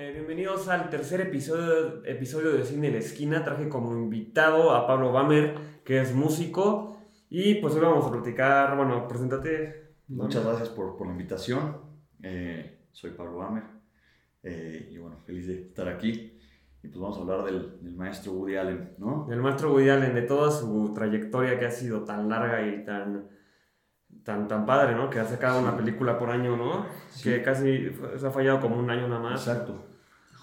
eh, 0.00 0.12
bienvenidos 0.12 0.66
al 0.68 0.88
tercer 0.88 1.20
episodio, 1.20 2.02
episodio 2.06 2.52
de 2.52 2.64
Cine 2.64 2.86
de 2.86 2.94
la 2.94 2.98
Esquina. 3.00 3.44
Traje 3.44 3.68
como 3.68 3.92
invitado 3.92 4.70
a 4.74 4.86
Pablo 4.86 5.12
Bamer, 5.12 5.54
que 5.84 6.00
es 6.00 6.14
músico. 6.14 6.96
Y 7.28 7.56
pues 7.56 7.74
hoy 7.74 7.82
vamos 7.82 8.06
a 8.06 8.10
platicar, 8.10 8.74
bueno, 8.76 9.06
preséntate. 9.06 9.96
Muchas 10.08 10.44
gracias 10.44 10.70
por, 10.70 10.96
por 10.96 11.06
la 11.06 11.12
invitación. 11.12 11.76
Eh, 12.22 12.86
soy 12.92 13.10
Pablo 13.10 13.36
Bamer. 13.38 13.64
eh, 14.42 14.88
y 14.90 14.96
bueno, 14.96 15.18
feliz 15.26 15.46
de 15.46 15.66
estar 15.66 15.86
aquí. 15.88 16.38
Y 16.82 16.88
pues 16.88 16.98
vamos 16.98 17.18
a 17.18 17.20
hablar 17.20 17.44
del, 17.44 17.78
del 17.82 17.94
maestro 17.94 18.32
Woody 18.32 18.56
Allen, 18.56 18.94
¿no? 18.96 19.28
El 19.30 19.42
maestro 19.42 19.70
Woody 19.70 19.90
Allen, 19.90 20.14
de 20.14 20.22
toda 20.22 20.50
su 20.50 20.94
trayectoria 20.94 21.58
que 21.58 21.66
ha 21.66 21.70
sido 21.70 22.04
tan 22.04 22.26
larga 22.26 22.66
y 22.66 22.86
tan, 22.86 23.28
tan, 24.24 24.48
tan 24.48 24.64
padre, 24.64 24.94
¿no? 24.94 25.10
Que 25.10 25.20
ha 25.20 25.26
sacado 25.26 25.60
una 25.60 25.76
película 25.76 26.18
por 26.18 26.30
año, 26.30 26.56
¿no? 26.56 26.86
Sí. 27.10 27.24
Que 27.28 27.42
casi 27.42 27.90
se 28.16 28.26
ha 28.26 28.30
fallado 28.30 28.60
como 28.60 28.78
un 28.78 28.88
año 28.88 29.06
nada 29.08 29.20
más. 29.20 29.46
Exacto. 29.46 29.89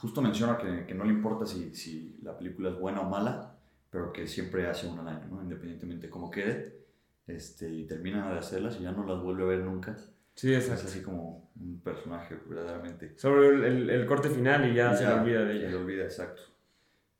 Justo 0.02 0.22
menciona 0.22 0.58
que, 0.58 0.86
que 0.86 0.94
no 0.94 1.04
le 1.04 1.12
importa 1.14 1.46
si, 1.46 1.74
si 1.76 2.18
la 2.22 2.38
película 2.38 2.70
es 2.70 2.80
buena 2.80 3.02
o 3.02 3.10
mala, 3.10 3.56
pero 3.90 4.12
que 4.14 4.28
siempre 4.28 4.68
hace 4.68 4.88
una 4.88 5.02
al 5.02 5.08
año, 5.10 5.28
¿no? 5.30 5.42
Independientemente 5.44 6.08
de 6.08 6.12
cómo 6.12 6.30
quede. 6.30 6.76
Este, 7.26 7.70
y 7.70 7.86
termina 7.86 8.32
de 8.32 8.40
hacerlas 8.40 8.78
y 8.80 8.84
ya 8.84 8.92
no 8.92 9.06
las 9.06 9.22
vuelve 9.22 9.44
a 9.44 9.48
ver 9.48 9.60
nunca. 9.60 9.98
Sí, 10.36 10.54
Es 10.54 10.66
exacto. 10.70 10.88
así 10.88 11.02
como 11.02 11.50
un 11.60 11.80
personaje 11.82 12.38
verdaderamente. 12.48 13.18
Sobre 13.18 13.48
el, 13.50 13.64
el- 13.64 13.90
el 13.90 14.06
corte 14.06 14.30
final 14.30 14.70
y 14.72 14.76
ya, 14.76 14.94
se 14.96 15.06
le 15.06 15.14
olvida 15.14 15.44
de 15.44 15.54
Se 15.54 15.60
le 15.60 15.68
ella. 15.70 15.78
olvida, 15.78 16.04
exacto. 16.04 16.42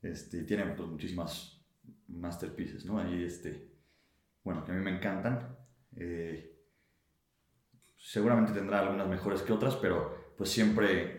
Este, 0.00 0.44
tiene 0.44 0.64
pues, 0.66 0.88
muchísimas 0.88 1.60
masterpieces, 2.06 2.84
¿no? 2.86 2.98
Ahí, 3.00 3.24
este, 3.24 3.68
bueno, 4.44 4.64
que 4.64 4.70
a 4.72 4.74
mí 4.76 4.82
me 4.82 4.96
encantan. 4.96 5.56
Eh, 5.96 6.54
seguramente 7.96 8.52
tendrá 8.52 8.80
algunas 8.80 9.08
mejores 9.08 9.42
que 9.42 9.52
otras, 9.52 9.76
pero 9.76 10.32
pues 10.36 10.48
siempre, 10.50 11.17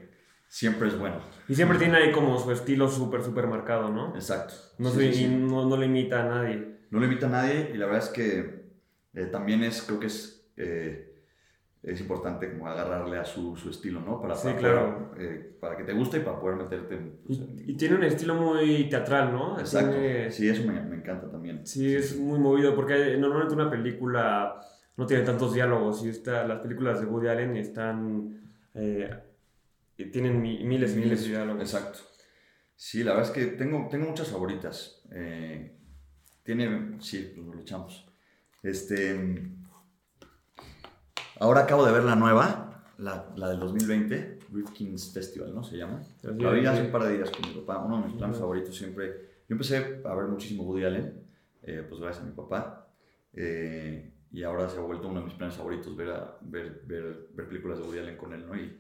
siempre 0.50 0.88
es 0.90 1.00
bueno. 1.00 1.22
Y 1.48 1.54
siempre 1.56 1.78
tiene 1.78 1.98
ahí 1.98 2.12
como 2.12 2.38
su 2.40 2.52
estilo 2.52 2.90
súper, 2.90 3.22
súper 3.24 3.48
marcado, 3.48 3.90
¿no? 3.90 4.14
Exacto. 4.16 4.54
No, 4.80 4.90
Sí, 4.90 4.98
se- 5.00 5.14
sí, 5.14 5.24
y 5.24 5.28
sí. 5.28 5.36
no, 5.36 5.66
no 5.70 5.78
le 5.78 5.86
imita 5.86 6.22
a 6.26 6.30
nadie. 6.30 6.80
No 6.90 7.00
le 7.00 7.06
invita 7.06 7.28
a 7.28 7.30
nadie 7.30 7.72
y 7.74 7.78
la 7.78 7.86
verdad 7.86 8.04
es 8.04 8.10
que 8.10 8.66
eh, 9.14 9.26
también 9.28 9.64
es, 9.64 9.84
creo 9.84 10.00
que 10.00 10.08
es, 10.08 10.52
eh, 10.58 11.06
es 11.84 12.02
importante 12.02 12.52
como 12.52 12.68
agarrarle 12.68 13.18
a 13.20 13.24
su, 13.26 13.56
su 13.56 13.70
estilo, 13.70 14.02
¿no? 14.02 14.20
Para, 14.20 14.36
Sí, 14.36 14.48
para 14.48 14.60
claro. 14.60 15.10
poder, 15.12 15.22
eh, 15.32 15.58
para 15.62 15.78
que 15.78 15.84
te 15.84 15.94
guste 15.94 16.18
y 16.18 16.22
para 16.22 16.40
poder 16.40 16.58
meterte 16.58 16.96
en... 16.96 17.20
pues, 17.26 17.40
en- 17.40 17.60
Y, 17.60 17.72
y 17.72 17.78
tiene 17.78 17.96
un 17.96 18.04
estilo 18.04 18.34
muy 18.36 18.90
teatral, 18.90 19.32
¿no? 19.32 19.60
Exacto. 19.60 19.92
Tiene- 19.92 20.32
Sí, 20.32 20.50
eso 20.50 20.66
me, 20.68 20.82
me 20.82 20.96
encanta 20.98 21.30
también. 21.32 21.66
Sí, 21.66 21.96
es 21.96 22.18
muy 22.20 22.40
movido 22.40 22.76
porque 22.76 23.16
normalmente 23.18 23.54
una 23.54 23.70
película 23.70 24.60
no 24.98 25.06
tiene 25.06 25.24
tantos 25.24 25.54
diálogos 25.54 26.04
y 26.04 26.10
esta, 26.10 26.46
las 26.46 26.60
películas 26.60 27.00
de 27.00 27.06
Woody 27.06 27.28
Allen 27.28 27.56
están 27.56 28.42
eh, 28.74 29.10
tienen 30.06 30.42
mi- 30.42 30.64
miles 30.64 30.94
y 30.94 30.98
miles 31.00 31.22
de 31.24 31.30
diálogos. 31.30 31.62
Exacto. 31.62 32.00
Sí, 32.76 33.04
la 33.04 33.14
verdad 33.14 33.30
es 33.30 33.36
que 33.36 33.52
tengo, 33.58 33.88
tengo 33.90 34.08
muchas 34.08 34.30
favoritas. 34.30 35.04
Eh, 35.12 35.76
tiene, 36.44 36.98
sí, 37.02 37.34
pues 37.36 37.48
lo 37.48 37.60
echamos. 37.62 38.08
Este, 38.64 39.52
ahora 41.40 41.62
acabo 41.62 41.86
de 41.86 41.92
ver 41.92 42.04
la 42.04 42.16
nueva, 42.16 42.84
la, 42.98 43.32
la 43.36 43.50
del 43.50 43.60
2020, 43.60 44.40
Rifkin's 44.52 45.14
Festival, 45.14 45.54
¿no? 45.54 45.64
Se 45.64 45.78
llama. 45.78 46.02
La 46.24 46.52
vi 46.52 46.66
hace 46.66 46.82
un 46.86 46.92
par 46.92 47.04
de 47.04 47.18
días 47.18 47.30
con 47.32 47.48
mi 47.50 47.56
papá, 47.62 47.84
uno 47.84 48.02
de 48.02 48.08
mis 48.08 48.16
planes 48.18 48.38
favoritos 48.38 48.76
siempre. 48.76 49.08
Yo 49.48 49.54
empecé 49.56 50.02
a 50.06 50.16
ver 50.16 50.26
muchísimo 50.28 50.64
Woody 50.64 50.86
Allen, 50.86 51.24
eh, 51.64 51.86
pues 51.88 52.00
gracias 52.02 52.24
a 52.24 52.28
mi 52.28 52.34
papá. 52.36 52.88
eh, 53.34 54.12
y 54.32 54.44
ahora 54.44 54.68
se 54.70 54.78
ha 54.78 54.82
vuelto 54.82 55.08
uno 55.08 55.20
de 55.20 55.26
mis 55.26 55.34
planes 55.36 55.56
favoritos 55.56 55.96
ver, 55.96 56.10
a- 56.10 56.38
ver, 56.42 56.82
ver, 56.86 57.28
ver 57.34 57.48
películas 57.48 57.78
de 57.80 57.84
Woody 57.86 58.00
Allen 58.00 58.18
con 58.18 58.34
él, 58.34 58.46
¿no? 58.48 58.56
Y, 58.56 58.80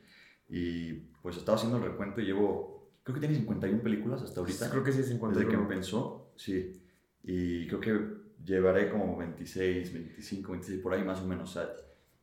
y 0.50 0.94
pues 1.22 1.38
estaba 1.38 1.58
haciendo 1.58 1.78
el 1.78 1.83
recuento 1.83 2.22
y 2.22 2.25
llevo, 2.25 2.89
creo 3.03 3.14
que 3.16 3.19
tiene 3.19 3.36
51 3.36 3.81
películas 3.83 4.22
hasta 4.22 4.39
ahorita. 4.39 4.69
Creo 4.69 4.83
que 4.83 4.92
sí, 4.92 5.03
50. 5.03 5.38
Desde 5.39 5.50
que 5.52 5.55
empezó, 5.58 6.31
sí. 6.36 6.81
Y 7.23 7.67
creo 7.67 7.80
que 7.80 8.00
llevaré 8.44 8.89
como 8.89 9.16
26, 9.17 9.93
25, 9.93 10.52
26 10.52 10.82
por 10.82 10.93
ahí 10.93 11.04
más 11.04 11.20
o 11.21 11.26
menos. 11.26 11.49
O 11.49 11.54
sea, 11.54 11.70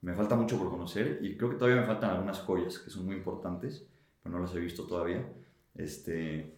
me 0.01 0.15
falta 0.15 0.35
mucho 0.37 0.59
por 0.59 0.71
conocer 0.71 1.19
y 1.23 1.37
creo 1.37 1.51
que 1.51 1.57
todavía 1.57 1.81
me 1.81 1.87
faltan 1.87 2.11
algunas 2.11 2.41
joyas 2.41 2.79
que 2.79 2.91
son 2.91 3.07
muy 3.07 3.17
importantes, 3.17 3.87
pero 4.23 4.35
no 4.35 4.41
las 4.43 4.55
he 4.55 4.61
visto 4.61 4.85
todavía. 4.85 5.27
Este, 5.75 6.57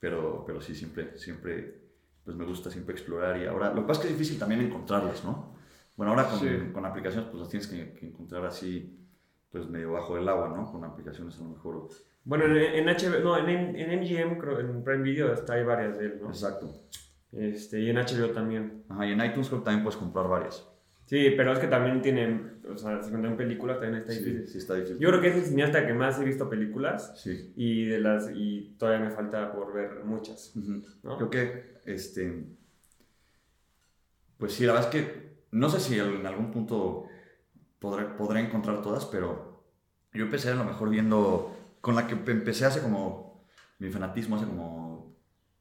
pero, 0.00 0.44
pero 0.46 0.60
sí, 0.60 0.74
siempre, 0.74 1.16
siempre, 1.18 1.80
pues 2.24 2.36
me 2.36 2.44
gusta 2.44 2.70
siempre 2.70 2.94
explorar 2.94 3.40
y 3.40 3.46
ahora, 3.46 3.72
lo 3.72 3.82
que 3.82 3.86
pasa 3.88 4.00
es 4.00 4.06
que 4.06 4.12
es 4.12 4.18
difícil 4.18 4.38
también 4.38 4.60
encontrarlas, 4.60 5.24
¿no? 5.24 5.54
Bueno, 5.96 6.12
ahora 6.12 6.28
con, 6.28 6.40
Sí. 6.40 6.48
con 6.72 6.84
aplicaciones 6.84 7.28
pues 7.30 7.40
las 7.40 7.48
tienes 7.48 7.68
que, 7.68 7.92
que 7.94 8.06
encontrar 8.06 8.44
así, 8.44 8.98
pues 9.50 9.68
medio 9.68 9.92
bajo 9.92 10.16
del 10.16 10.28
agua, 10.28 10.48
¿no? 10.48 10.70
Con 10.70 10.84
aplicaciones 10.84 11.38
a 11.38 11.42
lo 11.44 11.50
mejor. 11.50 11.88
Bueno, 12.24 12.44
en, 12.46 12.56
en 12.56 12.86
HBO, 12.86 13.20
no, 13.20 13.38
en, 13.38 13.76
en 13.76 14.00
MGM, 14.00 14.38
creo, 14.38 14.58
en 14.60 14.82
Prime 14.82 15.02
Video 15.02 15.32
está 15.32 15.54
hay 15.54 15.64
varias 15.64 15.98
de 15.98 16.06
él, 16.06 16.18
¿no? 16.20 16.28
Exacto. 16.28 16.82
Este, 17.32 17.80
y 17.80 17.90
en 17.90 17.96
HBO 17.96 18.30
también. 18.30 18.84
Ajá, 18.88 19.06
y 19.06 19.12
en 19.12 19.24
iTunes 19.24 19.48
creo 19.48 19.60
que 19.60 19.66
también 19.66 19.84
puedes 19.84 19.98
comprar 19.98 20.28
varias. 20.28 20.66
Sí, 21.06 21.32
pero 21.36 21.52
es 21.52 21.60
que 21.60 21.68
también 21.68 22.02
tienen, 22.02 22.60
o 22.68 22.76
sea, 22.76 23.00
51 23.00 23.36
películas 23.36 23.78
también 23.78 24.00
está 24.02 24.12
Sí, 24.12 24.24
difícil. 24.24 24.48
sí 24.48 24.58
está 24.58 24.74
difícil. 24.74 24.98
Yo 24.98 25.08
creo 25.10 25.20
que 25.20 25.28
es 25.28 25.36
el 25.36 25.44
cineasta 25.44 25.86
que 25.86 25.94
más 25.94 26.20
he 26.20 26.24
visto 26.24 26.50
películas 26.50 27.12
Sí. 27.22 27.52
y 27.54 27.84
de 27.86 28.00
las 28.00 28.28
y 28.34 28.74
todavía 28.76 29.04
me 29.06 29.12
falta 29.12 29.52
por 29.52 29.72
ver 29.72 30.02
muchas. 30.04 30.52
¿no? 31.04 31.16
Creo 31.16 31.30
que, 31.30 31.74
este, 31.84 32.44
pues 34.38 34.52
sí, 34.54 34.66
la 34.66 34.72
verdad 34.74 34.94
es 34.94 35.02
que 35.02 35.36
no 35.52 35.68
sé 35.68 35.78
si 35.80 35.98
en 35.98 36.26
algún 36.26 36.50
punto 36.50 37.04
podré, 37.78 38.04
podré 38.06 38.40
encontrar 38.40 38.82
todas, 38.82 39.04
pero 39.06 39.62
yo 40.12 40.24
empecé 40.24 40.50
a 40.50 40.54
lo 40.54 40.64
mejor 40.64 40.88
viendo, 40.90 41.54
con 41.80 41.94
la 41.94 42.06
que 42.06 42.14
empecé 42.30 42.64
hace 42.64 42.80
como, 42.80 43.44
mi 43.78 43.90
fanatismo 43.90 44.36
hace 44.36 44.46
como 44.46 45.14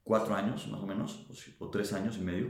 cuatro 0.03 0.35
años 0.35 0.67
más 0.67 0.81
o 0.81 0.85
menos, 0.87 1.27
o, 1.59 1.65
o 1.65 1.69
tres 1.69 1.91
años 1.93 2.17
y 2.17 2.21
medio, 2.21 2.47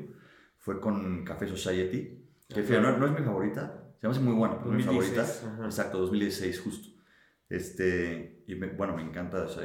fue 0.57 0.79
con 0.79 1.23
Café 1.25 1.47
Society, 1.47 2.21
que 2.47 2.61
no, 2.79 2.97
no 2.97 3.05
es 3.07 3.11
mi 3.19 3.25
favorita, 3.25 3.83
se 3.99 4.07
me 4.07 4.11
hace 4.11 4.19
muy 4.21 4.33
buena, 4.33 4.57
pero 4.59 4.71
no 4.71 4.79
es 4.79 4.85
mi 4.85 4.93
2016, 4.95 5.27
favorita. 5.39 5.55
ajá. 5.55 5.65
Exacto, 5.65 5.97
2016 5.99 6.61
justo. 6.61 6.89
Este, 7.49 8.43
y 8.47 8.55
me- 8.55 8.67
bueno, 8.67 8.95
me 8.95 9.01
encanta, 9.03 9.43
o 9.43 9.47
sea, 9.49 9.63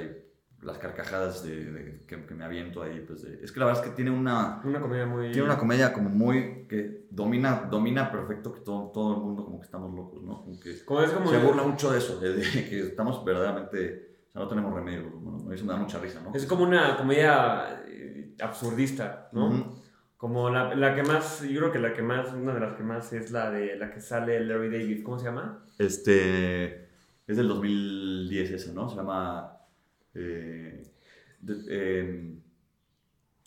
las 0.62 0.78
carcajadas 0.78 1.42
de, 1.42 1.64
de- 1.72 2.02
que, 2.06 2.26
que 2.26 2.34
me 2.34 2.44
aviento 2.44 2.82
ahí, 2.82 3.02
pues 3.06 3.22
de- 3.22 3.42
es 3.42 3.50
que 3.52 3.60
la 3.60 3.66
verdad 3.66 3.82
es 3.84 3.88
que 3.90 3.96
tiene 3.96 4.10
una, 4.10 4.60
Una 4.64 4.80
comedia 4.80 5.06
muy... 5.06 5.28
tiene 5.32 5.44
una 5.44 5.58
comedia 5.58 5.92
como 5.92 6.10
muy, 6.10 6.66
que 6.68 7.06
domina, 7.10 7.66
domina 7.70 8.10
perfecto 8.12 8.52
que 8.52 8.60
todo, 8.60 8.90
todo 8.92 9.14
el 9.16 9.20
mundo 9.22 9.44
como 9.44 9.58
que 9.60 9.64
estamos 9.64 9.94
locos, 9.94 10.22
¿no? 10.22 10.42
Como 10.42 10.60
que 10.60 10.84
Como 10.84 11.00
es 11.02 11.10
como... 11.12 11.30
se 11.30 11.38
burla 11.38 11.62
mucho 11.62 11.90
de 11.90 11.98
eso, 11.98 12.20
de, 12.20 12.40
que 12.68 12.80
estamos 12.80 13.24
verdaderamente, 13.24 14.18
o 14.28 14.32
sea, 14.32 14.42
no 14.42 14.48
tenemos 14.48 14.74
remedio, 14.74 15.10
bueno, 15.10 15.52
eso 15.52 15.64
me 15.64 15.72
da 15.72 15.78
mucha 15.78 15.98
risa, 15.98 16.20
¿no? 16.22 16.32
Es 16.34 16.44
como 16.46 16.64
una 16.64 16.96
comedia 16.96 17.82
eh, 17.86 18.34
absurdista, 18.40 19.28
¿no? 19.32 19.78
Como 20.18 20.50
la, 20.50 20.74
la 20.74 20.94
que 20.94 21.02
más, 21.02 21.40
yo 21.40 21.60
creo 21.60 21.72
que 21.72 21.78
la 21.78 21.94
que 21.94 22.02
más, 22.02 22.34
una 22.34 22.52
de 22.52 22.60
las 22.60 22.74
que 22.74 22.82
más 22.82 23.10
es 23.14 23.30
la 23.30 23.50
de 23.50 23.76
la 23.76 23.90
que 23.90 24.02
sale 24.02 24.38
Larry 24.44 24.68
David, 24.68 25.02
¿cómo 25.02 25.18
se 25.18 25.24
llama? 25.24 25.64
Este, 25.78 26.88
es 27.26 27.36
del 27.38 27.48
2010 27.48 28.50
ese, 28.50 28.74
¿no? 28.74 28.90
Se 28.90 28.96
llama, 28.96 29.56
eh, 30.14 30.82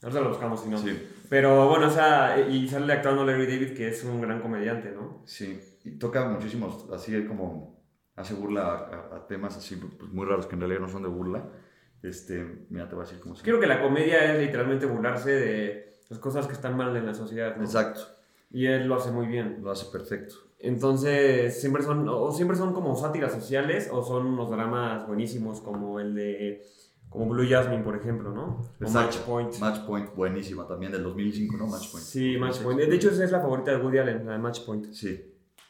Ahorita 0.01 0.21
lo 0.21 0.29
buscamos 0.29 0.61
si 0.61 0.69
no. 0.69 0.77
sí. 0.77 1.09
Pero 1.29 1.67
bueno, 1.69 1.87
o 1.87 1.89
sea, 1.89 2.39
y 2.49 2.67
sale 2.67 2.91
actuando 2.93 3.25
Larry 3.25 3.47
David, 3.47 3.73
que 3.75 3.87
es 3.87 4.03
un 4.03 4.21
gran 4.21 4.41
comediante, 4.41 4.91
¿no? 4.91 5.23
Sí, 5.25 5.59
y 5.83 5.91
toca 5.91 6.25
muchísimos, 6.27 6.89
así 6.91 7.25
como 7.25 7.81
hace 8.15 8.33
burla 8.35 8.63
a, 9.11 9.15
a 9.15 9.27
temas 9.27 9.57
así 9.57 9.77
pues, 9.77 10.11
muy 10.11 10.25
raros 10.25 10.45
que 10.45 10.55
en 10.55 10.61
realidad 10.61 10.81
no 10.81 10.89
son 10.89 11.03
de 11.03 11.09
burla. 11.09 11.49
Este, 12.03 12.65
mira, 12.69 12.87
te 12.89 12.95
voy 12.95 13.03
a 13.03 13.07
decir 13.07 13.21
cómo 13.21 13.33
se 13.35 13.43
Creo 13.43 13.59
que 13.61 13.65
la 13.65 13.81
comedia 13.81 14.33
es 14.33 14.41
literalmente 14.45 14.85
burlarse 14.85 15.31
de 15.31 15.95
las 16.09 16.19
cosas 16.19 16.45
que 16.47 16.53
están 16.53 16.75
mal 16.75 16.95
en 16.97 17.05
la 17.05 17.13
sociedad, 17.13 17.55
¿no? 17.55 17.63
Exacto, 17.63 18.01
Y 18.51 18.65
él 18.65 18.87
lo 18.87 18.95
hace 18.95 19.09
muy 19.11 19.25
bien. 19.27 19.59
lo 19.63 19.71
hace 19.71 19.89
perfecto. 19.91 20.35
Entonces, 20.63 21.59
siempre 21.59 21.83
son, 21.83 22.07
o 22.09 22.31
siempre 22.31 22.55
son 22.57 22.73
como 22.73 22.95
sátiras 22.95 23.33
sociales 23.33 23.89
o 23.91 24.01
son 24.01 24.25
unos 24.27 24.49
dramas 24.49 25.05
buenísimos 25.05 25.59
como 25.61 25.99
el 25.99 26.15
de, 26.15 26.63
como 27.09 27.27
Blue 27.27 27.45
Jasmine, 27.47 27.83
por 27.83 27.95
ejemplo, 27.97 28.31
¿no? 28.31 28.61
O. 28.83 28.89
Match 28.89 29.17
Point. 29.17 29.59
Match 29.59 29.79
Point, 29.85 30.15
buenísima 30.15 30.65
también, 30.65 30.91
del 30.93 31.03
2005, 31.03 31.57
¿no? 31.57 31.67
Match 31.67 31.91
Point. 31.91 32.05
Sí, 32.05 32.37
Match 32.37 32.59
Point. 32.59 32.79
De 32.79 32.95
hecho, 32.95 33.09
esa 33.09 33.23
es 33.25 33.31
la 33.31 33.41
favorita 33.41 33.71
de 33.71 33.77
Woody 33.77 33.97
Allen, 33.99 34.25
la 34.25 34.31
de 34.31 34.37
Match 34.39 34.61
Point. 34.65 34.87
Sí, 34.93 35.21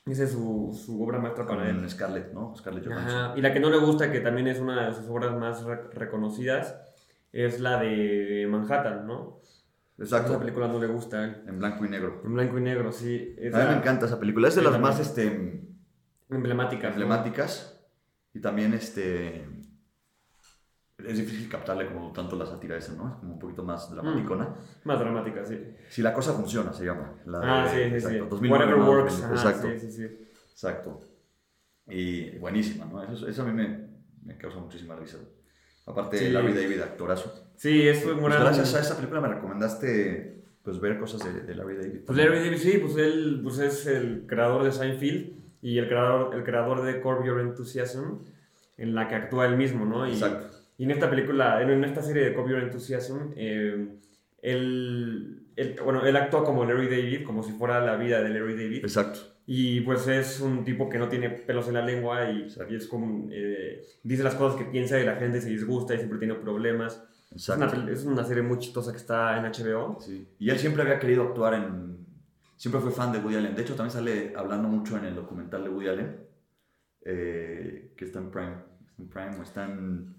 Esa 0.05 0.25
es 0.25 0.31
su, 0.31 0.79
su 0.85 1.03
obra 1.03 1.17
maestra 1.19 1.45
para 1.47 1.67
él. 1.69 1.89
Scarlett, 1.89 2.31
¿no? 2.31 2.55
Scarlett 2.55 2.85
Johansson. 2.85 3.17
Ajá. 3.25 3.33
Y 3.37 3.41
la 3.41 3.51
que 3.51 3.59
no 3.59 3.69
le 3.71 3.77
gusta, 3.79 4.11
que 4.11 4.19
también 4.19 4.47
es 4.47 4.59
una 4.59 4.85
de 4.87 4.93
sus 4.93 5.07
obras 5.09 5.35
más 5.37 5.63
re- 5.63 5.89
reconocidas, 5.93 6.75
es 7.31 7.59
la 7.59 7.79
de 7.81 8.47
Manhattan, 8.49 9.07
¿no? 9.07 9.39
Esa 9.97 10.17
Exacto, 10.17 10.39
película 10.39 10.67
no 10.67 10.79
le 10.79 10.87
gusta 10.87 11.19
a 11.19 11.25
él. 11.25 11.43
en 11.47 11.59
blanco 11.59 11.85
y 11.85 11.89
negro. 11.89 12.21
En 12.25 12.33
blanco 12.33 12.57
y 12.57 12.61
negro, 12.61 12.91
sí. 12.91 13.35
A 13.37 13.41
Es 13.41 13.53
mí 13.53 13.59
me 13.69 13.77
encanta 13.77 14.05
esa 14.07 14.19
película, 14.19 14.47
es 14.47 14.55
de 14.55 14.61
Sí, 14.61 14.67
las 14.67 14.79
más 14.79 14.99
este, 14.99 15.67
emblemática. 16.29 16.87
¿no? 16.87 16.93
emblemáticas 16.93 17.79
y 18.33 18.39
también 18.41 18.73
este 18.73 19.45
es 20.97 21.17
difícil 21.17 21.49
captarle 21.49 21.87
como 21.87 22.11
tanto 22.13 22.35
la 22.35 22.45
sátira 22.45 22.77
esa, 22.77 22.93
¿no? 22.93 23.09
Es 23.09 23.15
como 23.15 23.33
un 23.33 23.39
poquito 23.39 23.63
más 23.63 23.89
dramaticona. 23.91 24.55
Más 24.85 24.99
dramática, 24.99 25.43
sí. 25.45 25.59
Si 25.89 26.01
la 26.01 26.13
cosa 26.13 26.33
funciona, 26.33 26.71
se 26.73 26.85
llama. 26.85 27.13
La 27.25 27.63
Ah, 27.63 27.67
sí, 27.67 27.75
sí, 27.75 27.89
sí. 27.89 27.95
exacto, 27.95 28.25
2009, 28.29 28.65
Whatever 28.73 28.77
¿no? 28.79 28.89
works. 28.89 29.23
Ajá, 29.23 29.33
Exacto, 29.33 29.67
Sí, 29.69 29.79
sí, 29.79 29.91
sí. 29.91 30.03
exacto. 30.51 31.01
Y 31.87 32.37
buenísima, 32.37 32.85
¿no? 32.85 33.03
Eso, 33.03 33.27
eso 33.27 33.41
a 33.41 33.45
mí 33.45 33.51
me, 33.51 33.89
me 34.23 34.37
causa 34.37 34.59
muchísima 34.59 34.95
risa. 34.95 35.17
Aparte 35.85 36.17
Sí. 36.17 36.25
de 36.25 36.31
Larry 36.31 36.53
David, 36.53 36.79
actorazo. 36.81 37.33
Sí, 37.55 37.87
es 37.87 38.05
un 38.05 38.19
Pues 38.19 38.33
gran... 38.33 38.43
gracias 38.45 38.73
a 38.75 38.79
esa 38.79 38.95
película 38.95 39.21
me 39.21 39.27
recomendaste 39.29 40.41
pues 40.63 40.79
ver 40.79 40.97
cosas 40.97 41.23
de, 41.25 41.41
de 41.41 41.55
Larry 41.55 41.75
David. 41.75 41.99
Pues 42.05 42.17
Larry 42.17 42.39
David, 42.39 42.57
sí, 42.57 42.77
pues 42.77 42.95
él 42.97 43.41
pues 43.43 43.59
es 43.59 43.85
el 43.85 44.23
creador 44.27 44.63
de 44.63 44.71
Seinfeld 44.71 45.33
y 45.61 45.77
el 45.77 45.87
creador, 45.87 46.33
el 46.35 46.43
creador 46.43 46.83
de 46.83 47.01
Curb 47.01 47.25
Your 47.25 47.39
Enthusiasm, 47.41 48.19
en 48.77 48.95
la 48.95 49.07
que 49.09 49.15
actúa 49.15 49.45
él 49.45 49.57
mismo, 49.57 49.85
¿no? 49.85 50.07
Y, 50.07 50.11
Exacto. 50.13 50.55
y 50.77 50.85
en 50.85 50.91
esta 50.91 51.09
película, 51.09 51.61
en, 51.61 51.69
en 51.69 51.83
esta 51.83 52.01
serie 52.01 52.23
de 52.23 52.33
Curb 52.33 52.49
Your 52.49 52.59
Enthusiasm, 52.59 53.31
eh, 53.35 53.87
él, 54.41 55.39
él- 55.55 55.75
bueno, 55.83 56.05
él 56.05 56.15
actúa 56.15 56.43
como 56.43 56.65
Larry 56.65 56.87
David, 56.87 57.25
como 57.25 57.43
si 57.43 57.51
fuera 57.51 57.79
la 57.85 57.95
vida 57.97 58.21
de 58.21 58.29
Larry 58.29 58.55
David. 58.55 58.77
Exacto. 58.85 59.19
Y 59.45 59.81
pues 59.81 60.07
es 60.07 60.39
un 60.39 60.63
tipo 60.63 60.87
que 60.89 60.97
no 60.97 61.09
tiene 61.09 61.29
pelos 61.29 61.67
en 61.67 61.73
la 61.73 61.85
lengua 61.85 62.31
y, 62.31 62.47
y 62.69 62.75
es 62.75 62.87
como, 62.87 63.27
eh, 63.29 63.83
dice 64.01 64.23
las 64.23 64.35
cosas 64.35 64.57
que 64.57 64.65
piensa 64.65 64.99
y 64.99 65.05
la 65.05 65.17
gente 65.17 65.41
se 65.41 65.49
disgusta 65.49 65.93
y 65.93 65.97
siempre 65.97 66.17
tiene 66.17 66.35
problemas. 66.35 67.03
Es 67.35 67.49
una, 67.49 67.65
es 67.91 68.05
una 68.05 68.23
serie 68.23 68.43
muy 68.43 68.59
chistosa 68.59 68.91
que 68.91 68.97
está 68.97 69.37
en 69.37 69.51
HBO. 69.51 69.99
Sí. 69.99 70.27
Y 70.39 70.49
él 70.49 70.59
siempre 70.59 70.83
había 70.83 70.99
querido 70.99 71.23
actuar 71.23 71.55
en... 71.55 72.05
Siempre 72.55 72.79
fue 72.79 72.91
fan 72.91 73.11
de 73.11 73.19
Woody 73.19 73.35
Allen. 73.35 73.55
De 73.55 73.63
hecho, 73.63 73.75
también 73.75 73.91
sale 73.91 74.33
hablando 74.37 74.69
mucho 74.69 74.97
en 74.97 75.05
el 75.05 75.15
documental 75.15 75.63
de 75.63 75.69
Woody 75.69 75.87
Allen, 75.89 76.17
eh, 77.01 77.93
que 77.97 78.05
está 78.05 78.19
en 78.19 78.31
Prime. 78.31 78.55
Está 78.87 79.01
en 79.01 79.09
Prime 79.09 79.37
o 79.37 79.43
está 79.43 79.65
en, 79.65 80.15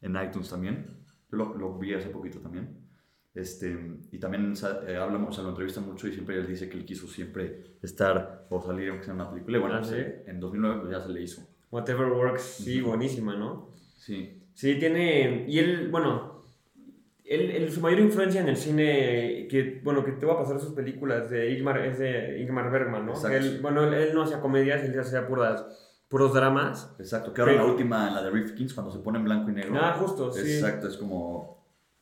en 0.00 0.16
iTunes 0.16 0.50
también. 0.50 1.04
Yo 1.30 1.36
lo, 1.36 1.56
lo 1.56 1.78
vi 1.78 1.94
hace 1.94 2.08
poquito 2.08 2.40
también. 2.40 2.85
Este, 3.36 3.78
y 4.10 4.18
también 4.18 4.54
eh, 4.88 4.96
hablamos, 4.96 5.28
o 5.28 5.32
sea, 5.32 5.42
lo 5.44 5.50
entrevista 5.50 5.80
mucho 5.80 6.08
y 6.08 6.12
siempre 6.12 6.36
él 6.36 6.46
dice 6.46 6.68
que 6.70 6.78
él 6.78 6.84
quiso 6.86 7.06
siempre 7.06 7.76
estar 7.82 8.46
o 8.48 8.62
salir 8.62 8.88
aunque 8.88 9.04
sea 9.04 9.12
en 9.14 9.20
una 9.20 9.30
película. 9.30 9.58
Y 9.58 9.60
bueno, 9.60 9.74
Ah, 9.76 9.80
pues, 9.80 9.90
¿sí? 9.90 9.96
eh, 9.98 10.24
en 10.26 10.40
2009 10.40 10.80
pues 10.80 10.90
ya 10.92 11.02
se 11.02 11.10
le 11.10 11.20
hizo. 11.22 11.42
Whatever 11.70 12.06
Works, 12.06 12.40
sí, 12.42 12.80
buenísima, 12.80 13.36
¿no? 13.36 13.70
Sí, 13.98 14.42
Sí, 14.54 14.76
tiene. 14.78 15.44
Y 15.48 15.58
él, 15.58 15.88
bueno. 15.90 16.42
Él, 17.26 17.50
él- 17.50 17.70
su 17.72 17.80
mayor 17.80 17.98
influencia 18.00 18.40
en 18.40 18.48
el 18.48 18.56
cine, 18.56 19.46
que, 19.50 19.80
bueno, 19.84 20.02
que 20.04 20.12
te 20.12 20.24
va 20.24 20.34
a 20.34 20.38
pasar 20.38 20.58
sus 20.60 20.72
películas 20.72 21.28
de 21.28 21.50
Ingmar, 21.52 21.78
es 21.84 21.98
de 21.98 22.40
Ingmar 22.40 22.70
Bergman, 22.70 23.04
¿no? 23.04 23.12
Exacto. 23.12 23.36
Él, 23.36 23.58
bueno, 23.60 23.82
él, 23.84 23.92
él 23.94 24.14
no 24.14 24.22
hacía 24.22 24.40
comedias, 24.40 24.82
él 24.84 24.98
hacía 24.98 25.26
puras, 25.26 25.66
puros 26.08 26.32
dramas. 26.32 26.94
exacto. 27.00 27.34
Que 27.34 27.40
ahora 27.42 27.54
la 27.54 27.64
última, 27.66 28.10
la 28.12 28.22
de 28.22 28.30
Rifkins, 28.30 28.72
cuando 28.72 28.92
se 28.92 29.00
pone 29.00 29.18
en 29.18 29.24
blanco 29.24 29.50
y 29.50 29.54
negro. 29.54 29.74
Ah, 29.78 29.94
justo, 29.98 30.32
sí. 30.32 30.40
Exacto, 30.40 30.88
es 30.88 30.96
como... 30.96 31.55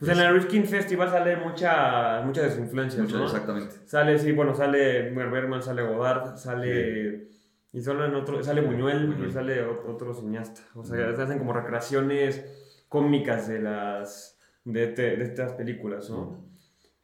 Pues 0.05 0.19
en 0.19 0.25
el 0.25 0.35
Rifkin 0.35 0.65
Festival 0.67 1.11
sale 1.11 1.37
mucha, 1.37 2.21
mucha 2.23 2.43
de 2.43 2.51
sus 2.51 2.59
influencias, 2.61 3.03
mucho- 3.03 3.19
¿no? 3.19 3.25
Exactamente. 3.27 3.75
Sale, 3.87 4.19
sí, 4.19 4.33
bueno, 4.33 4.55
sale 4.55 5.11
Bergman, 5.11 5.63
sale 5.63 5.83
Godard, 5.83 6.37
sale... 6.37 7.29
Y 7.73 7.81
solo 7.83 8.05
en 8.05 8.15
otro, 8.15 8.41
sale 8.45 8.61
Buñuel 8.61 9.07
Buñuel. 9.09 9.29
y 9.29 9.33
sale 9.33 9.67
ot- 9.67 9.85
otro 9.89 10.15
cineasta. 10.15 10.61
O 10.75 10.85
sea, 10.85 11.15
se 11.17 11.23
hacen 11.23 11.39
como 11.39 11.53
recreaciones 11.53 12.45
cómicas 12.89 13.49
de 13.49 13.61
las... 13.61 14.39
De, 14.65 14.85
este- 14.85 15.17
de 15.17 15.25
estas 15.25 15.53
películas, 15.53 16.09
¿no? 16.09 16.49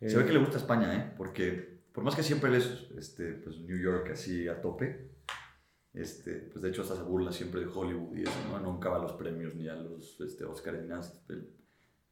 Se 0.00 0.17
ve 0.17 0.25
que 0.26 0.32
le 0.32 0.38
gusta 0.38 0.56
España, 0.58 0.94
¿eh? 0.96 1.12
Porque 1.17 1.81
por 1.93 2.05
más 2.05 2.14
que 2.14 2.23
siempre 2.23 2.49
él 2.50 2.56
es 2.56 2.87
este, 2.96 3.32
pues, 3.35 3.58
New 3.61 3.76
York 3.79 4.11
así 4.12 4.46
a 4.49 4.61
tope, 4.61 5.11
este, 5.93 6.35
pues 6.53 6.62
de 6.62 6.69
hecho 6.70 6.82
hasta 6.82 6.94
se 6.94 7.03
burla 7.03 7.32
siempre 7.32 7.61
de 7.61 7.67
Hollywood 7.67 8.17
y 8.17 8.23
eso, 8.23 8.32
¿no? 8.53 8.61
Nunca 8.61 8.88
va 8.88 8.96
a 8.99 9.03
los 9.03 9.12
premios 9.14 9.55
ni 9.56 9.69
a 9.69 9.75
los 9.75 10.20
este, 10.20 10.44
Oscar 10.44 10.75
ni 10.75 10.87
nada. 10.88 11.03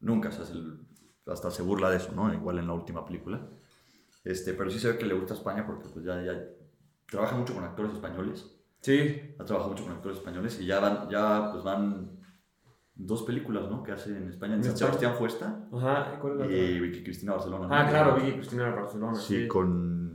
Nunca 0.00 0.30
se 0.30 0.42
hace 0.42 0.52
el- 0.52 0.80
hasta 1.26 1.50
se 1.50 1.62
burla 1.62 1.90
de 1.90 1.96
eso, 1.98 2.12
¿no? 2.14 2.32
Igual 2.32 2.58
en 2.58 2.66
la 2.66 2.72
última 2.72 3.04
película. 3.04 3.46
Este, 4.24 4.54
pero 4.54 4.70
sí 4.70 4.78
se 4.78 4.92
ve 4.92 4.98
que 4.98 5.06
le 5.06 5.14
gusta 5.14 5.34
España 5.34 5.66
porque 5.66 5.88
pues 5.88 6.04
ya, 6.04 6.22
ya 6.22 6.38
trabaja 7.10 7.36
mucho 7.36 7.54
con 7.54 7.64
actores 7.64 7.92
españoles. 7.92 8.54
Sí, 8.80 9.20
Ha 9.38 9.44
trabajado 9.44 9.72
mucho 9.72 9.84
con 9.84 9.92
actores 9.94 10.18
españoles 10.18 10.60
y 10.60 10.66
ya 10.66 10.78
van, 10.80 11.08
ya 11.10 11.50
pues 11.52 11.64
van 11.64 12.18
dos 12.94 13.22
películas, 13.24 13.68
¿no? 13.70 13.82
Que 13.82 13.92
hace 13.92 14.16
en 14.16 14.28
España. 14.28 14.54
En 14.54 14.64
San. 14.64 14.76
Sebastián 14.76 15.14
Fuesta 15.16 15.68
Ajá, 15.72 16.18
¿cuál 16.20 16.32
es 16.34 16.38
la 16.40 16.44
otra? 16.46 16.56
y 16.56 16.80
Vicky 16.80 17.02
Cristina 17.04 17.32
Barcelona. 17.32 17.66
¿no? 17.68 17.74
Ah, 17.74 17.86
claro, 17.88 18.16
Vicky 18.16 18.32
Cristina 18.32 18.70
Barcelona. 18.74 19.14
Sí, 19.16 19.42
Sí, 19.42 19.48
con. 19.48 20.07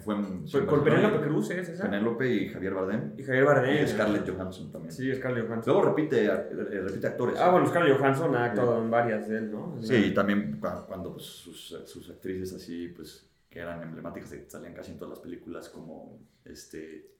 Fue 0.00 0.66
con. 0.66 0.82
Penélope 0.84 1.20
Cruz, 1.26 1.50
¿es 1.50 1.68
esa? 1.68 1.84
Penélope 1.84 2.28
y 2.28 2.48
Javier 2.48 2.74
Bardem. 2.74 3.12
Y 3.18 3.22
Javier 3.24 3.44
Bardem. 3.44 3.84
Y 3.84 3.88
Scarlett 3.88 4.28
Johansson 4.30 4.70
también. 4.72 4.92
Sí, 4.92 5.14
Scarlett 5.14 5.46
Johansson. 5.46 5.72
Luego 5.74 5.88
repite, 5.90 6.24
eh, 6.26 6.80
repite 6.82 7.06
actores. 7.06 7.38
Ah, 7.38 7.50
bueno, 7.50 7.66
Scarlett 7.66 7.98
Johansson 7.98 8.34
ha 8.36 8.44
actuado 8.46 8.82
en 8.82 8.90
varias 8.90 9.28
de 9.28 9.38
él, 9.38 9.52
¿no? 9.52 9.76
Sí, 9.82 9.94
y 9.96 10.14
también 10.14 10.60
cua- 10.60 10.86
cuando 10.86 11.12
pues, 11.12 11.24
sus, 11.26 11.76
sus 11.84 12.10
actrices 12.10 12.54
así, 12.54 12.88
pues, 12.88 13.28
que 13.50 13.58
eran 13.60 13.82
emblemáticas, 13.82 14.34
salían 14.48 14.72
casi 14.74 14.92
en 14.92 14.98
todas 14.98 15.10
las 15.10 15.18
películas 15.20 15.68
como 15.68 16.18
este 16.44 17.10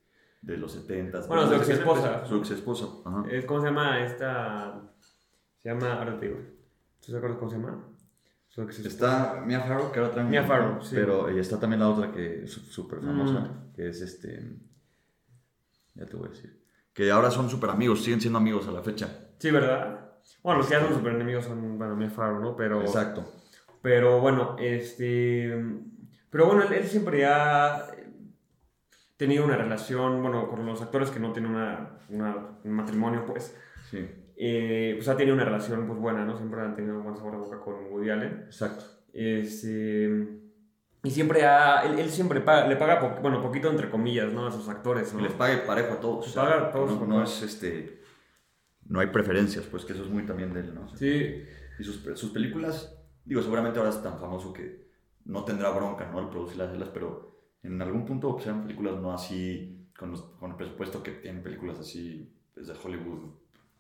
de 0.41 0.57
los 0.57 0.73
70 0.73 1.21
Bueno, 1.29 1.47
su 1.47 1.55
exesposa. 1.55 2.25
Su 2.27 2.37
ex 2.39 2.51
esposa. 2.51 2.87
Ajá. 3.05 3.25
Eh, 3.31 3.45
¿Cómo 3.47 3.61
se 3.61 3.67
llama 3.67 4.05
esta? 4.05 4.81
Se 5.63 5.69
llama, 5.69 5.93
ahora 5.93 6.19
te 6.19 6.27
digo. 6.27 6.39
¿Tú 7.05 7.13
te 7.13 7.19
acuerdas 7.19 7.39
cómo 7.39 7.51
se 7.51 7.57
llama? 7.59 7.85
Está 8.85 9.43
Mia 9.47 9.61
Farrow, 9.61 9.91
que 9.93 10.01
ahora. 10.01 10.23
Mia 10.25 10.45
Farrow, 10.45 10.83
sí. 10.83 10.95
Pero 10.95 11.31
y 11.35 11.39
está 11.39 11.59
también 11.59 11.81
la 11.81 11.89
otra 11.89 12.13
que 12.13 12.45
es 12.45 12.53
súper 12.53 13.01
famosa, 13.01 13.41
Mm. 13.41 13.73
que 13.75 13.89
es 13.89 14.01
este. 14.03 14.57
Ya 15.95 16.07
te 16.07 16.17
voy 16.17 16.29
a 16.29 16.31
decir. 16.33 16.63
Que 16.93 17.11
ahora 17.11 17.31
son 17.31 17.49
súper 17.49 17.71
amigos, 17.71 18.03
siguen 18.05 18.21
siendo 18.21 18.39
amigos 18.39 18.67
a 18.69 18.73
la 18.73 18.83
fecha. 18.83 19.09
Sí, 19.39 19.51
¿verdad? 19.51 20.11
Bueno, 20.43 20.59
los 20.59 20.69
que 20.69 20.75
ya 20.75 20.81
son 20.83 20.95
super 20.95 21.15
enemigos 21.15 21.45
son, 21.47 21.79
bueno, 21.79 21.97
Mia 21.97 22.11
Farrow, 22.11 22.41
¿no? 22.41 22.55
Pero, 22.55 22.83
Exacto. 22.83 23.25
pero 23.81 24.21
bueno, 24.21 24.57
este... 24.59 25.51
Pero 26.31 26.47
bueno, 26.47 26.63
él, 26.65 26.73
él 26.75 26.85
siempre 26.87 27.27
ha 27.27 27.87
tenido 29.17 29.45
una 29.45 29.57
relación, 29.57 30.21
bueno, 30.23 30.49
con 30.49 30.65
los 30.67 30.81
actores 30.83 31.11
que 31.11 31.21
no 31.21 31.33
tienen 31.33 31.53
una, 31.53 31.99
una- 32.11 32.59
un 32.65 32.73
matrimonio, 32.73 33.25
pues, 33.27 33.57
Sí, 33.91 34.07
eh, 34.45 34.95
pues 34.97 35.09
ha 35.09 35.17
tenido 35.17 35.35
una 35.35 35.45
relación 35.45 35.87
pues 35.87 35.99
buena, 36.01 36.25
¿no? 36.25 36.37
Siempre 36.37 36.61
han 36.61 36.75
tenido 36.75 36.97
un 36.97 37.05
buen 37.05 37.17
sabor 37.17 37.33
de 37.33 37.39
boca 37.39 37.61
con 37.61 37.75
Woody 37.93 38.11
Allen. 38.11 38.43
exacto. 38.47 38.85
Este, 39.13 40.41
y 41.05 41.11
siempre 41.11 41.45
ha, 41.45 41.83
él, 41.85 41.99
él 41.99 42.11
siempre 42.11 42.41
paga- 42.41 42.67
le 42.67 42.77
paga, 42.77 43.01
po- 43.01 43.21
bueno, 43.21 43.41
poquito 43.43 43.71
entre 43.71 43.91
comillas, 43.91 44.33
¿no? 44.33 44.47
A 44.47 44.51
sus 44.53 44.69
actores, 44.69 45.13
¿no? 45.13 45.19
Que 45.19 45.25
les 45.25 45.33
pague 45.35 45.59
parejo 45.59 45.95
a 45.95 46.01
todos. 46.01 46.33
Paga 46.33 46.69
a 46.69 46.71
todos 46.73 47.07
no, 47.07 47.23
es 47.23 47.43
este. 47.43 48.01
No 48.87 49.01
hay 49.01 49.09
preferencias, 49.09 49.65
pues 49.67 49.85
que 49.85 49.93
eso 49.93 50.03
es 50.05 50.11
muy 50.11 50.25
también 50.27 50.53
de 50.53 50.61
él, 50.61 50.75
¿no? 50.75 50.89
Sí, 50.97 51.45
Y 51.79 51.85
sus, 51.85 52.03
sus 52.19 52.31
películas, 52.31 52.97
digo, 53.25 53.43
seguramente 53.43 53.79
ahora 53.79 53.91
es 53.91 54.03
tan 54.03 54.19
famoso 54.19 54.53
que 54.53 54.89
no 55.25 55.45
tendrá 55.45 55.71
bronca, 55.71 56.09
¿no? 56.11 56.19
Al 56.19 56.29
producirlas, 56.31 56.89
pero 56.89 57.39
en 57.63 57.81
algún 57.81 58.05
punto 58.05 58.33
pues, 58.35 58.47
eran 58.47 58.63
películas 58.63 58.97
no 59.01 59.13
así, 59.13 59.87
con, 59.97 60.11
los- 60.13 60.23
con 60.41 60.51
el 60.51 60.57
presupuesto 60.57 61.03
que 61.03 61.13
tienen 61.13 61.43
películas 61.43 61.79
así, 61.79 62.33
pues, 62.55 62.67
de 62.67 62.75
Hollywood. 62.83 63.31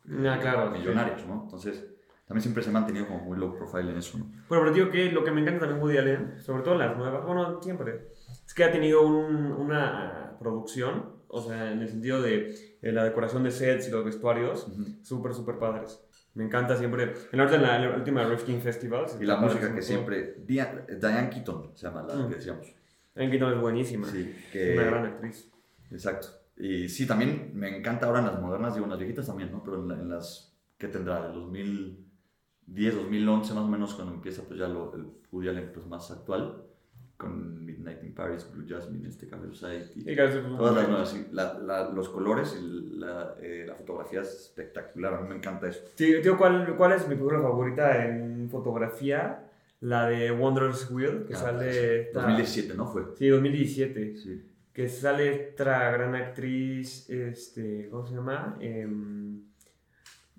Ah, 0.08 0.38
claro, 0.40 0.70
Millonarios, 0.70 1.26
¿no? 1.26 1.43
Entonces, 1.44 1.84
también 2.26 2.43
siempre 2.43 2.62
se 2.62 2.70
ha 2.70 2.72
mantenido 2.72 3.06
como 3.06 3.20
muy 3.20 3.38
low 3.38 3.56
profile 3.56 3.90
en 3.93 3.99
eso, 3.99 4.18
¿no? 4.18 4.25
Bueno, 4.49 4.64
pero 4.64 4.73
digo 4.73 4.90
que 4.90 5.11
lo 5.12 5.23
que 5.25 5.30
me 5.30 5.40
encanta 5.40 5.61
también 5.61 5.80
Woody 5.82 5.99
Allen, 5.99 6.40
sobre 6.40 6.62
todo 6.62 6.75
las 6.76 6.97
nuevas, 6.97 7.25
bueno, 7.25 7.61
siempre, 7.62 8.09
es 8.47 8.54
que 8.54 8.64
ha 8.64 8.73
tenido 8.73 9.06
un- 9.06 9.52
una 9.52 10.37
producción, 10.40 11.23
o 11.28 11.40
sea, 11.40 11.73
en 11.73 11.80
el 11.82 11.88
sentido 11.88 12.21
de, 12.21 12.78
eh, 12.82 12.92
la 12.92 13.04
decoración 13.04 13.42
de 13.44 13.50
sets 13.50 13.88
y 13.88 13.90
los 13.90 14.04
vestuarios, 14.04 14.66
Ujú. 14.68 14.85
súper, 15.02 15.35
súper 15.35 15.59
padres. 15.59 16.00
Me 16.35 16.44
encanta 16.44 16.76
siempre. 16.76 17.12
En 17.30 17.38
la, 17.38 17.54
en 17.54 17.62
la, 17.62 17.76
en 17.76 17.90
la 17.90 17.97
última 17.97 18.25
Rifkin 18.25 18.61
Festival. 18.62 19.04
Y 19.21 19.25
la 19.25 19.37
música 19.37 19.66
que 19.66 19.73
todo. 19.75 19.82
siempre... 19.82 20.37
Dia- 20.47 20.87
Diane 20.99 21.28
Keaton 21.28 21.73
se 21.75 21.87
llama 21.87 22.02
la 22.09 22.14
Mm. 22.14 22.28
que 22.30 22.35
decíamos. 22.37 22.75
Anne 23.14 23.30
Keaton 23.30 23.52
es 23.52 23.61
buenísima. 23.61 24.06
Sí, 24.09 24.35
Es 24.47 24.50
que... 24.50 24.73
una 24.73 24.85
gran 24.85 25.04
actriz. 25.06 25.52
Exacto. 25.90 26.28
Y 26.64 26.88
sí, 26.88 27.07
también 27.07 27.50
me 27.54 27.76
encanta 27.76 28.07
ahora 28.07 28.21
en 28.21 28.26
las 28.26 28.40
modernas, 28.40 28.75
digo, 28.75 28.85
en 28.87 28.90
las 28.90 28.99
viejitas 29.00 29.26
también, 29.26 29.50
¿no? 29.50 29.62
Pero 29.64 29.81
en, 29.83 29.88
la- 29.88 29.95
en 29.99 30.09
las, 30.09 30.57
¿qué 30.78 30.87
tendrá? 30.88 31.26
De 31.26 31.33
2010, 31.35 32.95
2011 32.95 33.54
más 33.54 33.64
o 33.64 33.69
menos, 33.69 33.95
cuando 33.95 34.14
empieza 34.14 34.42
pues 34.47 34.59
ya 34.61 34.69
lo, 34.69 34.95
el 34.95 35.07
Woody 35.31 35.49
Allen 35.49 35.71
pues, 35.75 35.87
más 35.87 36.11
actual, 36.11 36.62
con 37.16 37.64
Midnight 37.64 38.02
in 38.04 38.14
Paris, 38.14 38.49
Blue 38.52 38.64
Jasmine, 38.69 39.09
este 39.09 39.28
Café 39.28 39.47
Society, 39.52 40.00
Y 40.00 40.04
que 40.04 40.14
todas 40.57 40.75
las 40.75 40.88
nuevas. 40.88 41.16
La- 41.33 41.54
la- 41.59 41.90
los 41.90 42.09
colores, 42.09 42.57
y 42.61 42.97
la, 42.99 43.35
eh, 43.40 43.64
la 43.66 43.75
fotografía 43.75 44.23
es 44.23 44.28
espectacular, 44.28 45.14
a 45.14 45.21
mí 45.21 45.28
me 45.28 45.37
encanta 45.37 45.69
eso. 45.69 45.81
Sí, 45.97 46.14
tío, 46.23 46.37
¿cuál, 46.37 46.76
¿cuál 46.76 46.92
es 46.92 47.02
mi 47.09 47.14
película 47.14 47.40
favorita 47.40 48.07
en 48.07 48.49
fotografía? 48.50 49.49
La 49.81 50.07
de 50.07 50.31
Wonders 50.31 50.88
Wheel, 50.92 51.25
que 51.26 51.35
Ah, 51.35 51.38
sale... 51.38 52.00
esta- 52.02 52.21
2017, 52.21 52.75
¿no? 52.75 52.87
Fue. 52.87 53.02
Sí, 53.19 53.28
2017. 53.28 54.16
Sí. 54.16 54.42
Que 54.73 54.88
sale 54.88 55.50
otra 55.52 55.91
gran 55.91 56.14
actriz, 56.14 57.09
este, 57.11 57.88
¿cómo 57.91 58.07
se 58.07 58.14
llama? 58.14 58.57
Em, 58.61 59.43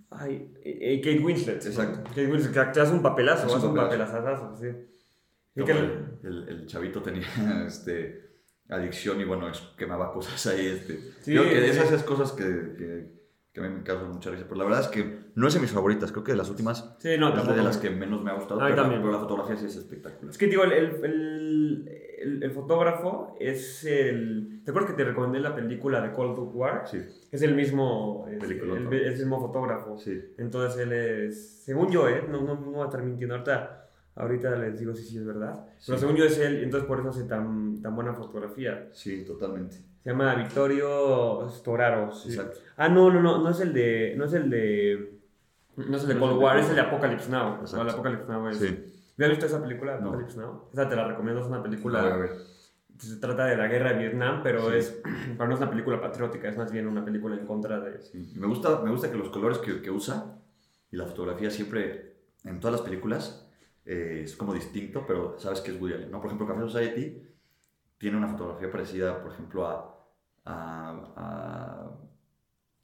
ay, 0.10 0.52
eh, 0.64 0.78
eh, 0.82 1.02
Kate 1.02 1.20
Winslet. 1.20 1.64
¿no? 1.64 1.70
Exacto. 1.70 2.04
Kate 2.10 2.28
Winslet, 2.28 2.52
que 2.74 2.80
hace 2.80 2.94
un 2.94 3.02
papelazo, 3.04 3.56
Hace 3.56 3.68
un 3.68 3.76
papelazo. 3.76 4.56
sí. 4.58 4.68
Como 5.56 5.70
el, 5.70 6.18
el- 6.24 6.50
el 6.50 6.66
chavito 6.66 7.02
tenía 7.04 7.28
este, 7.68 8.38
adicción 8.70 9.22
y 9.22 9.24
bueno, 9.24 9.52
quemaba 9.78 10.12
cosas 10.12 10.48
ahí. 10.48 10.66
Este. 10.66 10.98
Sí, 11.22 11.32
creo 11.32 11.44
que 11.44 11.62
de 11.62 11.70
esas 11.70 11.92
es 11.92 12.02
cosas 12.02 12.32
que, 12.32 12.44
que, 12.44 13.12
que 13.54 13.60
a 13.60 13.64
mí 13.64 13.70
me 13.70 13.84
causan 13.84 14.12
mucha 14.12 14.32
risa. 14.32 14.46
Pero 14.46 14.56
la 14.56 14.64
verdad 14.64 14.82
es 14.82 14.88
que 14.88 15.20
no 15.36 15.48
es 15.48 15.54
de 15.54 15.60
mis 15.60 15.70
favoritas. 15.70 16.12
Creo 16.12 16.24
que 16.24 16.32
de 16.32 16.40
las 16.40 16.50
últimas 16.50 16.96
sí, 16.98 17.18
no, 17.20 17.38
es 17.40 17.48
de 17.56 17.62
las 17.64 17.78
que 17.78 17.92
menos 17.92 18.24
me 18.24 18.32
ha 18.32 18.34
gustado. 18.34 18.62
Pero, 18.62 18.76
también. 18.76 19.00
pero 19.02 19.14
la 19.14 19.20
fotografía 19.20 19.56
sí 19.58 19.66
es 19.68 19.76
espectacular. 19.76 20.32
Es 20.32 20.40
que 20.40 20.48
digo, 20.48 20.64
el, 20.64 20.72
el, 20.74 21.90
el- 22.44 22.52
fotógrafo 22.52 23.36
es 23.40 23.84
el... 23.86 24.62
¿Te 24.64 24.72
acuerdas 24.72 24.92
que 24.92 24.98
te 24.98 25.04
recomendé 25.04 25.40
la 25.40 25.54
película 25.56 26.02
de 26.02 26.12
Cold 26.12 26.38
War? 26.54 26.84
Sí. 26.88 27.02
Es 27.32 27.42
el 27.42 27.54
mismo, 27.56 28.26
es, 28.30 28.44
el, 28.44 28.68
¿no? 28.68 28.92
es 28.92 29.14
el 29.16 29.20
mismo 29.20 29.40
fotógrafo. 29.40 29.98
Sí. 29.98 30.20
Entonces 30.38 30.80
él 30.82 30.94
es, 30.94 31.64
según 31.64 31.90
yo, 31.92 32.08
¿eh? 32.08 32.24
no, 32.30 32.42
no, 32.42 32.56
no 32.56 32.72
voy 32.72 32.82
a 32.82 32.86
estar 32.86 33.04
mintiendo, 33.04 33.36
ahorita, 33.36 33.90
ahorita 34.16 34.56
les 34.56 34.80
digo 34.80 34.94
si 34.94 35.04
sí 35.04 35.18
es 35.18 35.26
verdad, 35.26 35.66
pero 35.86 35.98
según 35.98 36.16
yo 36.16 36.26
es 36.26 36.38
él, 36.40 36.64
entonces 36.64 36.88
por 36.88 37.00
eso 37.00 37.10
hace 37.10 37.24
tan, 37.26 37.82
tan 37.82 37.96
buena 37.96 38.14
fotografía. 38.14 38.90
Sí, 38.92 39.24
totalmente. 39.26 39.76
Se 40.04 40.10
llama 40.10 40.36
Vittorio 40.36 41.48
Storaro. 41.50 42.12
sí. 42.12 42.30
Exacto. 42.30 42.60
Ah, 42.78 42.90
no, 42.90 43.10
no, 43.12 43.22
no, 43.22 43.42
no 43.42 43.50
es 43.50 43.60
el 43.62 43.74
de, 43.74 44.14
no 44.18 44.26
es 44.26 44.34
el 44.34 44.50
de, 44.50 45.20
no 45.78 45.98
es 45.98 46.04
el 46.04 46.10
de 46.10 46.18
Cold 46.20 46.38
War, 46.42 46.58
es 46.58 46.70
el 46.70 46.76
de. 46.76 46.82
Apocalypse 46.82 47.30
Now. 47.32 47.60
Exacto. 47.62 47.78
No, 47.78 47.82
el 47.84 47.90
Apocalypse 47.90 48.28
Now 48.32 48.48
es... 48.50 48.58
Sí. 48.58 48.90
¿Ya 49.18 49.26
has 49.26 49.32
visto 49.32 49.46
esa 49.46 49.62
película, 49.62 50.00
No. 50.00 50.20
Esa 50.72 50.90
te 50.90 50.96
la 50.96 51.08
recomiendo, 51.08 51.42
es 51.42 51.48
una 51.48 51.58
A 51.58 51.62
ver, 51.62 51.68
a 51.68 51.70
película... 51.70 52.18
ver. 52.18 52.32
Se 53.00 53.18
trata 53.18 53.46
de 53.46 53.58
la 53.58 53.68
guerra 53.68 53.94
de 53.94 54.00
Vietnam, 54.00 54.42
pero 54.44 54.70
Sí. 54.70 54.78
es, 54.78 55.02
pero 55.38 55.48
no 55.48 55.54
es 55.56 55.60
una 55.60 55.70
película 55.70 56.00
patriótica, 56.00 56.48
es 56.48 56.58
más 56.58 56.72
bien 56.72 56.88
una 56.88 57.04
película 57.04 57.36
en 57.36 57.46
contra 57.46 57.80
de... 57.80 58.02
Sí. 58.02 58.34
Me, 58.36 58.48
gusta, 58.48 58.82
me 58.82 58.92
gusta 58.92 59.10
que 59.12 59.18
los 59.18 59.30
colores 59.30 59.58
que, 59.60 59.82
que 59.82 59.92
usa 59.92 60.36
y 60.92 60.96
la 60.98 61.06
fotografía 61.06 61.50
siempre, 61.50 62.18
en 62.44 62.60
todas 62.60 62.74
las 62.80 62.82
películas, 62.82 63.50
eh, 63.86 64.22
es 64.24 64.36
como 64.36 64.54
distinto, 64.54 65.06
pero 65.08 65.38
sabes 65.40 65.62
que 65.62 65.72
es 65.72 65.82
Woody 65.82 65.94
Allen, 65.94 66.12
¿no? 66.12 66.20
Por 66.20 66.28
ejemplo, 66.28 66.48
Café 66.48 66.62
Society 66.62 67.22
tiene 67.98 68.18
una 68.18 68.28
fotografía 68.28 68.72
parecida, 68.72 69.22
por 69.22 69.32
ejemplo, 69.34 69.68
a, 69.68 70.08
a, 70.46 71.14
a, 71.16 71.92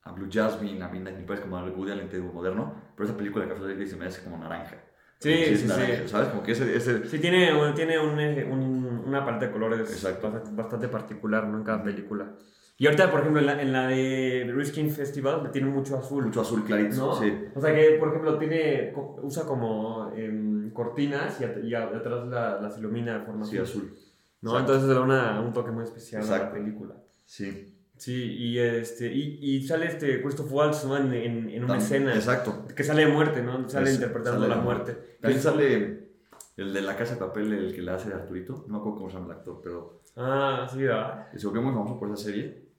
a 0.03 0.11
Blue 0.11 0.27
Jasmine, 0.31 0.83
a 0.83 0.87
Midnight 0.89 1.19
in 1.19 1.25
Paris, 1.25 1.41
como 1.41 1.57
al 1.57 1.69
Woody 1.71 1.91
Allen 1.91 2.33
moderno, 2.33 2.73
pero 2.95 3.07
esa 3.07 3.17
película 3.17 3.45
de 3.45 3.51
Café 3.51 3.61
Society 3.61 3.87
se 3.87 3.95
me 3.95 4.05
hace 4.07 4.23
como 4.23 4.37
naranja. 4.37 4.77
Sí, 5.19 5.57
sí, 5.57 5.67
naranja, 5.67 6.03
sí. 6.03 6.07
¿Sabes? 6.07 6.29
Como 6.29 6.43
que 6.43 6.51
ese... 6.53 6.75
ese 6.75 7.05
Sí, 7.07 7.19
tiene, 7.19 7.51
tiene 7.75 7.99
un, 7.99 8.19
eh, 8.19 8.47
un- 8.49 9.03
una 9.05 9.25
paleta 9.25 9.47
de 9.47 9.51
colores 9.51 9.81
Exacto. 9.81 10.31
bastante, 10.53 10.87
particular 10.87 11.45
¿no? 11.47 11.57
en 11.57 11.63
cada 11.63 11.83
película. 11.83 12.31
Y 12.77 12.85
ahorita, 12.85 13.11
por 13.11 13.19
ejemplo, 13.19 13.41
en 13.41 13.45
la, 13.47 13.61
en 13.61 13.73
la 13.73 13.87
de 13.87 14.49
Riskin 14.55 14.89
Festival 14.89 15.51
tiene 15.51 15.67
mucho 15.67 15.97
azul. 15.97 16.23
mucho 16.25 16.39
azul 16.41 16.63
clarito, 16.63 16.95
¿no? 16.95 17.19
sí. 17.19 17.33
O 17.53 17.59
sea 17.59 17.75
que, 17.75 17.97
por 17.99 18.07
ejemplo, 18.09 18.37
tiene, 18.37 18.93
usa 19.21 19.43
como 19.45 20.13
em, 20.15 20.71
cortinas 20.71 21.41
y, 21.41 21.43
at- 21.43 21.63
y 21.63 21.75
atrás 21.75 22.25
la- 22.27 22.61
las 22.61 22.77
ilumina 22.77 23.19
de 23.19 23.25
forma 23.25 23.43
Sí, 23.45 23.57
azul. 23.57 23.93
¿no? 24.41 24.51
Exacto. 24.51 24.73
Entonces 24.75 25.05
le 25.05 25.13
da 25.15 25.41
un 25.41 25.51
toque 25.51 25.71
muy 25.71 25.83
especial 25.83 26.21
a 26.21 26.25
la 26.25 26.35
Exacto. 26.37 26.55
película. 26.55 26.95
Sí. 27.25 27.75
Sí, 27.99 28.13
y, 28.37 28.57
este, 28.59 29.11
y, 29.13 29.39
y 29.41 29.67
sale 29.67 29.87
este 29.87 30.21
Christoph 30.21 30.51
Waltz 30.51 30.85
¿no? 30.85 30.95
en, 30.97 31.13
en, 31.13 31.49
en 31.49 31.63
una 31.65 31.75
Tam- 31.75 31.79
escena 31.79 32.15
Exacto. 32.15 32.65
que 32.73 32.83
sale 32.83 33.05
de 33.05 33.11
muerte, 33.11 33.43
¿no? 33.43 33.67
Sale 33.69 33.89
Es- 33.89 33.95
interpretando 33.95 34.39
sale 34.39 34.55
la 34.55 34.61
muerte. 34.61 35.17
También 35.19 35.41
sale 35.41 36.09
el 36.55 36.73
de 36.73 36.81
la 36.81 36.95
casa 36.95 37.15
de 37.15 37.19
papel, 37.19 37.51
el 37.51 37.75
que 37.75 37.81
le 37.81 37.91
hace 37.91 38.07
de 38.09 38.15
Arturito. 38.15 38.63
No 38.67 38.75
me 38.75 38.79
acuerdo 38.79 38.97
cómo 38.99 39.09
se 39.09 39.15
llama 39.17 39.33
el 39.33 39.39
actor, 39.39 39.59
pero 39.61 40.01
Ah, 40.15 40.65
sí, 40.71 40.81
¿verdad? 40.81 41.27
se 41.35 41.45
volvió 41.45 41.61
muy 41.61 41.73
famoso 41.73 41.99
por 41.99 42.07
esa 42.11 42.23
serie. 42.23 42.69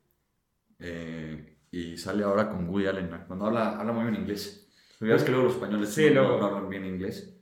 Eh, 0.79 1.57
y 1.71 1.97
sale 1.97 2.25
ahora 2.25 2.49
con 2.49 2.69
Woody 2.69 2.87
Allen. 2.87 3.11
Cuando 3.27 3.47
habla, 3.47 3.79
habla 3.79 3.93
muy 3.93 4.05
bien 4.11 4.17
inglés. 4.23 4.67
Ya 5.01 5.09
ves 5.15 5.23
que 5.25 5.31
luego 5.31 5.45
los 5.47 5.55
españoles 5.55 5.89
Sí, 5.91 6.11
no, 6.13 6.39
no 6.39 6.45
hablan 6.47 6.69
bien 6.69 6.85
inglés. 6.85 7.37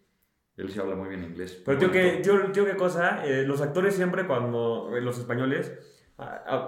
Él 0.57 0.69
sí 0.71 0.79
habla 0.81 0.97
muy 0.97 1.09
bien 1.09 1.23
inglés. 1.25 1.63
Pero 1.65 1.79
tío, 1.79 1.91
que, 1.93 2.21
tío, 2.53 2.65
qué 2.65 2.77
cosa, 2.77 3.25
eh, 3.25 3.45
los 3.45 3.61
actores 3.61 3.95
siempre 3.95 4.27
cuando, 4.27 4.91
eh, 4.97 5.01
los 5.01 5.19
españoles, 5.19 5.73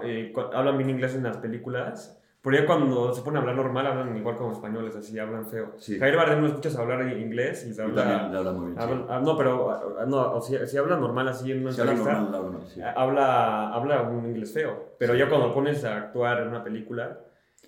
eh, 0.03 0.31
cu- 0.33 0.41
hablan 0.53 0.77
bien 0.77 0.89
inglés 0.89 1.15
en 1.15 1.23
las 1.23 1.37
películas, 1.37 2.17
pero 2.41 2.57
ya 2.57 2.65
cuando 2.65 3.13
se 3.13 3.21
ponen 3.21 3.37
a 3.37 3.39
hablar 3.41 3.55
normal 3.55 3.85
hablan 3.85 4.17
igual 4.17 4.35
como 4.35 4.51
españoles, 4.51 4.95
así 4.95 5.17
hablan 5.19 5.45
feo. 5.47 5.73
Sí. 5.77 5.99
Javier 5.99 6.17
Bardem 6.17 6.41
lo 6.41 6.47
escuchas 6.47 6.75
hablar 6.77 7.07
inglés 7.17 7.65
y 7.67 7.73
se 7.73 7.81
habla... 7.83 8.29
le 8.31 8.37
habla 8.37 8.51
muy 8.53 8.65
bien. 8.71 8.77
sí. 8.77 8.83
habla- 8.83 9.05
ah, 9.09 9.19
no, 9.23 9.37
pero 9.37 9.69
ah, 9.71 9.83
ah, 10.01 10.05
no, 10.07 10.33
o 10.33 10.41
sea, 10.41 10.65
si 10.65 10.77
habla 10.77 10.95
normal 10.97 11.27
así 11.27 11.51
en 11.51 11.61
una 11.61 11.71
Si 11.71 11.81
habla 11.81 11.93
entrevista, 11.93 12.19
normal, 12.21 12.35
habla 12.39 12.49
normal, 12.51 12.67
sí. 12.73 12.81
ah, 12.81 12.93
habla, 12.95 13.69
habla 13.73 14.01
un 14.03 14.25
inglés 14.25 14.53
feo, 14.53 14.93
pero 14.97 15.13
Sí. 15.13 15.19
ya 15.19 15.29
cuando 15.29 15.47
lo 15.47 15.53
pones 15.53 15.83
a 15.85 15.97
actuar 15.97 16.41
en 16.41 16.47
una 16.47 16.63
película... 16.63 17.19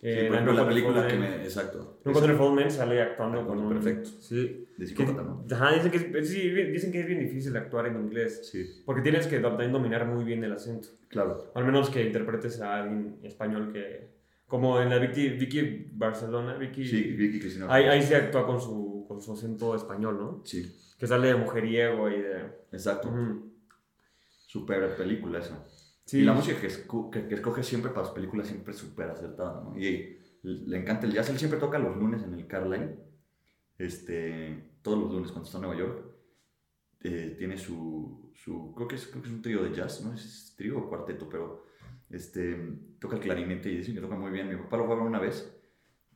Sí, 0.04 0.10
eh, 0.10 0.26
por 0.28 0.36
ejemplo, 0.36 0.54
la 0.54 0.68
película 0.68 1.08
que 1.08 1.16
me... 1.16 1.44
Exacto. 1.44 2.00
No 2.04 2.12
Country 2.12 2.34
for 2.36 2.52
Men 2.54 2.70
sale 2.70 3.02
actuando 3.02 3.48
con 3.48 3.58
un... 3.58 3.70
perfecto. 3.70 4.10
Sí. 4.20 4.68
De 4.78 4.86
psicópata, 4.86 5.22
¿no? 5.24 5.46
Ajá, 5.50 5.72
dicen 5.76 5.92
que, 5.92 6.20
es, 6.20 6.30
sí, 6.30 6.50
dicen 6.50 6.92
que 6.92 7.00
es 7.00 7.08
bien 7.08 7.22
difícil 7.22 7.56
actuar 7.56 7.86
en 7.88 7.96
inglés. 8.02 8.50
Sí, 8.52 8.82
Porque 8.86 9.02
tienes 9.02 9.28
que 9.28 9.40
también 9.40 9.72
dominar 9.72 10.06
muy 10.06 10.26
bien 10.26 10.44
el 10.44 10.52
acento. 10.52 10.90
claro. 11.08 11.52
Al 11.56 11.64
menos 11.64 11.90
que 11.90 12.04
interpretes 12.06 12.60
a 12.60 12.82
alguien 12.82 13.18
español 13.24 13.72
que... 13.72 14.12
Como 14.46 14.82
en 14.82 14.90
la 14.90 14.98
Vicky, 15.00 15.30
Vicky 15.30 15.88
Barcelona, 15.94 16.56
Vicky... 16.58 16.86
Sí, 16.86 17.02
Vicky 17.14 17.40
Cristina. 17.40 17.68
ahí, 17.74 17.86
ahí 17.86 18.02
se 18.04 18.18
actúa 18.18 18.46
con 18.46 18.60
su, 18.60 19.06
con 19.08 19.22
su 19.22 19.32
acento 19.32 19.74
español, 19.74 20.18
¿no? 20.20 20.42
Sí, 20.44 20.70
Que 21.00 21.08
sale 21.08 21.30
de 21.30 21.36
mujeriego 21.36 22.10
y 22.10 22.22
de... 22.22 22.42
exacto. 22.74 23.08
Ujú. 23.08 23.54
Super 24.48 24.96
película 24.98 25.40
esa. 25.40 25.64
Sí. 26.06 26.20
Y 26.20 26.24
la 26.24 26.34
música 26.34 26.60
que, 26.60 26.68
esco- 26.68 27.10
que, 27.10 27.28
que 27.28 27.36
escoge 27.36 27.64
siempre 27.64 27.92
para 27.92 28.04
las 28.06 28.12
películas 28.14 28.48
siempre 28.48 28.74
es 28.74 28.80
súper 28.80 29.10
acertada, 29.10 29.62
¿no? 29.64 29.78
Y 29.80 30.18
le 30.44 30.78
encanta 30.78 31.06
el 31.08 31.14
jazz. 31.14 31.30
Él 31.30 31.38
siempre 31.40 31.60
toca 31.60 31.80
los 31.80 31.96
lunes 31.98 32.24
en 32.24 32.34
el 32.34 32.48
Carline. 32.48 32.98
Este, 33.78 34.78
todos 34.82 35.00
los 35.00 35.12
lunes 35.14 35.32
cuando 35.32 35.46
está 35.48 35.58
en 35.60 35.64
Nueva 35.64 35.80
York. 35.80 36.06
eh, 37.02 37.36
tiene 37.38 37.58
su, 37.58 38.32
su 38.36 38.74
creo, 38.76 38.88
que 38.88 38.96
es, 38.96 39.08
creo 39.08 39.22
que 39.24 39.30
es 39.30 39.36
un 39.36 39.42
trío 39.42 39.64
de 39.64 39.74
jazz, 39.74 40.04
¿no? 40.06 40.14
Es 40.14 40.56
trío 40.58 40.80
o 40.80 40.90
cuarteto, 40.90 41.30
pero 41.30 41.66
este, 42.10 42.56
toca 43.00 43.16
el 43.18 43.22
clarinete 43.22 43.70
y 43.72 43.78
dicen 43.78 43.96
que 43.96 44.02
toca 44.02 44.16
muy 44.16 44.32
bien. 44.32 44.50
Mi 44.50 44.56
papá 44.58 44.78
lo 44.78 44.86
fue 44.86 44.96
a 44.96 44.98
ver 45.00 45.08
una 45.08 45.20
vez. 45.20 45.56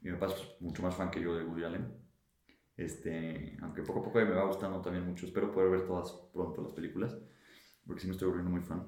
Mi 0.01 0.11
papá 0.13 0.27
es 0.27 0.57
mucho 0.61 0.83
más 0.83 0.95
fan 0.95 1.11
que 1.11 1.21
yo 1.21 1.35
de 1.35 1.43
Woody 1.45 1.63
Allen. 1.65 1.87
Este, 2.77 3.57
aunque 3.61 3.81
poco 3.83 3.99
a 4.01 4.03
poco 4.03 4.19
me 4.19 4.31
va 4.31 4.45
gustando 4.45 4.81
también 4.81 5.05
mucho. 5.05 5.25
Espero 5.25 5.51
poder 5.51 5.69
ver 5.71 5.85
todas 5.85 6.11
pronto 6.33 6.61
las 6.61 6.73
películas, 6.73 7.17
porque 7.85 8.01
sí 8.01 8.07
me 8.07 8.13
estoy 8.13 8.27
volviendo 8.29 8.51
muy 8.51 8.61
fan 8.61 8.85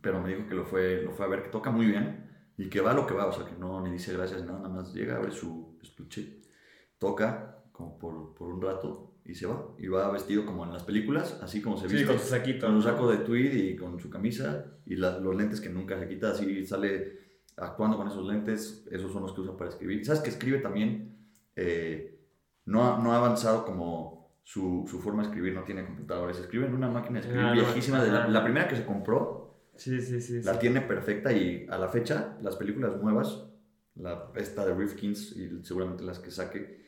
pero 0.00 0.20
me 0.20 0.28
dijo 0.34 0.46
que 0.48 0.54
lo 0.54 0.64
fue, 0.64 1.02
lo 1.02 1.12
fue 1.12 1.26
a 1.26 1.28
ver, 1.28 1.42
que 1.42 1.48
toca 1.50 1.70
muy 1.70 1.86
bien 1.86 2.28
y 2.56 2.68
que 2.68 2.80
va 2.80 2.92
lo 2.94 3.06
que 3.06 3.14
va, 3.14 3.26
o 3.26 3.32
sea, 3.32 3.44
que 3.46 3.56
no 3.56 3.80
ni 3.80 3.90
dice 3.90 4.12
gracias 4.12 4.44
nada, 4.44 4.58
nada 4.60 4.68
más 4.74 4.92
llega, 4.94 5.16
abre 5.16 5.30
su 5.32 5.78
estuche, 5.82 6.40
toca 6.98 7.62
como 7.72 7.98
por, 7.98 8.34
por 8.34 8.48
un 8.52 8.60
rato 8.60 9.14
y 9.24 9.34
se 9.34 9.46
va. 9.46 9.74
Y 9.78 9.86
va 9.88 10.10
vestido 10.10 10.44
como 10.44 10.64
en 10.64 10.72
las 10.72 10.82
películas, 10.82 11.38
así 11.42 11.62
como 11.62 11.76
se 11.76 11.88
Sí, 11.88 11.94
viste, 11.96 12.08
con 12.08 12.18
su 12.18 12.26
saquito. 12.28 12.66
con 12.66 12.74
un 12.76 12.82
saco 12.82 13.10
de 13.10 13.18
tweed 13.18 13.52
y 13.54 13.76
con 13.76 13.98
su 14.00 14.10
camisa 14.10 14.64
y 14.86 14.96
la- 14.96 15.18
los 15.18 15.34
lentes 15.36 15.60
que 15.60 15.68
nunca 15.70 15.98
se 15.98 16.08
quita, 16.08 16.30
así 16.30 16.66
sale 16.66 17.18
actuando 17.56 17.96
con 17.96 18.08
esos 18.08 18.26
lentes, 18.26 18.86
esos 18.90 19.12
son 19.12 19.22
los 19.22 19.32
que 19.32 19.40
usa 19.42 19.56
para 19.56 19.70
escribir. 19.70 20.04
¿Sabes 20.04 20.20
que 20.22 20.30
escribe 20.30 20.58
también? 20.58 21.08
eh, 21.56 22.16
no, 22.66 23.02
no 23.02 23.12
ha 23.12 23.16
avanzado 23.18 23.64
como 23.66 24.30
su, 24.44 24.86
su 24.88 25.00
forma 25.00 25.22
de 25.22 25.28
escribir, 25.28 25.52
no 25.52 25.62
tiene 25.64 25.84
computadores, 25.84 26.38
escribe 26.38 26.66
en 26.66 26.74
una 26.74 26.88
máquina 26.88 27.14
de 27.20 27.26
escribir 27.26 27.44
Ah, 27.44 27.48
no, 27.54 27.60
viejísima, 27.60 28.02
de 28.02 28.10
la, 28.10 28.28
la 28.28 28.42
primera 28.44 28.66
que 28.68 28.76
se 28.76 28.84
compró, 28.86 29.39
Sí, 29.80 30.00
sí, 30.00 30.20
sí. 30.20 30.42
la 30.42 30.54
sí. 30.54 30.60
tiene 30.60 30.80
perfecta 30.82 31.32
y 31.32 31.66
a 31.70 31.78
la 31.78 31.88
fecha 31.88 32.36
las 32.42 32.56
películas 32.56 33.00
nuevas, 33.02 33.46
la, 33.94 34.30
esta 34.36 34.66
de 34.66 34.74
Rifkins 34.74 35.34
y 35.36 35.64
seguramente 35.64 36.04
las 36.04 36.18
que 36.18 36.30
saque, 36.30 36.80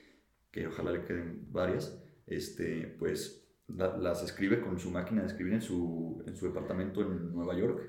que 0.50 0.66
ojalá 0.66 0.90
le 0.92 1.02
queden 1.04 1.46
varias, 1.50 1.98
este, 2.26 2.94
pues 2.98 3.48
la- 3.68 3.96
las 3.96 4.22
escribe 4.22 4.60
con 4.60 4.78
su 4.78 4.90
máquina 4.90 5.22
de 5.22 5.28
escribir 5.28 5.54
en 5.54 5.62
su, 5.62 6.22
en 6.26 6.36
su 6.36 6.46
departamento 6.46 7.00
en 7.00 7.32
Nueva 7.32 7.54
York 7.56 7.80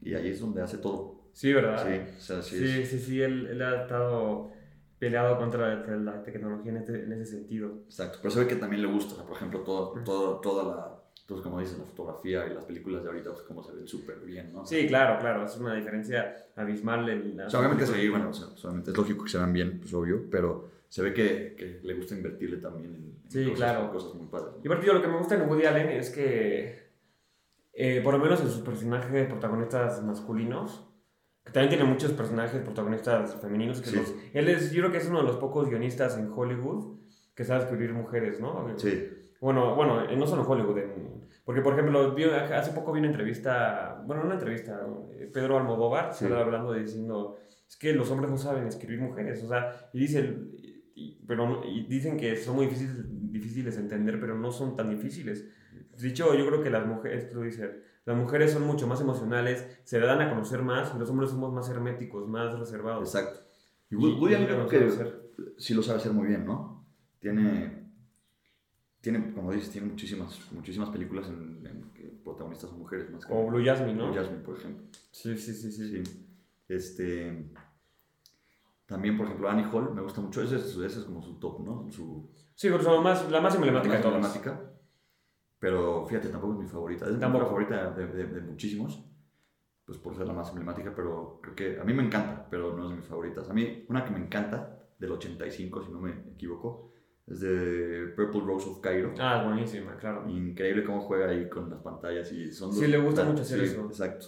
y 0.00 0.14
ahí 0.14 0.28
es 0.30 0.40
donde 0.40 0.60
hace 0.62 0.78
todo. 0.78 1.30
Sí, 1.32 1.52
¿verdad? 1.52 1.86
Sí, 1.86 2.14
o 2.16 2.20
sea, 2.20 2.42
sí, 2.42 2.58
Sí, 2.58 2.84
sí, 2.86 2.98
sí, 2.98 3.22
él, 3.22 3.46
él 3.46 3.62
ha 3.62 3.82
estado 3.82 4.50
peleado 4.98 5.36
contra 5.38 5.84
la 5.96 6.22
tecnología 6.24 6.72
en, 6.72 6.76
este- 6.78 7.04
en 7.04 7.12
ese 7.12 7.26
sentido. 7.36 7.82
exacto. 7.86 8.18
Pero 8.20 8.30
se 8.32 8.40
ve 8.40 8.46
que 8.48 8.56
también 8.56 8.82
le 8.82 8.88
gusta, 8.88 9.14
o 9.14 9.16
sea, 9.16 9.26
por 9.26 9.36
ejemplo, 9.36 9.60
todo, 9.60 9.94
todo, 10.04 10.40
toda 10.40 10.64
la, 10.74 11.01
entonces, 11.32 11.42
como 11.50 11.60
dices, 11.60 11.78
la 11.78 11.84
fotografía 11.84 12.46
y 12.46 12.54
las 12.54 12.64
películas 12.64 13.02
de 13.02 13.08
ahorita, 13.08 13.30
pues 13.30 13.42
como 13.42 13.62
se 13.62 13.72
ven 13.72 13.86
súper 13.88 14.18
bien, 14.20 14.52
¿no? 14.52 14.64
Sí, 14.66 14.86
claro, 14.86 15.18
claro, 15.18 15.44
es 15.44 15.56
una 15.56 15.74
diferencia 15.74 16.36
abismal 16.56 17.08
en 17.08 17.36
la... 17.36 17.46
O 17.46 17.50
sea, 17.50 17.60
obviamente 17.60 17.86
sí, 17.86 18.08
bueno, 18.08 18.30
o 18.30 18.32
sea, 18.34 18.46
obviamente 18.48 18.90
es 18.90 18.96
lógico 18.96 19.24
que 19.24 19.30
se 19.30 19.38
vean 19.38 19.52
bien, 19.52 19.78
pues 19.80 19.92
obvio, 19.94 20.24
pero 20.30 20.68
se 20.88 21.02
ve 21.02 21.14
que, 21.14 21.54
que 21.56 21.80
le 21.82 21.94
gusta 21.94 22.14
invertirle 22.14 22.58
también 22.58 22.94
en, 22.94 23.02
en 23.24 23.30
Sí, 23.30 23.44
cosas, 23.50 23.56
claro. 23.72 23.90
cosas 23.92 24.14
muy 24.14 24.26
padres. 24.26 24.54
Y 24.62 24.66
aparte, 24.66 24.86
yo 24.86 24.92
lo 24.92 25.00
que 25.02 25.08
me 25.08 25.16
gusta 25.18 25.34
en 25.34 25.48
Woody 25.48 25.64
Allen 25.64 25.88
es 25.88 26.10
que, 26.10 26.82
eh, 27.72 28.00
por 28.04 28.12
lo 28.14 28.20
menos 28.20 28.40
en 28.40 28.48
sus 28.48 28.60
personajes 28.62 29.26
protagonistas 29.28 30.02
masculinos, 30.04 30.86
que 31.44 31.50
también 31.52 31.70
tiene 31.70 31.84
muchos 31.84 32.12
personajes 32.12 32.60
protagonistas 32.62 33.34
femeninos, 33.40 33.80
que 33.80 33.88
Sí. 33.90 33.96
los- 33.96 34.14
él 34.34 34.48
es, 34.48 34.70
yo 34.72 34.82
creo 34.82 34.92
que 34.92 34.98
es 34.98 35.08
uno 35.08 35.20
de 35.22 35.26
los 35.26 35.36
pocos 35.36 35.68
guionistas 35.68 36.16
en 36.18 36.30
Hollywood 36.30 36.98
que 37.34 37.44
sabe 37.44 37.62
escribir 37.64 37.92
mujeres, 37.94 38.40
¿no? 38.40 38.68
Sí, 38.76 39.08
Bueno, 39.42 39.74
bueno, 39.74 40.04
eh, 40.08 40.16
no 40.16 40.24
solo 40.24 40.42
en 40.42 40.48
Hollywood, 40.48 40.78
en- 40.78 41.22
porque 41.44 41.60
por 41.62 41.72
ejemplo, 41.72 42.14
hace 42.54 42.70
poco 42.70 42.92
vi 42.92 43.00
una 43.00 43.08
entrevista, 43.08 44.00
bueno, 44.06 44.22
una 44.22 44.34
entrevista, 44.34 44.86
eh, 45.10 45.28
Pedro 45.34 45.58
Almodóvar 45.58 46.14
Sí. 46.14 46.24
estaba 46.26 46.42
hablando 46.42 46.72
diciendo, 46.72 47.36
es 47.68 47.76
que 47.76 47.92
los 47.92 48.08
hombres 48.12 48.30
no 48.30 48.38
saben 48.38 48.68
escribir 48.68 49.00
mujeres, 49.00 49.42
o 49.42 49.48
sea, 49.48 49.90
y 49.92 49.98
dicen, 49.98 50.52
y- 50.94 51.18
pero, 51.26 51.62
y 51.64 51.82
dicen 51.88 52.16
que 52.16 52.36
son 52.36 52.54
muy 52.54 52.66
difíciles, 52.66 52.94
difíciles 53.32 53.74
de 53.74 53.82
entender, 53.82 54.20
pero 54.20 54.38
no 54.38 54.52
son 54.52 54.76
tan 54.76 54.88
difíciles. 54.90 55.44
De 56.00 56.08
hecho, 56.08 56.32
yo 56.34 56.46
creo 56.46 56.62
que 56.62 56.70
las 56.70 56.86
mujeres, 56.86 57.34
lo 57.34 57.42
dice, 57.42 57.80
las 58.04 58.16
mujeres 58.16 58.52
son 58.52 58.64
mucho 58.64 58.86
más 58.86 59.00
emocionales, 59.00 59.80
se 59.82 59.98
dan 59.98 60.20
a 60.20 60.30
conocer 60.30 60.62
más, 60.62 60.92
y 60.94 60.98
los 61.00 61.10
hombres 61.10 61.30
somos 61.30 61.52
más 61.52 61.68
herméticos, 61.68 62.28
más 62.28 62.56
reservados. 62.56 63.12
exacto. 63.12 63.40
Y 63.90 63.96
Woody 63.96 64.36
creo 64.46 64.68
que 64.68 64.88
sí 65.58 65.74
lo 65.74 65.82
sabe 65.82 65.98
hacer 65.98 66.12
muy 66.12 66.28
bien, 66.28 66.46
¿no? 66.46 66.86
Tiene... 67.18 67.81
tiene, 69.02 69.32
como 69.34 69.52
dices, 69.52 69.70
tiene 69.70 69.88
muchísimas, 69.88 70.40
muchísimas 70.52 70.88
películas 70.88 71.28
en, 71.28 71.66
en 71.66 71.90
que 71.92 72.04
protagonistas 72.24 72.70
son 72.70 72.78
mujeres 72.78 73.10
más 73.10 73.26
que 73.26 73.32
O 73.34 73.46
Blue 73.46 73.62
Jasmine, 73.62 73.94
¿no? 73.94 74.06
Blue 74.06 74.14
Jasmine, 74.16 74.42
por 74.42 74.56
ejemplo. 74.56 74.84
Sí, 75.10 75.36
sí, 75.36 75.52
sí, 75.52 75.70
sí. 75.70 76.02
Sí. 76.04 76.26
Este. 76.68 77.50
También, 78.86 79.16
por 79.16 79.26
ejemplo, 79.26 79.48
Annie 79.48 79.64
Hall, 79.72 79.94
me 79.94 80.02
gusta 80.02 80.20
mucho. 80.20 80.42
Ese 80.42 80.56
es, 80.56 80.64
ese 80.76 80.98
es 81.00 81.04
como 81.04 81.22
su 81.22 81.34
top, 81.38 81.60
¿no? 81.60 81.90
Su 81.90 82.28
Sí, 82.54 82.68
pero 82.70 82.82
son 82.82 83.02
más, 83.02 83.30
la 83.30 83.40
más 83.40 83.54
emblemática 83.54 83.94
de 83.96 83.98
más 83.98 84.02
todas. 84.02 84.16
emblemática. 84.36 84.72
Pero 85.58 86.06
fíjate, 86.06 86.28
tampoco 86.28 86.54
es 86.54 86.58
mi 86.60 86.66
favorita. 86.66 87.06
Es 87.06 87.12
mi 87.12 87.20
favorita 87.20 87.90
de, 87.92 88.06
de- 88.06 88.26
de 88.26 88.40
muchísimos. 88.40 89.02
Pues 89.84 89.98
por 89.98 90.14
ser 90.14 90.26
la 90.26 90.32
más 90.32 90.48
emblemática, 90.50 90.92
pero 90.94 91.40
creo 91.42 91.54
que 91.56 91.80
a 91.80 91.84
mí 91.84 91.92
me 91.92 92.04
encanta, 92.04 92.46
pero 92.48 92.76
no 92.76 92.84
es 92.84 92.90
de 92.90 92.96
mis 92.96 93.06
favoritas. 93.06 93.48
A 93.50 93.52
mí, 93.52 93.84
una 93.88 94.04
que 94.04 94.12
me 94.12 94.20
encanta, 94.20 94.78
del 94.98 95.10
85, 95.12 95.84
si 95.84 95.90
no 95.90 95.98
me 96.00 96.10
equivoco, 96.32 96.92
es 97.26 97.40
de 97.40 98.12
Purple 98.16 98.42
Rose 98.44 98.68
of 98.68 98.80
Cairo. 98.80 99.14
Ah, 99.18 99.42
buenísima, 99.44 99.96
claro. 99.96 100.28
Increíble 100.28 100.84
cómo 100.84 101.00
juega 101.02 101.28
ahí 101.30 101.48
con 101.48 101.70
las 101.70 101.80
pantallas 101.80 102.30
y 102.32 102.50
son 102.52 102.72
Sí, 102.72 102.86
le 102.86 102.98
gusta 102.98 103.24
mucho 103.24 103.42
hacer 103.42 103.60
sí, 103.60 103.64
eso. 103.66 103.86
Exacto. 103.86 104.26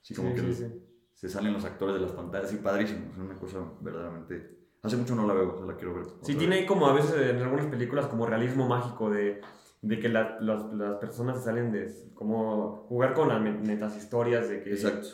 Sí, 0.00 0.14
como 0.14 0.30
Sí, 0.30 0.34
que 0.36 0.40
sí, 0.42 0.54
sí. 0.54 0.82
se 1.14 1.28
salen 1.28 1.52
los 1.52 1.64
actores 1.64 1.94
de 1.96 2.00
las 2.00 2.12
pantallas 2.12 2.52
y 2.52 2.56
padrísimo. 2.56 3.10
Es 3.12 3.18
una 3.18 3.34
cosa 3.34 3.58
verdaderamente. 3.80 4.56
Hace 4.82 4.96
mucho 4.96 5.14
no 5.16 5.26
la 5.26 5.34
veo, 5.34 5.54
o 5.54 5.56
sea, 5.58 5.66
la 5.66 5.76
quiero 5.76 5.94
ver. 5.94 6.04
Sí, 6.04 6.10
otra 6.32 6.38
tiene 6.38 6.56
vez. 6.60 6.66
como 6.66 6.86
a 6.86 6.92
veces 6.94 7.14
en 7.30 7.42
algunas 7.42 7.66
películas 7.66 8.06
como 8.06 8.24
realismo 8.26 8.68
mágico 8.68 9.10
de, 9.10 9.40
de 9.82 9.98
que 9.98 10.08
la- 10.08 10.38
las, 10.40 10.72
las 10.74 10.96
personas 10.98 11.38
se 11.38 11.44
salen 11.44 11.72
de 11.72 11.92
como 12.14 12.86
jugar 12.88 13.12
con 13.14 13.28
las 13.28 13.40
metas 13.40 13.96
historias 13.96 14.48
de 14.48 14.62
que 14.62 14.70
Exacto. 14.70 15.08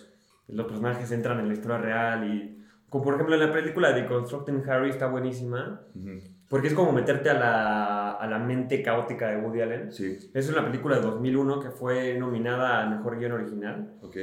los 0.49 0.67
personajes 0.67 1.11
entran 1.11 1.41
en 1.41 1.49
la 1.49 1.55
historia 1.55 1.79
real 1.79 2.33
y 2.35 2.63
como 2.91 3.03
por 3.05 3.15
ejemplo 3.15 3.35
en 3.35 3.41
la 3.41 3.53
película 3.53 3.93
de 3.93 4.07
Constructing 4.07 4.63
Harry 4.69 4.91
está 4.91 5.07
buenísima 5.09 5.81
Ujú. 5.95 6.11
Porque 6.53 6.69
es 6.69 6.75
como 6.75 6.93
meterte 6.93 7.31
a 7.31 7.35
la, 7.35 8.11
a 8.11 8.27
la 8.27 8.39
mente 8.39 8.83
caótica 8.83 9.31
de 9.31 9.39
Woody 9.39 9.63
Allen. 9.63 9.91
Sí, 9.91 10.19
Es 10.35 10.51
una 10.51 10.63
película 10.63 10.97
de 10.97 11.01
2001 11.01 11.61
que 11.61 11.71
fue 11.71 12.13
nominada 12.19 12.83
a 12.83 12.91
Mejor 12.91 13.19
Guión 13.19 13.33
Original 13.33 13.95
ok. 14.03 14.17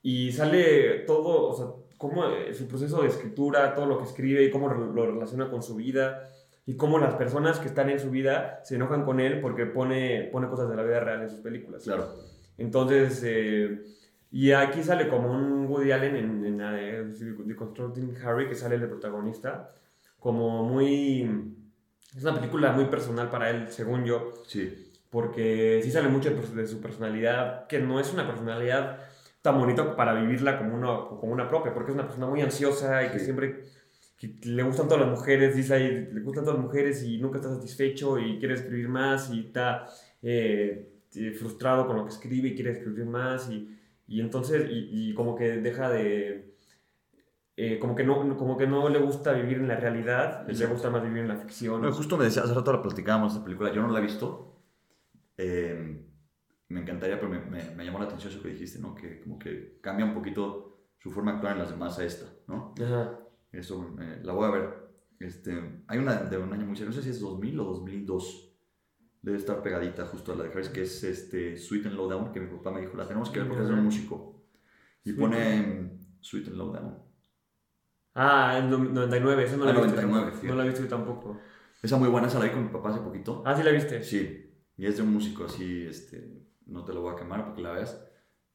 y 0.00 0.30
sale 0.30 1.00
todo, 1.00 1.48
o 1.48 1.52
sea, 1.52 1.66
cómo 1.98 2.26
eh, 2.28 2.54
su 2.54 2.68
proceso 2.68 3.02
de 3.02 3.08
escritura, 3.08 3.74
todo 3.74 3.86
lo 3.86 3.98
que 3.98 4.04
escribe 4.04 4.44
y 4.44 4.52
cómo 4.52 4.68
lo 4.68 5.06
relaciona 5.06 5.50
con 5.50 5.64
su 5.64 5.74
vida 5.74 6.30
y 6.64 6.76
cómo 6.76 7.00
las 7.00 7.16
personas 7.16 7.58
que 7.58 7.66
están 7.66 7.90
en 7.90 7.98
su 7.98 8.08
vida 8.08 8.60
se 8.62 8.76
enojan 8.76 9.04
con 9.04 9.18
él 9.18 9.40
porque 9.40 9.66
pone, 9.66 10.28
pone 10.30 10.48
cosas 10.48 10.70
de 10.70 10.76
la 10.76 10.84
vida 10.84 11.00
real 11.00 11.22
en 11.22 11.28
sus 11.28 11.40
películas. 11.40 11.82
Claro. 11.82 12.06
Entonces, 12.56 13.20
eh, 13.26 13.82
y 14.30 14.52
aquí 14.52 14.84
sale 14.84 15.08
como 15.08 15.28
un 15.28 15.66
Woody 15.66 15.90
Allen 15.90 16.14
en, 16.14 16.46
en 16.46 16.56
la 16.56 16.70
de 16.70 17.12
The 17.44 17.56
Constructing 17.56 18.14
Harry, 18.24 18.48
que 18.48 18.54
sale 18.54 18.76
el 18.76 18.82
de 18.82 18.86
protagonista, 18.86 19.74
como 20.20 20.62
muy... 20.62 21.62
Es 22.16 22.22
una 22.22 22.34
película 22.34 22.72
muy 22.72 22.86
personal 22.86 23.30
para 23.30 23.50
él, 23.50 23.68
según 23.70 24.04
yo, 24.04 24.32
Sí, 24.46 24.90
porque 25.10 25.80
sí 25.82 25.90
sale 25.90 26.08
mucho 26.08 26.30
de 26.30 26.66
su 26.66 26.80
personalidad, 26.80 27.66
que 27.66 27.80
no 27.80 28.00
es 28.00 28.12
una 28.12 28.26
personalidad 28.26 28.98
tan 29.42 29.58
bonita 29.58 29.96
para 29.96 30.14
vivirla 30.14 30.58
como 30.58 30.74
una, 30.74 30.86
como 31.20 31.32
una 31.32 31.48
propia, 31.48 31.74
porque 31.74 31.90
es 31.90 31.94
una 31.94 32.04
persona 32.06 32.26
muy 32.26 32.40
ansiosa 32.42 33.04
y 33.04 33.10
que 33.10 33.18
Sí. 33.18 33.24
siempre 33.26 33.64
que 34.18 34.34
le 34.44 34.62
gustan 34.62 34.88
todas 34.88 35.02
las 35.06 35.10
mujeres, 35.18 35.56
dice 35.56 35.74
ahí, 35.74 36.08
le 36.12 36.20
gustan 36.20 36.44
todas 36.44 36.58
las 36.58 36.64
mujeres 36.66 37.02
y 37.02 37.18
nunca 37.18 37.38
está 37.38 37.52
satisfecho 37.54 38.18
y 38.18 38.38
quiere 38.38 38.54
escribir 38.54 38.88
más 38.88 39.30
y 39.30 39.40
está 39.40 39.86
eh, 40.22 40.88
eh, 41.16 41.32
frustrado 41.32 41.86
con 41.86 41.96
lo 41.96 42.04
que 42.04 42.10
escribe 42.10 42.48
y 42.48 42.54
quiere 42.54 42.72
escribir 42.72 43.04
más 43.06 43.50
y, 43.50 43.76
y 44.06 44.20
entonces, 44.20 44.66
y, 44.70 45.10
y 45.10 45.14
como 45.14 45.34
que 45.36 45.58
deja 45.58 45.90
de... 45.90 46.53
eh, 47.56 47.78
como, 47.78 47.94
que 47.94 48.04
no, 48.04 48.36
como 48.36 48.56
que 48.56 48.66
no 48.66 48.88
le 48.88 48.98
gusta 48.98 49.32
vivir 49.32 49.58
en 49.58 49.68
la 49.68 49.76
realidad, 49.76 50.46
le 50.48 50.66
gusta 50.66 50.90
más 50.90 51.02
vivir 51.02 51.18
en 51.18 51.28
la 51.28 51.36
ficción. 51.36 51.82
No, 51.82 51.92
justo 51.92 52.16
me 52.16 52.24
decía, 52.24 52.42
hace 52.42 52.54
rato 52.54 52.72
la 52.72 52.82
platicábamos 52.82 53.32
esta 53.32 53.44
película, 53.44 53.72
yo 53.72 53.82
no 53.82 53.88
la 53.90 53.98
he 54.00 54.02
visto. 54.02 54.60
Eh, 55.36 56.04
me 56.68 56.80
encantaría, 56.80 57.18
pero 57.18 57.30
me, 57.30 57.38
me- 57.40 57.70
me 57.74 57.84
llamó 57.84 57.98
la 57.98 58.06
atención 58.06 58.32
eso 58.32 58.42
que 58.42 58.48
dijiste, 58.48 58.78
¿no? 58.80 58.94
Que 58.94 59.20
como 59.20 59.38
que 59.38 59.78
cambia 59.80 60.04
un 60.06 60.14
poquito 60.14 60.78
su 60.98 61.10
forma 61.10 61.32
de 61.32 61.36
actuar 61.36 61.52
en 61.54 61.58
las 61.60 61.70
demás 61.70 61.98
a 61.98 62.04
esta, 62.04 62.26
¿no? 62.48 62.74
Ajá. 62.82 63.18
Eso, 63.52 63.94
eh, 64.00 64.20
la 64.22 64.32
voy 64.32 64.46
a 64.48 64.50
ver. 64.50 64.84
Este, 65.20 65.82
hay 65.86 65.98
una 65.98 66.16
de 66.16 66.38
un 66.38 66.52
año 66.52 66.66
muy 66.66 66.74
serio, 66.76 66.90
no 66.90 66.96
sé 66.96 67.02
si 67.02 67.10
es 67.10 67.20
2000 67.20 67.58
o 67.60 67.64
2002. 67.64 68.50
Debe 69.22 69.38
estar 69.38 69.62
pegadita 69.62 70.04
justo 70.06 70.32
a 70.32 70.36
la 70.36 70.44
de 70.44 70.50
Harris, 70.50 70.68
que 70.68 70.82
es 70.82 71.02
este, 71.04 71.56
Sweet 71.56 71.86
and 71.86 71.94
Low 71.96 72.08
Down, 72.10 72.32
que 72.32 72.40
mi 72.40 72.46
papá 72.56 72.72
me 72.72 72.80
dijo, 72.82 72.96
la 72.96 73.06
tenemos 73.06 73.30
que 73.30 73.38
ver 73.38 73.48
porque 73.48 73.64
es 73.64 73.70
un 73.70 73.84
músico. 73.84 74.42
Y 75.04 75.10
Sweet 75.12 75.18
pone 75.20 75.98
Sweet 76.20 76.48
and 76.48 76.56
Low 76.56 76.72
Down. 76.72 76.98
Ah, 78.14 78.58
el 78.58 78.70
no- 78.70 78.78
99, 78.78 79.44
eso 79.44 79.56
no 79.56 79.64
Ah, 79.64 79.66
la 79.66 79.72
he 79.72 79.82
visto. 79.82 80.00
99, 80.00 80.12
tampoco. 80.20 80.30
fíjate. 80.40 80.48
No 80.48 80.54
la 80.56 80.64
he 80.64 80.68
visto 80.68 80.82
yo 80.82 80.88
tampoco. 80.88 81.40
Esa 81.82 81.96
muy 81.96 82.08
buena, 82.08 82.28
esa 82.28 82.38
la 82.38 82.44
vi 82.46 82.50
con 82.52 82.62
mi 82.64 82.70
papá 82.70 82.90
hace 82.90 83.00
poquito. 83.00 83.42
Ah, 83.44 83.56
sí 83.56 83.62
la 83.62 83.70
viste. 83.72 84.02
Sí, 84.02 84.50
y 84.76 84.86
es 84.86 84.96
de 84.96 85.02
un 85.02 85.12
músico 85.12 85.44
así, 85.44 85.86
este, 85.86 86.28
no 86.66 86.84
te 86.84 86.92
lo 86.94 87.02
voy 87.02 87.12
a 87.12 87.16
quemar 87.16 87.42
para 87.42 87.54
que 87.54 87.62
la 87.62 87.72
veas, 87.72 88.00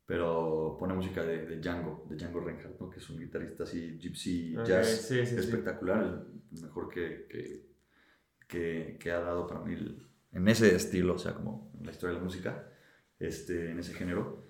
pero 0.05 0.75
pone 0.79 0.93
música 0.93 1.23
de, 1.23 1.45
de 1.45 1.59
Django, 1.59 2.05
de 2.09 2.15
Django 2.15 2.39
Reinhardt, 2.39 2.79
¿no? 2.79 2.89
que 2.89 2.99
es 2.99 3.09
un 3.09 3.19
guitarrista 3.19 3.63
así, 3.63 3.97
gypsy, 3.99 4.55
jazz, 4.65 4.87
sí, 5.07 5.23
sí, 5.25 5.33
sí. 5.33 5.35
espectacular, 5.39 6.25
el 6.51 6.61
mejor 6.63 6.89
que, 6.89 7.27
que, 7.29 7.69
que, 8.47 8.97
que 8.99 9.11
ha 9.11 9.19
dado 9.19 9.45
para 9.45 9.59
mí 9.61 9.73
el- 9.73 10.07
en 10.31 10.47
ese 10.47 10.75
estilo, 10.75 11.15
o 11.15 11.17
sea, 11.19 11.33
como 11.33 11.71
en 11.79 11.85
la 11.85 11.91
historia 11.91 12.13
de 12.13 12.19
la 12.19 12.23
música, 12.25 12.67
este, 13.19 13.71
en 13.71 13.79
ese 13.79 13.93
género. 13.93 14.45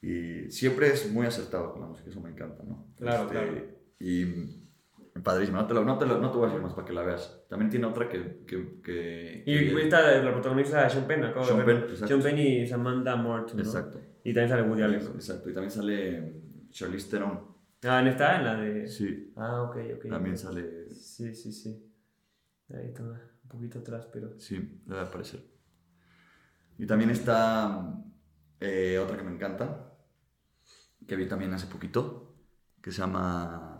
Y 0.00 0.50
siempre 0.50 0.88
es 0.88 1.10
muy 1.12 1.26
acertado 1.26 1.72
con 1.72 1.80
la 1.80 1.86
música, 1.88 2.10
eso 2.10 2.20
me 2.20 2.30
encanta, 2.30 2.62
¿no? 2.64 2.86
Claro, 2.96 3.22
Este, 3.24 3.32
claro. 3.34 3.81
Y 4.04 4.26
padrísimo, 5.22 5.58
no 5.58 5.66
te, 5.66 5.74
lo, 5.74 5.84
no, 5.84 5.96
te 5.96 6.06
lo, 6.06 6.18
no 6.18 6.30
te 6.32 6.36
voy 6.38 6.46
a 6.46 6.48
decir 6.48 6.62
más 6.62 6.74
para 6.74 6.86
que 6.86 6.92
la 6.92 7.02
veas. 7.02 7.44
También 7.48 7.70
tiene 7.70 7.86
otra 7.86 8.08
que... 8.08 8.44
que, 8.44 8.80
que 8.82 9.44
Y 9.46 9.70
que- 9.70 9.82
esta 9.82 10.20
la 10.20 10.32
protagonista 10.32 10.88
Sean 10.90 11.06
Penn, 11.06 11.22
acabo 11.24 11.44
Sean 11.44 11.58
de 11.58 11.64
ver. 11.64 11.86
Penn. 11.86 12.08
Sean 12.08 12.20
Penn 12.20 12.38
y 12.38 12.66
Samantha 12.66 13.14
Morton. 13.14 13.56
¿no? 13.58 13.62
Exacto. 13.62 14.00
Y 14.24 14.34
también 14.34 14.48
sale 14.48 14.62
Woody 14.68 14.82
Allen. 14.82 15.00
Exacto. 15.14 15.50
Y 15.50 15.52
también 15.52 15.70
sale 15.70 16.32
Charlize 16.70 17.10
Theron. 17.10 17.52
Ah, 17.84 18.00
¿en 18.00 18.06
esta? 18.08 18.38
En 18.38 18.44
la 18.44 18.56
de. 18.56 18.88
Sí. 18.88 19.32
Ah, 19.36 19.62
ok, 19.62 19.76
ok. 19.96 20.08
También 20.08 20.36
sale. 20.38 20.90
Sí, 20.90 21.34
sí, 21.34 21.52
sí. 21.52 21.88
Ahí 22.74 22.86
está, 22.86 23.02
un 23.02 23.48
poquito 23.48 23.80
atrás, 23.80 24.08
pero. 24.12 24.38
Sí, 24.40 24.80
debe 24.86 25.00
aparecer. 25.00 25.40
Y 26.78 26.86
también 26.86 27.10
está 27.10 27.92
eh, 28.60 28.98
otra 28.98 29.16
que 29.16 29.22
me 29.24 29.32
encanta, 29.32 29.92
que 31.06 31.16
vi 31.16 31.26
también 31.26 31.52
hace 31.54 31.66
poquito, 31.66 32.34
que 32.80 32.90
se 32.92 32.98
llama 33.02 33.71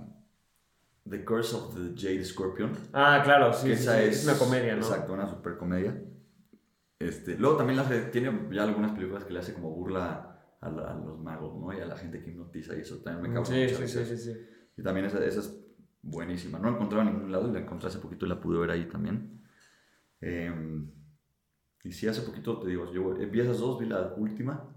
The 1.09 1.25
Curse 1.25 1.55
of 1.57 1.75
the 1.75 1.95
Jade 2.01 2.25
Scorpion. 2.25 2.73
Ah, 2.93 3.21
claro, 3.25 3.53
sí. 3.53 3.69
que 3.69 3.77
sí, 3.77 3.83
esa 3.83 3.99
sí, 3.99 4.05
es, 4.05 4.17
Es 4.19 4.25
una 4.25 4.39
comedia, 4.39 4.75
¿no? 4.77 4.83
Exacto, 4.83 5.13
una 5.13 5.29
super 5.29 5.57
comedia. 5.57 6.01
Este, 6.99 7.37
luego 7.37 7.57
también 7.57 7.77
la 7.77 7.83
hace- 7.83 8.03
tiene 8.07 8.49
ya 8.53 8.63
algunas 8.63 8.93
películas 8.93 9.25
que 9.25 9.33
le 9.33 9.41
hace 9.41 9.53
como 9.55 9.71
burla 9.73 10.39
a, 10.61 10.71
la- 10.71 10.93
a 10.93 10.95
los 10.95 11.19
magos, 11.19 11.59
¿no? 11.61 11.73
Y 11.77 11.81
a 11.81 11.87
la 11.87 11.97
gente 11.97 12.23
que 12.23 12.31
hipnotiza 12.31 12.77
y 12.77 12.81
eso 12.83 12.99
también 12.99 13.29
me 13.31 13.35
causa 13.35 13.53
Sí, 13.53 13.61
mucha 13.63 13.77
sí, 13.77 13.89
sí, 13.89 14.05
sí, 14.05 14.17
sí. 14.17 14.41
Y 14.77 14.83
también 14.83 15.07
esa, 15.07 15.25
esa 15.25 15.41
es 15.41 15.59
buenísima. 16.03 16.59
No 16.61 16.69
la 16.71 16.77
encontraba 16.77 17.05
en 17.05 17.15
ningún 17.15 17.33
lado 17.33 17.49
y 17.49 17.53
la 17.53 17.59
encontré 17.59 17.89
hace 17.89 17.99
poquito 17.99 18.25
y 18.25 18.29
la 18.29 18.41
pude 18.41 18.61
ver 18.61 18.71
ahí 18.71 18.89
también. 18.89 19.43
Eh, 20.21 20.55
y 21.83 21.91
sí, 21.93 22.07
hace 22.07 22.23
poquito 22.23 22.61
te 22.61 22.69
digo, 22.69 22.93
yo 22.93 23.15
vi 23.29 23.41
esas 23.41 23.59
dos, 23.59 23.81
vi 23.81 23.87
la 23.87 24.15
última. 24.17 24.72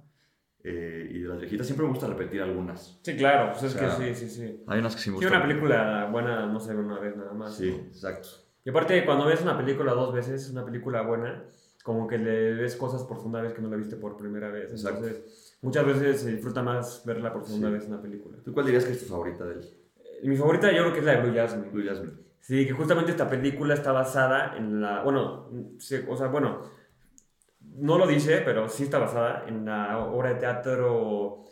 Eh, 0.68 1.08
y 1.12 1.20
de 1.22 1.28
las 1.30 1.40
viejitas 1.40 1.68
siempre 1.68 1.86
me 1.86 1.92
gusta 1.92 2.08
repetir 2.08 2.42
algunas. 2.42 3.00
Sí, 3.04 3.16
claro, 3.16 3.52
pues 3.52 3.64
es 3.64 3.76
O 3.76 3.78
sea, 3.80 3.98
que 3.98 4.16
sí, 4.16 4.28
sí, 4.28 4.36
sí. 4.36 4.64
Hay 4.68 4.80
unas 4.80 4.96
que 4.96 5.02
sí 5.02 5.12
me 5.12 5.18
Sí, 5.20 5.24
gustan. 5.26 5.42
una 5.42 5.48
película 5.48 6.10
buena 6.12 6.46
no 6.48 6.60
se 6.60 6.74
ve 6.74 6.82
una 6.82 7.00
vez 7.00 7.16
nada 7.16 7.34
más. 7.34 7.56
Sí, 7.56 7.70
¿no? 7.72 7.88
exacto. 7.88 8.28
Y 8.64 8.70
aparte, 8.72 9.06
cuando 9.06 9.26
ves 9.28 9.42
una 9.42 9.56
película 9.58 9.94
dos 9.94 10.14
veces, 10.14 10.42
es 10.44 10.50
una 10.50 10.66
película 10.66 11.04
buena, 11.04 11.44
como 11.84 12.08
que 12.08 12.18
le 12.18 12.56
ves 12.56 12.76
cosas 12.76 13.04
por 13.04 13.18
segunda 13.18 13.42
vez 13.42 13.54
que 13.54 13.62
no 13.62 13.70
la 13.70 13.76
viste 13.78 13.96
por 13.96 14.18
primera 14.18 14.50
vez. 14.50 14.72
Exacto. 14.72 15.06
Entonces, 15.06 15.58
muchas 15.62 15.86
veces 15.86 16.22
se 16.22 16.32
disfruta 16.32 16.64
más 16.64 17.04
verla 17.06 17.32
por 17.32 17.46
segunda 17.46 17.68
Sí. 17.68 17.74
vez 17.76 17.88
una 17.88 18.02
película. 18.02 18.38
¿Tú 18.44 18.52
cuál 18.54 18.66
dirías 18.66 18.86
que 18.86 18.94
es 18.94 19.00
tu 19.00 19.06
favorita 19.06 19.46
de 19.46 19.54
él? 19.54 19.70
Y 20.24 20.30
mi 20.30 20.36
favorita 20.36 20.72
yo 20.72 20.80
creo 20.82 20.94
que 20.94 21.00
es 21.00 21.06
la 21.06 21.12
de 21.18 21.22
Blue 21.30 21.36
Jasmine. 21.36 21.70
Blue 21.70 21.86
Jasmine. 21.86 22.14
Sí, 22.40 22.66
que 22.66 22.74
justamente 22.74 23.12
esta 23.12 23.30
película 23.30 23.74
está 23.76 23.92
basada 23.92 24.56
en 24.58 24.82
la... 24.82 25.04
Bueno, 25.04 25.50
o 26.08 26.16
sea, 26.18 26.28
bueno, 26.28 26.62
no 27.78 27.98
lo 27.98 28.08
dice, 28.08 28.42
pero 28.46 28.68
sí 28.70 28.84
está 28.84 29.00
basada 29.00 29.46
en 29.48 29.66
la 29.66 30.00
obra 30.00 30.34
de 30.34 30.40
teatro 30.40 31.46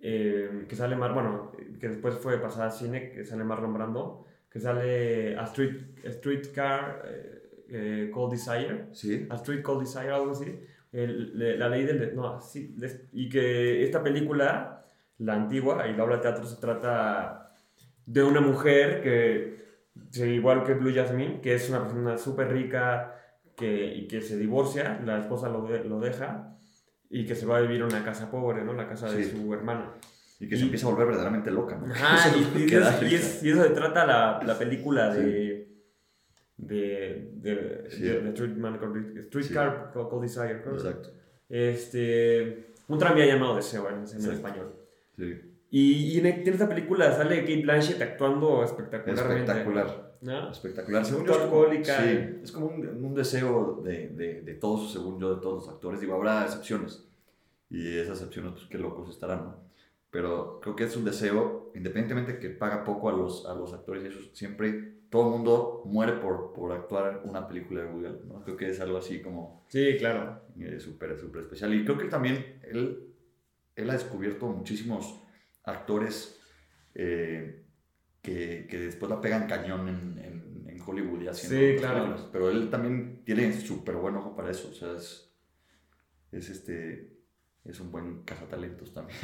eh, 0.00 0.66
que 0.68 0.76
sale 0.76 0.96
más... 0.96 1.12
Bueno, 1.12 1.52
que 1.80 1.88
después 1.88 2.14
fue 2.16 2.38
pasada 2.40 2.66
a 2.66 2.70
cine, 2.70 3.10
que 3.10 3.24
sale 3.24 3.44
Marlon 3.44 3.74
Brando, 3.74 4.24
que 4.50 4.60
sale 4.60 5.36
a 5.36 5.44
Street, 5.44 6.06
a 6.06 6.10
Streetcar 6.12 7.02
eh, 7.06 7.42
eh, 7.68 8.10
Called 8.14 8.30
Desire. 8.30 8.86
Sí. 8.92 9.26
A 9.30 9.34
Street 9.36 9.62
Called 9.62 9.80
Desire, 9.80 10.10
algo 10.10 10.32
así. 10.32 10.58
El- 10.92 11.58
la 11.58 11.68
ley 11.68 11.84
del... 11.84 12.14
No, 12.14 12.40
sí. 12.40 12.74
les- 12.78 13.04
Y 13.12 13.28
que 13.28 13.84
esta 13.84 14.02
película, 14.02 14.84
la 15.18 15.34
antigua, 15.34 15.86
y 15.88 15.94
la 15.94 16.04
obra 16.04 16.16
de 16.16 16.22
teatro 16.22 16.44
se 16.46 16.60
trata 16.60 17.52
de 18.06 18.22
una 18.22 18.40
mujer 18.40 19.02
que, 19.02 19.58
igual 20.24 20.64
que 20.64 20.74
Blue 20.74 20.94
Jasmine, 20.94 21.40
que 21.40 21.54
es 21.54 21.68
una 21.68 21.80
persona 21.82 22.16
súper 22.16 22.50
rica 22.52 23.17
que, 23.58 23.94
y 23.94 24.06
que 24.06 24.20
se 24.20 24.36
divorcia, 24.38 25.00
la 25.04 25.18
esposa 25.18 25.48
lo, 25.48 25.66
de- 25.66 25.84
lo 25.84 25.98
deja 26.00 26.56
y 27.10 27.26
que 27.26 27.34
se 27.34 27.44
va 27.46 27.56
a 27.58 27.60
vivir 27.60 27.82
a 27.82 27.86
una 27.86 28.04
casa 28.04 28.30
pobre, 28.30 28.62
¿no? 28.64 28.72
La 28.74 28.86
casa 28.88 29.10
de 29.10 29.24
Sí. 29.24 29.30
su 29.36 29.52
hermana. 29.52 29.94
Y 30.40 30.48
que 30.48 30.56
se 30.56 30.62
Y- 30.62 30.64
empieza 30.66 30.86
a 30.86 30.90
volver 30.90 31.06
verdaderamente 31.08 31.50
loca, 31.50 31.76
¿no? 31.76 31.92
Ajá, 31.92 32.28
y, 32.56 32.60
y, 32.62 33.14
es- 33.14 33.42
y 33.42 33.50
eso 33.50 33.62
se 33.64 33.70
trata 33.70 34.06
la, 34.06 34.40
la 34.44 34.56
película 34.58 35.12
de, 35.12 35.68
de, 36.56 37.30
de, 37.34 37.84
Sí. 37.90 38.02
de- 38.02 38.20
de 38.20 38.30
Streetcar 39.26 39.90
Called 39.92 40.20
Desire. 40.22 40.62
Exacto. 40.72 41.10
Este, 41.48 42.72
un 42.88 42.98
tranvía 42.98 43.26
llamado 43.26 43.56
Deseo 43.56 43.88
en, 43.88 43.96
en 44.06 44.32
español. 44.32 44.74
Sí. 45.16 45.40
Y, 45.70 45.92
y 46.14 46.18
en, 46.18 46.26
en 46.26 46.48
esta 46.48 46.68
película 46.68 47.12
sale 47.12 47.40
Kate 47.40 47.62
Blanchett 47.62 48.00
actuando 48.00 48.62
espectacularmente. 48.64 49.50
Espectacular. 49.50 50.07
¿No? 50.22 50.50
Espectacular. 50.50 51.04
Según 51.04 51.26
yo, 51.26 51.34
alcohólica, 51.40 51.96
sí, 51.96 52.08
eh. 52.08 52.40
es 52.42 52.52
como 52.52 52.66
un, 52.66 52.86
un 53.04 53.14
deseo 53.14 53.80
de, 53.84 54.08
de, 54.08 54.42
de 54.42 54.54
todos, 54.54 54.92
según 54.92 55.18
yo, 55.20 55.34
de 55.34 55.40
todos 55.40 55.64
los 55.66 55.74
actores. 55.74 56.00
Digo, 56.00 56.14
habrá 56.14 56.44
excepciones. 56.44 57.04
Y 57.70 57.98
esas 57.98 58.18
excepciones, 58.18 58.52
pues 58.52 58.64
qué 58.66 58.78
locos 58.78 59.10
estarán, 59.10 59.44
¿no? 59.44 59.68
Pero 60.10 60.58
creo 60.62 60.74
que 60.74 60.84
es 60.84 60.96
un 60.96 61.04
deseo, 61.04 61.70
independientemente 61.74 62.38
que 62.38 62.48
paga 62.48 62.82
poco 62.82 63.10
a 63.10 63.12
los, 63.12 63.44
a 63.46 63.54
los 63.54 63.74
actores 63.74 64.02
y 64.04 64.06
eso, 64.06 64.20
siempre 64.32 64.94
todo 65.10 65.24
el 65.26 65.30
mundo 65.32 65.82
muere 65.84 66.12
por, 66.14 66.52
por 66.54 66.72
actuar 66.72 67.20
en 67.22 67.28
una 67.28 67.46
película 67.46 67.82
de 67.82 67.90
Woody 67.90 68.08
¿no? 68.26 68.42
Creo 68.42 68.56
que 68.56 68.70
es 68.70 68.80
algo 68.80 68.96
así 68.98 69.20
como 69.20 69.64
Sí, 69.68 69.96
claro. 69.98 70.40
eh, 70.58 70.80
súper, 70.80 71.18
súper 71.18 71.42
especial. 71.42 71.74
Y 71.74 71.84
creo 71.84 71.98
que 71.98 72.06
también 72.06 72.58
él, 72.70 73.14
él 73.76 73.90
ha 73.90 73.94
descubierto 73.94 74.46
muchísimos 74.46 75.20
actores 75.64 76.40
eh, 76.94 77.64
que, 78.32 78.66
que 78.68 78.78
después 78.78 79.08
la 79.10 79.20
pegan 79.20 79.46
cañón 79.46 79.88
en, 79.88 80.18
en, 80.18 80.64
en 80.68 80.80
Hollywood 80.84 81.22
y 81.22 81.28
haciendo 81.28 81.58
Sí, 81.58 81.76
claro. 81.78 82.04
películas. 82.04 82.28
Pero 82.32 82.50
él 82.50 82.70
también 82.70 83.22
tiene 83.24 83.52
súper 83.52 83.96
buen 83.96 84.16
ojo 84.16 84.34
para 84.36 84.50
eso. 84.50 84.68
O 84.70 84.74
sea, 84.74 84.92
es, 84.94 85.32
es 86.32 86.48
este... 86.50 87.16
Es 87.64 87.80
un 87.80 87.90
buen 87.92 88.22
cazatalentos 88.22 88.94
también. 88.94 89.18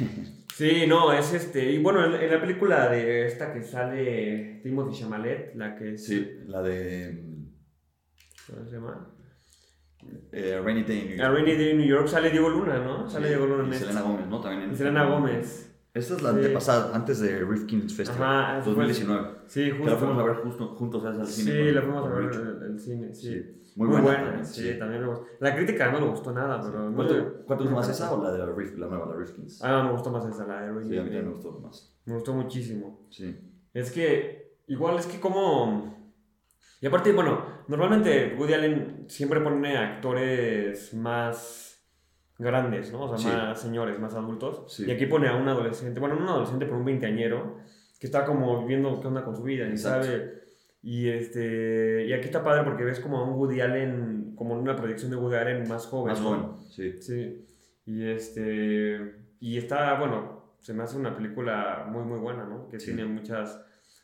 Sí, 0.55 0.85
no, 0.87 1.11
es 1.11 1.33
este. 1.33 1.69
Y 1.71 1.79
bueno, 1.79 2.05
en, 2.05 2.13
en 2.21 2.31
la 2.31 2.39
película 2.39 2.87
de 2.89 3.25
esta 3.25 3.51
que 3.53 3.61
sale 3.61 4.61
Timothy 4.63 4.99
Chalamet, 4.99 5.53
la 5.55 5.75
que 5.75 5.93
es. 5.95 6.05
Sí, 6.05 6.25
la 6.47 6.61
de 6.61 7.23
¿Cómo 8.47 8.65
se 8.65 8.75
llama? 8.75 9.11
eh, 10.31 10.61
Rainy 10.63 10.83
Day 10.83 10.99
in 10.99 11.07
New 11.07 11.15
A 11.15 11.17
York. 11.27 11.33
Rainy 11.35 11.55
Day 11.57 11.71
in 11.71 11.77
New 11.79 11.87
York 11.87 12.07
sale 12.07 12.29
Diego 12.29 12.49
Luna, 12.49 12.77
¿no? 12.79 13.09
Sale 13.09 13.27
Sí, 13.27 13.33
Diego 13.33 13.47
Luna 13.47 13.63
en 13.67 13.73
y. 13.73 13.77
Selena 13.77 14.01
Gómez, 14.01 14.27
¿no? 14.27 14.39
También 14.41 14.63
en 14.63 14.71
Y 14.71 14.75
Selena 14.77 15.03
Gómez. 15.05 15.74
Esta 15.95 16.15
es 16.15 16.21
la 16.21 16.31
Sí. 16.31 16.35
antepasada, 16.37 16.93
antes 16.95 17.21
de 17.21 17.39
Rifkin's 17.45 17.95
Festival, 17.95 18.21
Ajá, 18.29 18.53
esa 18.57 18.63
fue- 18.65 18.73
2019. 18.73 19.29
Sí, 19.47 19.63
Que 19.65 19.71
justo. 19.71 19.85
la 19.91 19.95
fuimos 19.97 20.17
a 20.19 20.23
ver 20.25 20.35
justo, 20.35 20.67
juntos 20.75 21.05
al 21.05 21.25
cine. 21.25 21.51
Sí, 21.51 21.71
la 21.71 21.81
fuimos 21.81 22.05
a 22.05 22.09
ver 22.09 22.23
el, 22.69 22.79
cine, 22.79 23.15
sí. 23.15 23.33
Sí. 23.33 23.61
Muy, 23.77 23.87
Muy, 23.89 24.01
buena, 24.01 24.43
sí, 24.43 24.77
también 24.79 25.01
me 25.01 25.07
gustó. 25.07 25.25
La 25.39 25.55
crítica 25.55 25.91
no 25.91 25.99
me 26.01 26.07
gustó 26.07 26.31
nada, 26.31 26.61
pero... 26.61 26.89
no 26.89 26.95
¿Cuánto, 27.45 27.65
me 27.65 27.71
más 27.71 27.89
esa 27.89 28.13
o 28.13 28.21
la 28.23 28.31
de 28.31 28.39
la, 28.39 28.45
Rif, 28.53 28.77
la 28.77 28.87
nueva, 28.87 29.05
la 29.07 29.15
Rifkins? 29.15 29.61
Ah, 29.63 29.83
me 29.83 29.91
gustó 29.91 30.11
más 30.11 30.25
esa, 30.25 30.45
la 30.45 30.61
de 30.61 30.71
Rainy 30.71 30.89
sí, 30.91 30.97
a 30.97 31.01
mí 31.01 31.07
también 31.09 31.25
me 31.27 31.31
gustó 31.33 31.59
más. 31.59 31.93
Me 32.05 32.13
gustó 32.13 32.33
muchísimo. 32.33 33.07
Sí. 33.09 33.37
Es 33.73 33.91
que, 33.91 34.59
igual 34.67 34.97
es 34.97 35.07
que 35.07 35.19
como... 35.19 35.93
Y 36.81 36.87
aparte, 36.87 37.11
bueno, 37.13 37.41
normalmente 37.67 38.35
Woody 38.37 38.53
Allen 38.53 39.05
siempre 39.09 39.39
pone 39.41 39.77
actores 39.77 40.93
más 40.93 41.74
grandes, 42.37 42.91
¿no? 42.91 43.03
O 43.03 43.17
sea, 43.17 43.17
Sí. 43.17 43.27
más 43.27 43.61
señores, 43.61 43.99
más 43.99 44.13
adultos. 44.13 44.63
Sí. 44.73 44.85
Y 44.87 44.91
aquí 44.91 45.05
pone 45.05 45.27
a 45.27 45.35
un 45.35 45.47
adolescente, 45.47 45.99
bueno, 45.99 46.15
no 46.15 46.23
un 46.23 46.29
adolescente, 46.29 46.65
pero 46.65 46.77
un 46.77 46.85
veinteañero, 46.85 47.57
que 47.99 48.07
está 48.07 48.25
como 48.25 48.65
viendo 48.65 48.99
qué 48.99 49.07
onda 49.07 49.23
con 49.23 49.35
su 49.35 49.43
vida, 49.43 49.67
Exacto. 49.67 50.05
sabe... 50.05 50.45
Y, 50.87 51.09
este, 51.09 52.05
y 52.05 52.13
aquí 52.13 52.25
está 52.25 52.43
padre 52.43 52.63
porque 52.63 52.83
ves 52.83 52.99
como 52.99 53.17
a 53.17 53.23
un 53.23 53.33
Woody 53.39 53.59
Allen, 53.59 54.33
como 54.35 54.53
una 54.53 54.75
proyección 54.75 55.09
de 55.09 55.17
Woody 55.17 55.35
Allen 55.35 55.67
más 55.67 55.87
joven. 55.87 56.13
Más 56.13 56.21
¿no? 56.21 56.29
joven, 56.29 56.69
sí. 56.69 57.01
Sí. 57.01 57.47
Y 57.87 58.03
este. 58.07 59.15
Y 59.39 59.57
está, 59.57 59.97
bueno, 59.99 60.53
se 60.59 60.75
me 60.75 60.83
hace 60.83 60.97
una 60.97 61.15
película 61.15 61.87
muy, 61.89 62.03
muy 62.03 62.19
buena, 62.19 62.43
¿no? 62.45 62.67
Que 62.69 62.79
Sí. 62.79 62.87
tiene 62.93 63.05
muchas. 63.05 63.59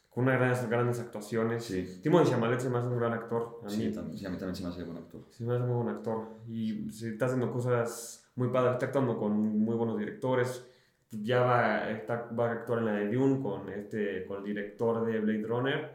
con 0.10 0.24
unas 0.26 0.39
grandes, 0.39 0.70
grandes 0.70 1.00
actuaciones. 1.00 1.63
Sí. 1.63 2.00
Timothy 2.04 2.32
Chalamet 2.32 2.60
se 2.60 2.70
me 2.70 2.80
hace 2.80 2.88
un 2.88 2.98
gran 2.98 3.13
actor. 3.13 3.60
A 3.62 3.65
mí, 3.67 3.72
Sí, 3.72 3.91
también, 3.94 4.17
sí, 4.17 4.26
a 4.26 4.30
mí 4.30 4.38
también 4.38 4.56
se 4.58 4.63
me 4.63 4.70
hace 4.70 4.84
buen 4.84 4.98
actor. 4.98 5.22
se 5.30 5.44
me 5.46 5.54
hace 5.54 5.63
muy 5.63 5.84
buen 5.84 5.96
actor. 5.96 6.28
Y 6.50 6.91
se 6.91 7.10
está 7.12 7.26
haciendo 7.28 7.50
cosas 7.50 8.21
muy 8.36 8.50
padres. 8.50 8.74
Está 8.74 8.88
actuando 8.88 9.17
con 9.17 9.34
muy 9.34 9.76
buenos 9.76 9.98
directores. 9.98 10.67
Ya 11.12 11.41
va, 11.41 11.89
está, 11.91 12.30
va 12.38 12.50
a 12.50 12.52
actuar 12.54 12.80
en 12.80 12.86
la 12.86 12.94
de 12.94 13.12
Dune 13.12 13.41
con, 13.41 13.70
este, 13.70 14.26
con 14.26 14.38
el 14.39 14.44
director 14.46 15.06
de 15.06 15.20
Blade 15.20 15.44
Runner, 15.46 15.91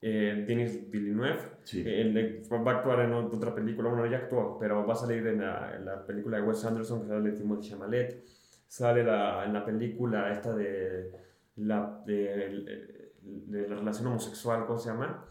eh, 0.00 0.44
Denis 0.46 0.88
Villeneuve. 0.88 1.38
Sí. 1.64 1.82
Él 1.84 2.16
eh, 2.16 2.42
va 2.48 2.70
a 2.72 2.74
actuar 2.76 3.00
en 3.00 3.12
otra 3.12 3.52
película, 3.52 3.88
bueno, 3.90 4.06
ya 4.06 4.18
actuó, 4.18 4.56
pero 4.58 4.86
va 4.86 4.92
a 4.92 4.96
salir 4.96 5.26
en 5.26 5.40
la, 5.40 5.74
en 5.74 5.84
la 5.84 6.06
película 6.06 6.36
de 6.36 6.44
Wes 6.44 6.64
Anderson 6.64 7.02
que 7.02 7.08
sale 7.08 7.30
de 7.32 7.36
Timothy 7.36 7.70
Chalamet. 7.70 8.24
Sale 8.68 9.02
la, 9.02 9.44
en 9.44 9.52
la 9.52 9.64
película 9.64 10.30
esta 10.32 10.54
de 10.54 11.10
la, 11.56 12.00
de, 12.06 13.12
de 13.22 13.68
la 13.68 13.76
relación 13.76 14.06
homosexual, 14.08 14.64
¿cómo 14.66 14.78
se 14.78 14.90
llama? 14.90 15.24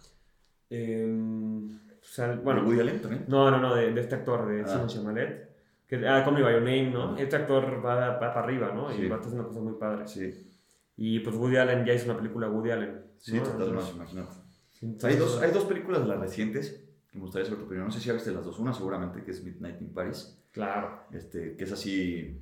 Sal- 2.02 2.40
Bueno, 2.40 2.62
bueno, 2.62 2.64
Woody 2.64 2.80
Allen 2.82 3.02
también. 3.02 3.26
no, 3.28 3.50
no, 3.52 3.60
no, 3.60 3.76
de, 3.76 3.92
de 3.94 4.02
este 4.02 4.16
actor, 4.16 4.48
de 4.48 4.62
Ah. 4.62 4.66
Timothy 4.66 4.96
Chalamet. 4.96 5.53
Que, 6.00 6.08
ah, 6.08 6.24
Call 6.24 6.34
Me 6.34 6.42
By 6.42 6.54
Your 6.54 6.62
Name, 6.64 6.90
¿no? 6.92 7.16
Este 7.18 7.36
actor 7.36 7.86
va, 7.86 7.96
va 7.96 8.20
para 8.20 8.40
arriba, 8.44 8.72
¿no? 8.74 8.92
Sí. 8.92 9.02
Y 9.04 9.08
va 9.10 9.18
a 9.18 9.20
hacer 9.20 9.34
una 9.34 9.44
cosa 9.44 9.60
muy 9.60 9.74
padre. 9.74 10.08
Sí, 10.08 10.52
Y 10.98 11.20
pues 11.20 11.36
Woody 11.36 11.58
Allen 11.58 11.86
ya 11.86 11.94
hizo 11.94 12.06
una 12.06 12.18
película 12.18 12.50
Woody 12.50 12.72
Allen. 12.72 13.02
sí, 13.18 13.34
¿no? 13.38 13.44
total, 13.44 13.62
Entonces, 13.68 13.96
más, 13.96 13.96
imagínate. 14.14 14.34
entonces, 14.82 15.04
Hay 15.12 15.16
dos, 15.18 15.42
hay 15.42 15.52
dos 15.52 15.66
películas 15.66 16.02
de 16.02 16.08
las 16.08 16.20
recientes 16.20 16.84
que 17.12 17.18
me 17.20 17.26
gustaría 17.26 17.46
saber 17.46 17.60
tu 17.60 17.66
opinión. 17.66 17.86
No 17.86 17.92
sé 17.92 18.00
si 18.00 18.12
viste 18.12 18.32
las 18.32 18.44
dos. 18.44 18.58
Una 18.58 18.74
seguramente 18.74 19.24
que 19.24 19.32
es 19.32 19.44
Midnight 19.44 19.80
in 19.82 19.94
Paris, 19.94 20.44
Claro. 20.52 21.04
este, 21.12 21.56
que 21.56 21.64
es 21.64 21.72
así, 21.72 22.42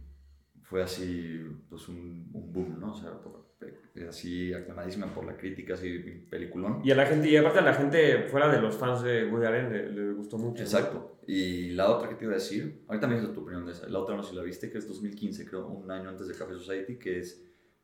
fue 0.63 0.81
así, 0.83 1.41
pues 1.69 1.89
un, 1.89 2.29
un 2.33 2.53
boom, 2.53 2.79
¿no? 2.79 2.91
O 2.91 2.95
sea, 2.95 3.11
por- 3.19 3.51
es 3.61 3.80
así 4.07 4.53
aclamadísima 4.53 5.07
por 5.07 5.25
la 5.25 5.35
crítica, 5.35 5.73
así 5.73 5.99
peliculón. 6.29 6.81
Y 6.83 6.91
a 6.91 6.95
la 6.95 7.05
gente, 7.05 7.29
y 7.29 7.35
aparte 7.35 7.59
a 7.59 7.63
la 7.63 7.73
gente 7.73 8.23
fuera 8.29 8.47
de 8.49 8.61
los 8.61 8.75
fans 8.75 9.03
de 9.03 9.25
Woody 9.25 9.45
Allen 9.45 9.71
le, 9.71 9.89
le 9.91 10.13
gustó 10.13 10.37
mucho. 10.37 10.59
¿no? 10.59 10.63
Exacto. 10.63 11.17
Y 11.27 11.71
la 11.71 11.89
otra 11.91 12.09
que 12.09 12.15
te 12.15 12.23
iba 12.25 12.33
a 12.33 12.37
decir, 12.37 12.83
ahorita 12.87 13.07
me 13.07 13.15
dices 13.15 13.33
tu 13.33 13.41
opinión 13.41 13.65
de 13.65 13.73
esa. 13.73 13.87
La 13.89 13.99
otra 13.99 14.15
no 14.15 14.23
sé 14.23 14.31
si 14.31 14.35
la 14.35 14.43
viste, 14.43 14.69
que 14.71 14.77
es 14.77 14.87
2015, 14.87 15.45
creo, 15.45 15.67
un 15.67 15.89
año 15.91 16.09
antes 16.09 16.27
de 16.27 16.33
Café 16.35 16.53
Society, 16.53 16.97
que 16.97 17.19
es 17.19 17.43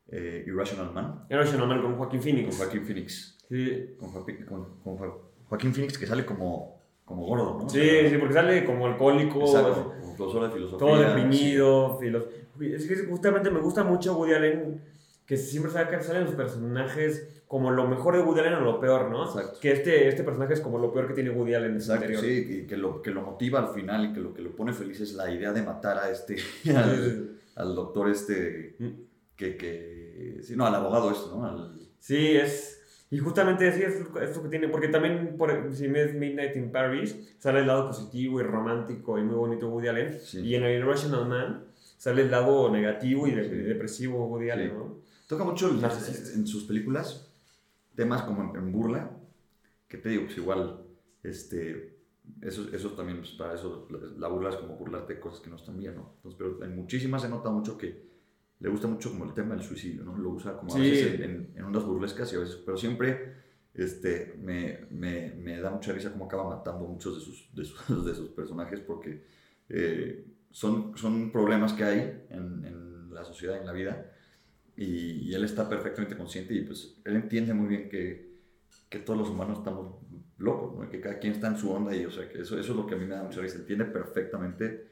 eh, 0.10 0.44
Irrational 0.48 0.94
Man, 0.94 1.26
Irrational 1.30 1.68
Man 1.68 1.82
con 1.82 1.96
Joaquín 1.98 2.20
con 2.20 2.24
Phoenix. 2.24 2.58
Joaquín 2.58 2.86
Phoenix. 2.86 3.38
Sí. 3.50 3.96
Con, 4.00 4.10
Joaquín- 4.10 4.46
con- 4.46 4.80
con 4.84 4.98
Jo- 4.98 5.32
Joaquín 5.50 5.74
Phoenix 5.74 5.98
que 5.98 6.06
sale 6.08 6.26
como, 6.26 6.82
como 7.06 7.26
gordo, 7.26 7.60
¿no? 7.64 7.70
Sí, 7.70 7.82
sí, 8.10 8.18
porque 8.18 8.34
sale 8.34 8.64
como 8.66 8.88
alcohólico, 8.88 9.42
Exacto, 9.42 9.94
como 10.02 10.16
profesor 10.16 10.44
de 10.48 10.50
filosofía. 10.54 10.78
todo 10.88 11.00
deprimido. 11.00 12.00
filos- 12.00 12.26
Es 12.62 12.88
que 12.88 12.96
justamente 13.06 13.52
me 13.52 13.60
gusta 13.60 13.84
mucho 13.84 14.18
Woody 14.18 14.34
Allen, 14.34 14.82
que 15.28 15.38
siempre 15.38 15.72
salen 15.72 16.26
los 16.26 16.34
personajes 16.34 17.44
como 17.48 17.70
lo 17.72 17.88
mejor 17.88 18.16
de 18.16 18.24
Woody 18.24 18.40
Allen 18.40 18.56
o 18.56 18.62
lo 18.62 18.80
peor, 18.80 19.12
¿no? 19.12 19.26
Exacto. 19.26 19.60
Que 19.62 19.72
este, 19.74 20.08
este 20.08 20.24
personaje 20.24 20.54
es 20.54 20.62
como 20.62 20.80
lo 20.80 20.92
peor 20.92 21.08
que 21.08 21.14
tiene 21.14 21.30
Woody 21.30 21.54
Allen 21.54 21.74
en 21.74 21.82
su 21.82 21.92
Exacto, 21.94 22.12
interior. 22.14 22.46
sí, 22.48 22.62
y 22.64 22.66
que 22.68 22.76
lo, 22.78 23.02
que 23.02 23.12
lo 23.12 23.22
motiva 23.22 23.60
al 23.60 23.68
final 23.74 24.06
y 24.06 24.14
que 24.14 24.20
lo 24.22 24.34
que 24.34 24.42
lo 24.42 24.56
pone 24.56 24.74
feliz 24.74 25.00
es 25.02 25.14
la 25.14 25.30
idea 25.30 25.52
de 25.54 25.62
matar 25.62 25.98
a 26.00 26.10
este, 26.10 26.38
al, 27.56 27.76
doctor 27.76 28.10
este, 28.10 28.76
sí. 28.78 29.08
que, 29.36 29.56
que, 29.58 30.40
sí, 30.42 30.56
no, 30.56 30.66
al 30.66 30.76
abogado 30.76 31.12
este, 31.12 31.30
¿no? 31.30 31.46
Al, 31.46 31.72
Sí, 32.00 32.36
es. 32.38 33.06
Y 33.10 33.20
justamente 33.20 33.72
sí, 33.72 33.82
es, 33.84 33.96
es 34.22 34.36
lo 34.36 34.44
que 34.44 34.50
tiene. 34.50 34.68
Porque 34.70 34.88
también, 34.90 35.36
por, 35.38 35.74
si 35.74 35.88
ves 35.88 36.14
Midnight 36.14 36.56
in 36.58 36.72
Paris, 36.72 37.36
sale 37.40 37.60
el 37.60 37.68
lado 37.68 37.88
positivo 37.88 38.40
y 38.40 38.44
romántico 38.44 39.18
y 39.18 39.24
muy 39.24 39.36
bonito 39.36 39.70
Woody 39.70 39.88
Allen. 39.88 40.20
Sí. 40.22 40.40
Y 40.42 40.56
en 40.56 40.64
el 40.64 40.80
Irrational 40.80 41.26
Man 41.28 41.66
sale 41.98 42.22
el 42.24 42.32
lado 42.32 42.70
negativo 42.70 43.28
y 43.28 43.32
Sí. 43.32 43.38
depresivo 43.38 44.26
Woody 44.28 44.50
Allen, 44.52 44.70
Sí. 44.70 44.76
¿no? 44.78 45.07
Toca 45.28 45.44
mucho 45.44 45.70
en 45.70 46.48
sus 46.48 46.64
películas 46.64 47.30
temas 47.96 48.24
como 48.24 48.44
en, 48.56 48.56
en 48.64 48.72
burla, 48.72 49.12
que 49.88 49.98
te 49.98 50.10
digo, 50.10 50.26
pues 50.26 50.38
igual, 50.38 50.82
este, 51.24 51.98
eso, 52.42 52.68
eso 52.74 52.92
también, 52.92 53.20
pues, 53.20 53.32
para 53.32 53.56
eso, 53.56 53.88
la, 53.90 54.00
la 54.18 54.28
burla 54.28 54.50
es 54.50 54.56
como 54.58 54.76
burlarte 54.78 55.16
de 55.16 55.20
cosas 55.20 55.42
que 55.42 55.50
no 55.50 55.56
están 55.58 55.78
bien, 55.78 55.96
¿no? 55.96 56.14
Entonces, 56.18 56.38
pero 56.38 56.64
en 56.64 56.76
muchísimas 56.76 57.22
se 57.24 57.30
nota 57.30 57.50
mucho 57.50 57.78
que 57.78 58.08
le 58.60 58.70
gusta 58.70 58.88
mucho 58.88 59.12
como 59.12 59.26
el 59.26 59.34
tema 59.34 59.56
del 59.56 59.64
suicidio, 59.64 60.04
¿no? 60.04 60.18
Lo 60.18 60.30
usa 60.32 60.58
como 60.58 60.76
a 60.76 60.80
Sí. 60.80 60.90
veces 60.90 61.20
en, 61.20 61.24
en, 61.24 61.52
en 61.56 61.64
ondas 61.64 61.84
burlescas 61.86 62.32
y 62.34 62.36
a 62.36 62.40
veces, 62.40 62.58
pero 62.66 62.78
siempre, 62.78 63.34
este, 63.74 64.36
me, 64.42 64.88
me, 64.92 65.34
me 65.36 65.60
da 65.60 65.70
mucha 65.72 65.94
risa 65.94 66.12
cómo 66.12 66.26
acaba 66.26 66.50
matando 66.58 66.86
muchos 66.88 67.16
de 67.16 67.22
sus, 67.22 67.50
de 67.56 67.66
sus, 67.66 68.06
de 68.06 68.16
sus 68.16 68.30
personajes 68.30 68.80
porque 68.82 69.24
eh, 69.70 70.26
son, 70.52 70.98
son 70.98 71.32
problemas 71.32 71.74
que 71.74 71.84
hay 71.84 72.26
en, 72.30 72.66
en 72.66 73.14
la 73.14 73.24
sociedad, 73.24 73.58
en 73.58 73.66
la 73.66 73.74
vida, 73.74 74.12
y, 74.78 75.30
y 75.30 75.34
él 75.34 75.44
está 75.44 75.68
perfectamente 75.68 76.16
consciente 76.16 76.54
y 76.54 76.62
pues 76.62 76.96
él 77.04 77.16
entiende 77.18 77.54
muy 77.54 77.68
bien 77.68 77.90
que, 77.90 78.30
que 78.90 79.00
todos 79.00 79.20
los 79.20 79.30
humanos 79.30 79.58
estamos 79.58 79.96
locos, 80.38 80.76
¿no? 80.78 80.88
que 80.90 81.02
cada 81.02 81.18
quien 81.20 81.34
está 81.34 81.48
en 81.48 81.58
su 81.58 81.72
onda 81.72 81.94
y 81.96 82.06
o 82.06 82.12
sea 82.12 82.30
que 82.30 82.42
eso, 82.42 82.58
eso 82.60 82.72
es 82.72 82.78
lo 82.78 82.86
que 82.86 82.94
a 82.94 82.98
mí 82.98 83.06
me 83.06 83.16
da 83.16 83.24
mucha 83.24 83.42
risa, 83.42 83.58
entiende 83.58 83.86
perfectamente 83.86 84.88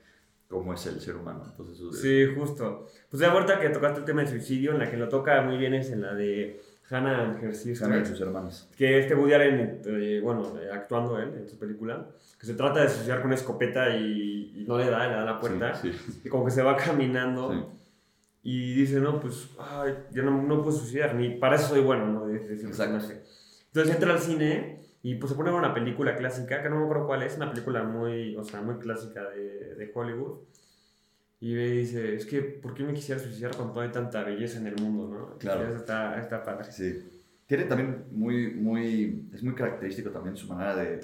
cómo 0.48 0.74
es 0.74 0.86
el 0.88 1.00
ser 1.02 1.15
humano. 1.15 1.43
Entonces, 1.50 1.78
eso 1.78 1.89
es- 1.91 2.02
Sí, 2.02 2.26
justo. 2.36 2.88
Pues 3.10 3.21
ya 3.21 3.32
ahorita 3.32 3.60
que 3.60 3.69
tocaste 3.69 4.00
el 4.00 4.06
tema 4.06 4.21
del 4.21 4.30
suicidio, 4.30 4.71
en 4.71 4.80
la 4.80 4.89
que 4.89 4.98
lo 4.98 5.08
toca 5.10 5.41
muy 5.41 5.58
bien 5.58 5.74
es 5.74 5.89
en 5.91 6.02
la 6.02 6.13
de 6.13 6.62
Hannah 6.89 7.39
Sister. 7.54 7.88
Hannah 7.88 8.02
y 8.02 8.06
sus 8.06 8.21
hermanos. 8.21 8.69
que 8.78 9.00
este 9.00 9.15
Woody 9.15 9.34
Allen, 9.34 9.82
eh, 9.86 10.19
bueno, 10.24 10.54
eh, 10.60 10.69
actuando 10.71 11.19
él 11.19 11.34
en 11.36 11.48
su 11.50 11.58
película, 11.58 12.08
que 12.39 12.45
se 12.45 12.54
trata 12.54 12.82
de 12.84 12.89
suicidar 12.89 13.19
con 13.19 13.28
una 13.28 13.36
escopeta 13.36 13.95
y, 13.98 14.54
y 14.56 14.65
no 14.67 14.78
le 14.78 14.89
da, 14.89 15.08
le 15.08 15.13
da 15.15 15.26
la 15.26 15.39
puerta, 15.39 15.74
Sí, 15.76 15.91
sí. 15.93 16.21
y 16.26 16.30
como 16.30 16.45
que 16.45 16.52
se 16.52 16.62
va 16.62 16.76
caminando 16.78 17.52
Sí. 17.52 17.60
Y 18.48 18.76
dice, 18.76 19.00
no, 19.00 19.20
pues, 19.20 19.50
ay, 19.58 19.96
yo 20.12 20.22
no, 20.22 20.44
no 20.44 20.62
puedo 20.62 20.78
suicidar, 20.78 21.16
ni 21.16 21.32
para 21.32 21.56
eso 21.56 21.70
soy 21.70 21.82
bueno, 21.82 22.06
¿no? 22.06 22.30
Exacto. 22.30 22.68
personaje. 22.68 23.24
Entonces 23.66 23.96
entra 23.96 24.14
al 24.14 24.20
cine 24.20 24.84
Y 25.02 25.16
pues 25.16 25.32
se 25.32 25.36
pone 25.36 25.52
una 25.52 25.74
película 25.74 26.16
clásica, 26.16 26.62
que 26.62 26.70
no 26.70 26.78
me 26.78 26.84
acuerdo 26.84 27.08
cuál 27.08 27.24
es, 27.24 27.36
una 27.38 27.50
película 27.50 27.84
muy, 27.84 28.36
o 28.36 28.44
sea, 28.44 28.62
muy 28.62 28.76
clásica 28.76 29.28
de, 29.32 29.74
de 29.74 29.92
Hollywood. 29.92 30.42
Y 31.40 31.56
me 31.56 31.66
dice, 31.72 32.14
es 32.16 32.28
que, 32.28 32.42
¿por 32.42 32.76
qué 32.76 32.84
me 32.84 32.94
quisiera 32.94 33.20
suicidar 33.20 33.58
con 33.58 33.74
toda 33.74 33.92
tanta 33.92 34.24
belleza 34.24 34.60
en 34.60 34.68
el 34.68 34.76
mundo, 34.76 35.08
no? 35.08 35.38
Claro. 35.40 35.68
Eso 35.68 35.78
está, 35.78 36.20
está 36.20 36.44
padre. 36.44 36.72
Sí. 36.72 37.04
Tiene 37.48 37.64
también 37.64 38.06
muy, 38.12 38.52
muy, 38.54 39.28
es 39.34 39.42
muy 39.42 39.56
característico 39.56 40.12
también 40.12 40.38
su 40.38 40.48
manera 40.48 40.76
de, 40.76 41.00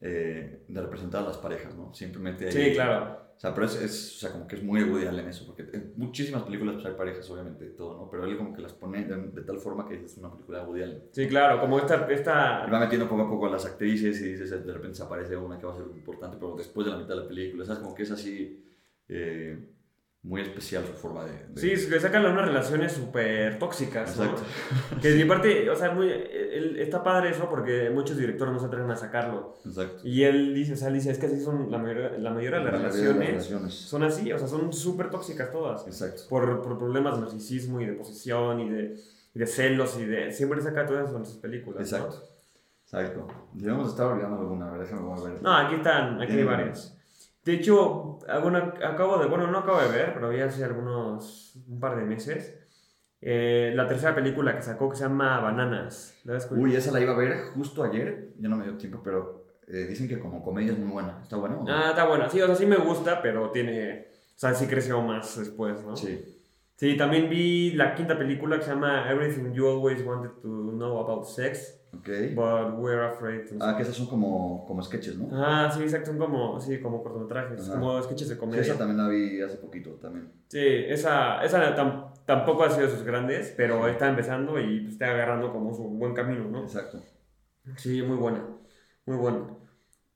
eh, 0.00 0.64
de 0.66 0.80
representar 0.80 1.22
a 1.22 1.26
las 1.26 1.38
parejas, 1.38 1.72
¿no? 1.76 1.94
Siempre 1.94 2.20
mete 2.20 2.46
ahí. 2.46 2.52
Sí, 2.52 2.72
claro. 2.74 3.23
O 3.36 3.40
sea, 3.40 3.52
pero 3.52 3.66
es, 3.66 3.74
es, 3.82 4.16
o 4.16 4.18
sea, 4.20 4.32
como 4.32 4.46
que 4.46 4.56
es 4.56 4.62
muy 4.62 4.82
Woody 4.84 5.06
Allen 5.06 5.28
eso, 5.28 5.44
porque 5.44 5.62
en 5.76 5.92
muchísimas 5.96 6.44
películas 6.44 6.76
pues, 6.76 6.86
hay 6.86 6.94
parejas, 6.94 7.28
obviamente, 7.30 7.66
y 7.66 7.70
todo, 7.70 7.96
¿no? 7.96 8.08
Pero 8.10 8.24
él 8.24 8.36
como 8.36 8.54
que 8.54 8.62
las 8.62 8.72
pone 8.72 9.04
de, 9.04 9.16
de 9.16 9.42
tal 9.42 9.58
forma 9.58 9.86
que 9.86 9.96
es 9.96 10.16
una 10.16 10.30
película 10.30 10.60
de 10.60 10.64
Woody 10.66 10.82
Allen. 10.82 11.02
Sí, 11.10 11.26
claro, 11.26 11.60
como 11.60 11.78
esta... 11.78 12.06
esta... 12.10 12.64
Él 12.64 12.72
va 12.72 12.80
metiendo 12.80 13.08
poco 13.08 13.22
a 13.22 13.28
poco 13.28 13.46
a 13.46 13.50
las 13.50 13.66
actrices 13.66 14.20
y 14.20 14.30
dices, 14.30 14.50
de 14.50 14.72
repente 14.72 14.96
se 14.96 15.02
aparece 15.02 15.36
una 15.36 15.58
que 15.58 15.66
va 15.66 15.72
a 15.72 15.76
ser 15.76 15.86
importante, 15.94 16.36
pero 16.38 16.54
después 16.56 16.86
de 16.86 16.92
la 16.92 16.98
mitad 16.98 17.16
de 17.16 17.22
la 17.22 17.28
película, 17.28 17.64
¿sabes? 17.64 17.82
Como 17.82 17.94
que 17.94 18.04
es 18.04 18.10
así... 18.10 18.64
Eh, 19.08 19.70
muy 20.24 20.40
especial 20.40 20.82
su 20.86 20.94
forma 20.94 21.22
de... 21.24 21.32
de... 21.48 21.60
Sí, 21.76 21.88
le 21.90 22.00
sacan 22.00 22.24
unas 22.24 22.46
relaciones 22.46 22.92
súper 22.92 23.58
tóxicas, 23.58 24.16
¿no? 24.16 24.24
Exacto. 24.24 24.42
Que 25.02 25.10
de 25.10 25.22
mi 25.22 25.28
parte, 25.28 25.68
o 25.68 25.76
sea, 25.76 25.90
muy, 25.92 26.08
él- 26.10 26.76
está 26.80 27.02
padre 27.02 27.28
eso 27.30 27.46
porque 27.50 27.90
muchos 27.90 28.16
directores 28.16 28.52
no 28.54 28.58
se 28.58 28.66
atreven 28.66 28.90
a 28.90 28.96
sacarlo. 28.96 29.54
Exacto. 29.66 30.00
Y 30.02 30.22
él 30.24 30.54
dice, 30.54 30.72
o 30.72 30.76
sea, 30.76 30.88
él 30.88 30.94
dice, 30.94 31.10
es 31.10 31.18
que 31.18 31.26
así 31.26 31.40
son 31.42 31.70
la 31.70 31.76
mayoría, 31.76 32.10
la 32.18 32.30
mayoría 32.30 32.58
de 32.60 32.64
las 32.64 32.72
La 32.74 32.78
mayoría 32.88 33.00
de 33.02 33.06
las 33.08 33.16
relaciones. 33.18 33.28
relaciones. 33.50 33.74
Son 33.74 34.02
así, 34.02 34.32
o 34.32 34.38
sea, 34.38 34.48
son 34.48 34.72
súper 34.72 35.10
tóxicas 35.10 35.52
todas. 35.52 35.86
Exacto. 35.86 36.22
Por, 36.30 36.62
por 36.62 36.78
problemas 36.78 37.16
de 37.16 37.20
narcisismo 37.22 37.80
y 37.82 37.86
de 37.86 37.92
posesión 37.92 38.60
y 38.60 38.70
de, 38.70 38.96
y 39.34 39.38
de 39.38 39.46
celos 39.46 39.98
y 39.98 40.06
de... 40.06 40.32
Siempre 40.32 40.62
saca 40.62 40.86
todas 40.86 41.10
sus 41.28 41.36
películas, 41.36 41.80
¿no? 41.80 41.98
Exacto. 41.98 42.22
Exacto. 42.84 43.26
Debemos 43.52 43.88
estar 43.90 44.06
olvidando 44.06 44.38
alguna, 44.38 44.68
a 44.68 44.72
ver, 44.72 44.80
déjame 44.82 45.02
ver. 45.02 45.42
No, 45.42 45.52
aquí 45.54 45.74
están, 45.74 46.20
aquí 46.22 46.32
hay 46.32 46.44
varias. 46.44 46.96
De 47.44 47.52
hecho, 47.52 48.18
ah, 48.28 48.38
bueno, 48.38 48.72
acabo 48.82 49.18
de, 49.18 49.26
bueno, 49.26 49.46
no 49.50 49.58
acabo 49.58 49.80
de 49.80 49.88
ver, 49.88 50.14
pero 50.14 50.30
vi 50.30 50.40
hace 50.40 50.64
algunos, 50.64 51.56
un 51.68 51.78
par 51.78 51.96
de 51.96 52.04
meses, 52.04 52.58
eh, 53.20 53.72
la 53.74 53.86
tercera 53.86 54.14
película 54.14 54.54
que 54.56 54.62
sacó 54.62 54.88
que 54.90 54.96
se 54.96 55.04
llama 55.04 55.40
Bananas. 55.40 56.18
¿La 56.24 56.38
Uy, 56.50 56.74
esa 56.74 56.90
la 56.90 57.00
iba 57.00 57.12
a 57.12 57.16
ver 57.16 57.36
justo 57.54 57.82
ayer, 57.82 58.34
ya 58.38 58.48
no 58.48 58.56
me 58.56 58.64
dio 58.64 58.76
tiempo, 58.76 59.00
pero 59.02 59.46
eh, 59.66 59.86
dicen 59.88 60.08
que 60.08 60.18
como 60.18 60.42
comedia 60.42 60.72
es 60.72 60.78
muy 60.78 60.90
buena. 60.90 61.20
¿Está 61.22 61.36
buena? 61.36 61.56
o 61.56 61.64
no? 61.64 61.72
Ah, 61.72 61.90
está 61.90 62.06
buena. 62.06 62.28
Sí, 62.28 62.40
o 62.40 62.46
sea, 62.46 62.54
sí 62.54 62.66
me 62.66 62.76
gusta, 62.76 63.22
pero 63.22 63.50
tiene, 63.50 64.08
o 64.10 64.38
sea, 64.38 64.54
sí 64.54 64.66
creció 64.66 65.00
más 65.02 65.38
después, 65.38 65.82
¿no? 65.84 65.96
Sí. 65.96 66.42
Sí, 66.76 66.96
también 66.96 67.30
vi 67.30 67.72
la 67.72 67.94
quinta 67.94 68.18
película 68.18 68.58
que 68.58 68.64
se 68.64 68.70
llama 68.70 69.08
Everything 69.10 69.52
You 69.52 69.66
Always 69.68 70.04
Wanted 70.04 70.30
to 70.42 70.48
Know 70.72 70.98
About 71.00 71.24
Sex, 71.26 71.80
Ok. 71.94 72.08
but 72.34 72.76
We're 72.78 73.04
Afraid 73.06 73.42
Ah, 73.60 73.74
que 73.76 73.82
esas 73.84 73.94
son 73.94 74.06
como, 74.06 74.64
como 74.66 74.82
sketches, 74.82 75.16
¿no? 75.16 75.28
Ah, 75.32 75.70
sí, 75.72 75.82
exacto, 75.82 76.06
son 76.10 76.18
como, 76.18 76.58
sí, 76.60 76.80
como 76.80 77.00
cortometrajes, 77.02 77.68
Ajá. 77.68 77.78
como 77.78 78.02
sketches 78.02 78.28
de 78.28 78.34
Sí, 78.34 78.40
comedia. 78.40 78.62
esa 78.62 78.76
también 78.76 78.96
la 78.98 79.08
vi 79.08 79.40
hace 79.40 79.56
poquito 79.58 79.90
también. 79.92 80.32
Sí, 80.48 80.58
esa, 80.66 81.44
esa 81.44 81.76
tam- 81.76 82.12
tampoco 82.26 82.64
ha 82.64 82.70
sido 82.70 82.88
de 82.88 82.92
sus 82.92 83.04
grandes, 83.04 83.54
pero 83.56 83.86
está 83.86 84.08
empezando 84.08 84.58
y 84.58 84.80
pues, 84.80 84.94
está 84.94 85.10
agarrando 85.12 85.52
como 85.52 85.72
su 85.72 85.84
buen 85.84 86.12
camino, 86.12 86.48
¿no? 86.50 86.62
Exacto. 86.64 86.98
Sí, 87.76 88.02
muy 88.02 88.16
buena, 88.16 88.44
muy 89.06 89.16
buena. 89.16 89.46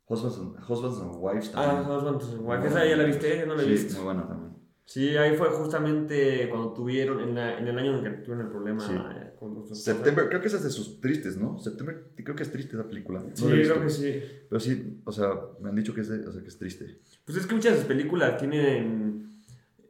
Husbands 0.08 0.38
and, 0.38 0.56
Husbands 0.68 0.98
and 1.00 1.12
Wives 1.20 1.52
Ah, 1.54 1.66
también. 1.66 1.96
Husband 1.96 2.18
to 2.20 2.42
Wife, 2.42 2.66
esa 2.66 2.84
ya 2.84 2.96
la 2.96 3.04
viste, 3.04 3.38
yo 3.38 3.46
no 3.46 3.54
la 3.54 3.62
he 3.62 3.64
sí, 3.66 3.70
visto. 3.70 3.94
muy 3.98 4.04
buena 4.06 4.26
también. 4.26 4.57
Sí, 4.88 5.18
ahí 5.18 5.36
fue 5.36 5.48
justamente 5.50 6.48
cuando 6.48 6.72
tuvieron, 6.72 7.20
en, 7.20 7.34
la- 7.34 7.58
en 7.58 7.68
el 7.68 7.78
año 7.78 7.98
en 7.98 8.04
que 8.04 8.10
tuvieron 8.22 8.46
el 8.46 8.50
problema 8.50 8.80
Sí. 8.86 8.94
eh, 8.94 9.32
con. 9.38 9.74
September, 9.76 10.26
creo 10.30 10.40
que 10.40 10.46
esa 10.48 10.56
es 10.56 10.64
de 10.64 10.70
sus 10.70 10.98
tristes, 10.98 11.36
¿no? 11.36 11.58
September, 11.58 12.06
creo 12.16 12.34
que 12.34 12.42
es 12.42 12.50
triste 12.50 12.74
esa 12.74 12.88
película. 12.88 13.20
No 13.20 13.36
Sí, 13.36 13.44
la 13.50 13.64
creo 13.64 13.82
que 13.82 13.90
sí. 13.90 14.22
Pero 14.48 14.58
sí, 14.58 15.02
o 15.04 15.12
sea, 15.12 15.28
me 15.60 15.68
han 15.68 15.74
dicho 15.74 15.92
que 15.92 16.00
es, 16.00 16.08
de- 16.08 16.26
o 16.26 16.32
sea, 16.32 16.40
que 16.40 16.48
es 16.48 16.56
triste. 16.58 17.00
Pues 17.26 17.36
es 17.36 17.46
que 17.46 17.54
muchas 17.54 17.72
de 17.72 17.78
sus 17.80 17.86
películas 17.86 18.38
tienen, 18.38 19.42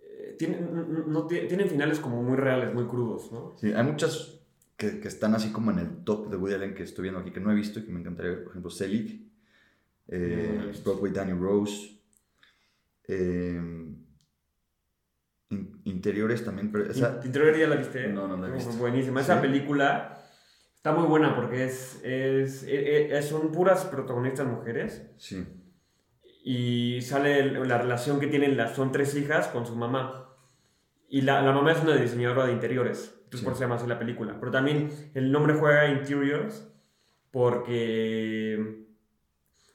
eh, 0.03 0.35
tienen, 0.37 1.05
no- 1.07 1.29
tienen 1.29 1.69
finales 1.69 2.01
como 2.01 2.21
muy 2.21 2.37
reales, 2.37 2.75
muy 2.75 2.87
crudos, 2.87 3.31
¿no? 3.31 3.55
Sí, 3.57 3.71
hay 3.73 3.85
muchas 3.85 4.41
que, 4.77 4.99
que 4.99 5.07
están 5.07 5.33
así 5.37 5.53
como 5.53 5.71
en 5.71 5.79
el 5.79 6.03
top 6.03 6.29
de 6.29 6.37
Woody 6.37 6.55
Allen 6.55 6.75
que 6.75 6.83
estoy 6.83 7.05
viendo 7.05 7.21
aquí, 7.21 7.31
que 7.31 7.39
no 7.39 7.53
he 7.53 7.55
visto 7.55 7.79
y 7.79 7.85
que 7.85 7.93
me 7.93 8.01
encantaría 8.01 8.33
ver. 8.33 8.43
Por 8.43 8.51
ejemplo, 8.51 8.71
Selig, 8.73 9.31
eh, 10.09 10.55
No, 10.59 10.65
no. 10.73 10.73
Broadway 10.85 11.13
Danny 11.13 11.35
Rose, 11.39 12.01
eh, 13.07 13.63
Interiores 15.99 16.45
también, 16.45 16.71
pero 16.71 16.89
esa... 16.91 17.21
Interior 17.25 17.57
ya 17.57 17.67
la 17.67 17.77
viste. 17.77 18.07
No, 18.09 18.29
no 18.29 18.37
la 18.37 18.49
he 18.49 18.53
visto. 18.53 18.71
Buenísima. 18.73 19.21
¿Sí? 19.21 19.25
Esa 19.31 19.41
película 19.41 20.25
está 20.77 20.93
muy 20.93 21.07
buena 21.09 21.35
porque 21.35 21.65
es, 21.65 22.01
es, 22.05 22.63
eh, 22.63 23.17
eh, 23.19 23.23
son 23.23 23.51
puras 23.51 23.85
protagonistas 23.87 24.47
mujeres 24.47 25.03
Sí, 25.17 25.45
y 26.45 27.01
sale 27.03 27.51
la 27.67 27.79
relación 27.79 28.21
que 28.21 28.29
tienen 28.29 28.57
las 28.57 28.77
son 28.77 28.93
tres 28.93 29.15
hijas 29.17 29.49
con 29.49 29.67
su 29.67 29.75
mamá 29.75 30.37
y 31.09 31.23
la, 31.23 31.43
la 31.43 31.51
mamá 31.53 31.73
es 31.73 31.83
una 31.83 31.97
diseñadora 31.97 32.47
de 32.47 32.53
interiores 32.53 33.13
entonces 33.25 33.41
Sí. 33.41 33.45
por 33.45 33.53
eso 33.53 33.59
se 33.59 33.65
llama 33.65 33.75
así 33.75 33.87
la 33.89 33.99
película 33.99 34.37
pero 34.39 34.53
también 34.53 34.89
el 35.15 35.33
nombre 35.33 35.55
juega 35.55 35.89
Interiors 35.91 36.73
porque 37.33 38.87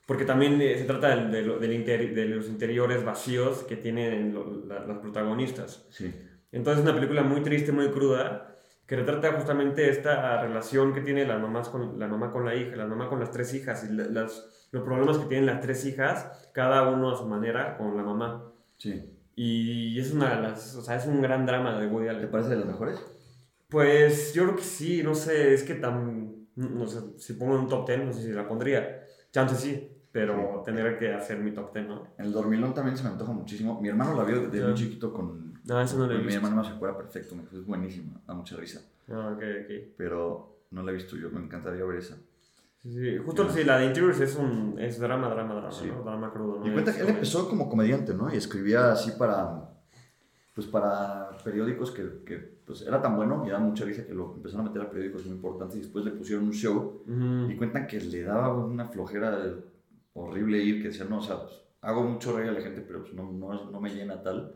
porque 0.05 0.25
también 0.25 0.61
eh, 0.61 0.77
se 0.77 0.85
trata 0.85 1.15
del- 1.15 1.31
de, 1.31 2.07
del 2.09 2.31
los 2.35 2.47
interiores 2.47 3.03
vacíos 3.05 3.63
que 3.63 3.75
tienen 3.77 4.33
lo- 4.33 4.65
la- 4.65 4.85
las 4.85 4.97
protagonistas 4.99 5.85
sí, 5.89 6.13
entonces 6.51 6.83
es 6.83 6.89
una 6.89 6.95
película 6.99 7.23
muy 7.23 7.41
triste, 7.41 7.71
muy 7.71 7.87
cruda, 7.89 8.55
que 8.85 8.95
retrata 8.97 9.31
justamente 9.33 9.89
esta 9.89 10.41
relación 10.41 10.93
que 10.93 11.01
tiene 11.01 11.25
las 11.25 11.41
mamás 11.41 11.69
con, 11.69 11.97
la 11.97 12.07
mamá 12.07 12.31
con 12.31 12.45
la 12.45 12.53
hija, 12.55 12.75
la 12.75 12.85
mamá 12.85 13.09
con 13.09 13.19
las 13.19 13.31
tres 13.31 13.53
hijas, 13.53 13.87
y 13.89 13.93
la- 13.93 14.05
las, 14.05 14.67
los 14.71 14.83
problemas 14.83 15.17
que 15.17 15.25
tienen 15.25 15.45
las 15.47 15.61
tres 15.61 15.85
hijas, 15.85 16.49
cada 16.53 16.89
uno 16.89 17.11
a 17.11 17.17
su 17.17 17.25
manera 17.25 17.77
con 17.77 17.95
la 17.97 18.03
mamá. 18.03 18.51
sí. 18.77 19.09
Y 19.35 19.99
es 19.99 20.11
una 20.13 20.35
de 20.35 20.41
las, 20.43 20.75
o 20.75 20.83
sea, 20.83 20.95
es 20.97 21.07
un 21.07 21.19
gran 21.19 21.47
drama 21.47 21.79
de 21.79 21.87
Woody 21.87 22.05
¿Te 22.05 22.09
Allen. 22.11 22.29
parece 22.29 22.49
de 22.51 22.57
las 22.57 22.65
mejores? 22.67 22.99
Pues 23.67 24.33
yo 24.35 24.43
creo 24.43 24.55
que 24.57 24.61
sí, 24.63 25.01
no 25.01 25.15
sé, 25.15 25.53
es 25.55 25.63
que 25.63 25.73
tan, 25.73 26.45
no 26.55 26.85
sé, 26.85 26.99
si 27.17 27.33
pongo 27.33 27.55
un 27.55 27.67
top 27.67 27.87
10, 27.87 28.05
no 28.05 28.13
sé 28.13 28.21
si 28.21 28.31
la 28.31 28.47
pondría. 28.47 29.03
Chance 29.31 29.55
sí, 29.55 29.92
pero 30.13 30.61
tendría 30.63 30.97
que 30.97 31.11
hacer 31.11 31.39
mi 31.39 31.51
top 31.51 31.73
10, 31.73 31.87
¿no? 31.87 32.07
El 32.17 32.31
Dormilón 32.31 32.73
también 32.73 32.95
se 32.95 33.03
me 33.03 33.09
antoja 33.09 33.31
muchísimo. 33.33 33.81
Mi 33.81 33.89
hermano 33.89 34.15
la 34.15 34.23
vio 34.23 34.41
desde 34.43 34.59
Ya. 34.59 34.65
muy 34.67 34.75
chiquito 34.75 35.11
con... 35.11 35.59
No, 35.65 35.81
eso 35.81 35.97
no 35.97 36.05
lo 36.05 36.11
he 36.13 36.15
con 36.17 36.25
mi 36.25 36.31
visto. 36.31 36.45
hermano 36.47 36.61
me 36.69 36.75
acuerda 36.75 36.97
perfecto, 36.97 37.35
me 37.35 37.41
dijo, 37.41 37.57
es 37.57 37.65
buenísima, 37.65 38.13
da 38.27 38.33
mucha 38.35 38.55
risa. 38.55 38.81
Ah, 39.09 39.31
ok, 39.35 39.41
ok. 39.63 39.71
Pero 39.97 40.55
no 40.71 40.83
la 40.83 40.91
he 40.91 40.93
visto 40.93 41.17
yo, 41.17 41.29
me 41.31 41.39
encantaría 41.41 41.83
ver 41.83 41.97
esa. 41.97 42.15
Sí, 42.83 42.91
sí, 42.93 43.17
justo 43.25 43.49
sí, 43.49 43.63
la 43.63 43.77
de 43.79 43.85
Interiors 43.87 44.19
es 44.19 44.35
un 44.35 44.75
es 44.77 44.99
drama, 44.99 45.29
drama, 45.29 45.53
drama, 45.55 45.71
Sí. 45.71 45.87
¿no? 45.87 46.03
Drama 46.03 46.31
crudo, 46.31 46.59
¿no? 46.59 46.67
Y 46.67 46.71
cuenta 46.73 46.93
que 46.93 47.01
él 47.01 47.09
empezó 47.09 47.49
como 47.49 47.67
comediante, 47.69 48.13
¿no? 48.13 48.31
Y 48.31 48.37
escribía 48.37 48.91
así 48.91 49.11
para, 49.17 49.69
pues 50.53 50.67
para 50.67 51.29
periódicos 51.43 51.91
que, 51.91 52.03
que 52.25 52.53
pues 52.67 52.81
era 52.83 53.01
tan 53.01 53.15
bueno 53.15 53.43
y 53.47 53.49
daba 53.49 53.63
mucha 53.63 53.83
risa 53.85 54.05
que 54.05 54.13
lo 54.13 54.33
empezaron 54.35 54.65
a 54.67 54.69
meter 54.69 54.81
a 54.83 54.89
periódicos 54.89 55.25
muy 55.25 55.35
importantes 55.35 55.77
y 55.77 55.81
después 55.81 56.03
le 56.05 56.11
pusieron 56.11 56.43
un 56.45 56.53
show 56.53 57.01
Ujú. 57.07 57.49
y 57.51 57.55
cuentan 57.55 57.87
que 57.87 57.99
le 57.99 58.21
daba 58.23 58.53
una 58.53 58.85
flojera 58.85 59.31
horrible 60.13 60.57
ir, 60.59 60.81
que 60.81 60.89
decía, 60.89 61.05
no, 61.05 61.19
o 61.19 61.21
sea, 61.21 61.41
pues, 61.41 61.53
hago 61.81 62.03
mucho 62.03 62.37
reír 62.37 62.49
a 62.49 62.53
la 62.53 62.61
gente, 62.61 62.81
pero 62.81 63.01
pues, 63.01 63.13
no, 63.13 63.31
no, 63.31 63.69
no 63.71 63.81
me 63.81 63.89
llena 63.93 64.21
tal. 64.21 64.55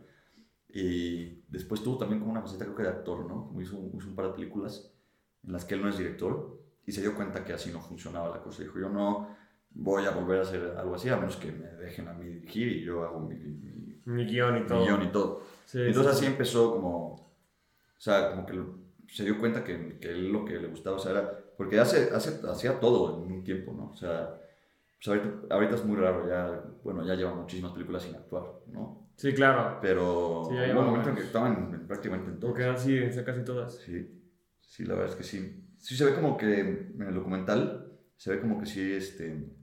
Y 0.69 1.41
después 1.47 1.81
tuvo 1.83 1.97
también 1.97 2.19
como 2.19 2.31
una 2.31 2.41
faceta, 2.41 2.65
creo 2.65 2.75
que 2.75 2.83
de 2.83 2.89
actor, 2.89 3.25
¿no? 3.25 3.47
Como 3.47 3.61
hizo, 3.61 3.77
hizo 3.97 4.07
un 4.09 4.15
par 4.15 4.27
de 4.27 4.33
películas 4.33 4.91
en 5.45 5.53
las 5.53 5.65
que 5.65 5.75
él 5.75 5.81
no 5.81 5.89
es 5.89 5.97
director 5.97 6.59
y 6.85 6.91
se 6.91 7.01
dio 7.01 7.15
cuenta 7.15 7.43
que 7.43 7.53
así 7.53 7.71
no 7.71 7.79
funcionaba 7.81 8.29
la 8.35 8.41
cosa. 8.41 8.63
Dijo, 8.63 8.79
yo 8.79 8.89
no 8.89 9.29
voy 9.71 10.05
a 10.05 10.11
volver 10.11 10.39
a 10.39 10.41
hacer 10.43 10.73
algo 10.77 10.95
así, 10.95 11.09
a 11.09 11.17
menos 11.17 11.37
que 11.37 11.51
me 11.51 11.67
dejen 11.67 12.07
a 12.07 12.13
mí 12.13 12.25
dirigir 12.25 12.67
y 12.69 12.83
yo 12.83 13.03
hago 13.03 13.19
mi, 13.19 13.35
mi, 13.35 14.01
Mi 14.05 14.25
guion 14.25 14.57
y 14.57 14.59
mi 14.61 14.67
todo. 14.67 14.83
guion 14.83 15.03
y 15.03 15.11
todo. 15.11 15.41
Sí, 15.65 15.79
Entonces 15.81 16.13
sí, 16.17 16.25
así 16.25 16.25
empezó 16.25 16.71
como, 16.73 17.13
o 17.13 17.31
sea, 17.99 18.31
como 18.31 18.45
que 18.45 18.61
se 19.13 19.23
dio 19.23 19.37
cuenta 19.39 19.63
que, 19.63 19.97
que 19.99 20.09
él 20.09 20.29
lo 20.31 20.45
que 20.45 20.59
le 20.59 20.67
gustaba, 20.67 20.97
o 20.97 20.99
sea, 20.99 21.11
era, 21.11 21.39
porque 21.57 21.79
hace, 21.79 22.09
hace, 22.13 22.39
hacía 22.47 22.79
todo 22.79 23.23
en 23.23 23.31
un 23.31 23.43
tiempo, 23.43 23.73
¿no? 23.73 23.91
O 23.91 23.95
sea, 23.95 24.39
pues 24.97 25.07
ahorita, 25.07 25.53
ahorita 25.53 25.75
es 25.75 25.86
muy 25.86 25.95
raro, 25.97 26.27
ya, 26.27 26.63
bueno, 26.83 27.05
ya 27.05 27.15
lleva 27.15 27.33
muchísimas 27.33 27.71
películas 27.71 28.03
sin 28.03 28.15
actuar, 28.15 28.43
¿no? 28.67 29.10
Sí, 29.15 29.33
claro. 29.33 29.79
Pero 29.81 30.43
Sí, 30.49 30.55
hubo 30.55 30.79
un 30.79 30.86
momento 30.86 31.10
en 31.10 31.15
que 31.15 31.21
estaban 31.23 31.73
en- 31.73 31.88
prácticamente 31.88 32.31
en 32.31 32.39
así, 32.69 32.99
o 32.99 33.12
sea, 33.12 33.23
casi 33.25 33.43
todas. 33.43 33.75
Sí, 33.75 34.21
sí, 34.62 34.86
la 34.86 34.93
verdad 34.95 35.10
es 35.12 35.15
que 35.15 35.23
sí. 35.23 35.63
Sí 35.77 35.95
se 35.95 36.05
ve 36.05 36.13
como 36.15 36.38
que 36.38 36.60
en 36.60 37.01
el 37.01 37.13
documental, 37.13 37.91
se 38.15 38.31
ve 38.31 38.41
como 38.41 38.60
que 38.60 38.65
sí, 38.65 38.93
este, 38.93 39.53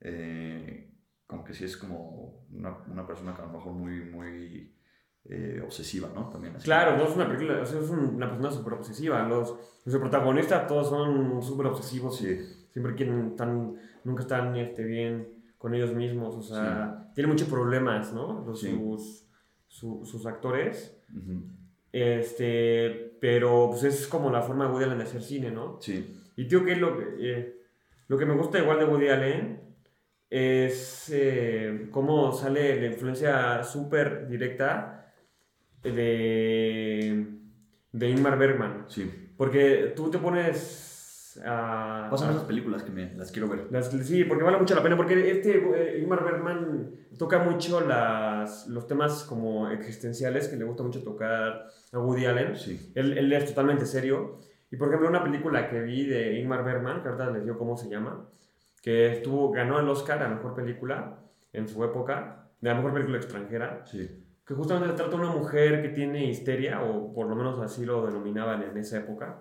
eh, 0.00 0.92
como 1.26 1.44
que 1.44 1.54
sí 1.54 1.64
es 1.64 1.76
como 1.76 2.46
una, 2.50 2.76
una 2.88 3.06
persona 3.06 3.34
que 3.34 3.42
a 3.42 3.46
lo 3.46 3.52
mejor 3.52 3.72
muy, 3.72 4.00
muy 4.04 4.74
eh, 5.24 5.60
obsesiva, 5.64 6.08
¿no? 6.14 6.28
También 6.30 6.56
así. 6.56 6.64
Claro, 6.64 6.96
no 6.96 7.04
es 7.04 7.14
una 7.14 7.28
película, 7.28 7.62
es 7.62 7.72
un- 7.72 8.14
una 8.16 8.28
persona 8.28 8.50
súper 8.50 8.72
obsesiva. 8.74 9.22
Los, 9.28 9.54
los 9.84 9.96
protagonistas 10.00 10.66
todos 10.66 10.88
son 10.88 11.42
súper 11.42 11.66
obsesivos. 11.66 12.16
Sí, 12.16 12.38
Siempre 12.70 12.94
quieren, 12.94 13.36
tan, 13.36 13.74
nunca 14.04 14.22
están 14.22 14.56
este, 14.56 14.84
bien 14.84 15.28
con 15.58 15.74
ellos 15.74 15.94
mismos. 15.94 16.34
O 16.36 16.42
sea, 16.42 17.10
tienen 17.14 17.30
muchos 17.32 17.48
problemas, 17.48 18.12
¿no? 18.12 18.44
Los, 18.46 18.60
Sí. 18.60 18.70
sus, 18.70 19.26
su- 19.66 20.04
sus 20.04 20.26
actores. 20.26 20.96
Este, 21.92 23.16
pero 23.20 23.68
pues 23.70 23.82
es 23.84 24.06
como 24.06 24.30
la 24.30 24.42
forma 24.42 24.66
de 24.66 24.70
Woody 24.72 24.84
Allen 24.84 24.98
de 24.98 25.04
hacer 25.04 25.22
cine, 25.22 25.50
¿no? 25.50 25.78
sí, 25.80 26.16
Y 26.36 26.46
tío, 26.46 26.64
que 26.64 26.76
lo 26.76 26.96
que, 26.96 27.04
eh, 27.20 27.56
Lo 28.08 28.16
que 28.18 28.26
me 28.26 28.34
gusta 28.34 28.58
igual 28.58 28.78
de 28.78 28.84
Woody 28.86 29.08
Allen 29.08 29.60
es 30.30 31.10
eh, 31.12 31.88
cómo 31.90 32.32
sale 32.32 32.80
la 32.80 32.86
influencia 32.86 33.62
súper 33.64 34.26
directa 34.28 35.12
de, 35.82 37.26
de 37.92 38.10
Ingmar 38.10 38.38
Bergman. 38.38 38.84
Sí. 38.88 39.10
Porque 39.36 39.92
tú 39.96 40.10
te 40.10 40.18
pones 40.18 40.99
a... 41.44 42.08
Pasan 42.10 42.30
esas 42.30 42.44
películas 42.44 42.82
que 42.82 42.90
me, 42.90 43.14
las 43.14 43.30
quiero 43.30 43.48
ver. 43.48 43.66
Las- 43.70 43.90
sí, 43.90 44.24
porque 44.24 44.42
vale 44.44 44.58
mucho 44.58 44.74
la 44.74 44.82
pena, 44.82 44.96
porque 44.96 45.30
este 45.30 45.58
eh, 45.58 45.98
Ingmar 46.00 46.24
Bergman 46.24 46.90
toca 47.18 47.38
mucho 47.40 47.80
las, 47.80 48.66
los 48.68 48.86
temas 48.86 49.24
como 49.24 49.68
existenciales 49.70 50.48
que 50.48 50.56
le 50.56 50.64
gusta 50.64 50.82
mucho 50.82 51.02
tocar 51.02 51.66
a 51.92 51.98
Woody 51.98 52.26
Allen. 52.26 52.56
Sí. 52.56 52.92
Él, 52.94 53.16
él 53.18 53.32
es 53.32 53.46
totalmente 53.46 53.86
serio. 53.86 54.38
Y 54.70 54.76
por 54.76 54.88
ejemplo, 54.88 55.08
una 55.08 55.22
película 55.24 55.68
que 55.68 55.80
vi 55.82 56.06
de 56.06 56.38
Ingmar 56.38 56.64
Bergman, 56.64 57.02
que 57.02 57.08
ahorita 57.08 57.30
les 57.30 57.42
digo 57.44 57.58
cómo 57.58 57.76
se 57.76 57.88
llama, 57.88 58.28
que 58.82 59.12
estuvo, 59.12 59.50
ganó 59.50 59.78
el 59.80 59.88
Oscar 59.88 60.22
a 60.22 60.28
Mejor 60.28 60.54
Película 60.54 61.18
en 61.52 61.68
su 61.68 61.82
época, 61.84 62.48
de 62.60 62.68
la 62.68 62.76
Mejor 62.76 62.92
Película 62.94 63.16
Extranjera, 63.18 63.82
Sí. 63.84 64.24
que 64.46 64.54
justamente 64.54 64.94
trata 64.94 65.10
de 65.10 65.16
una 65.16 65.32
mujer 65.32 65.82
que 65.82 65.88
tiene 65.88 66.24
histeria, 66.30 66.82
o 66.82 67.12
por 67.12 67.26
lo 67.26 67.34
menos 67.34 67.58
así 67.60 67.84
lo 67.84 68.06
denominaban 68.06 68.62
en 68.62 68.76
esa 68.76 68.98
época, 68.98 69.40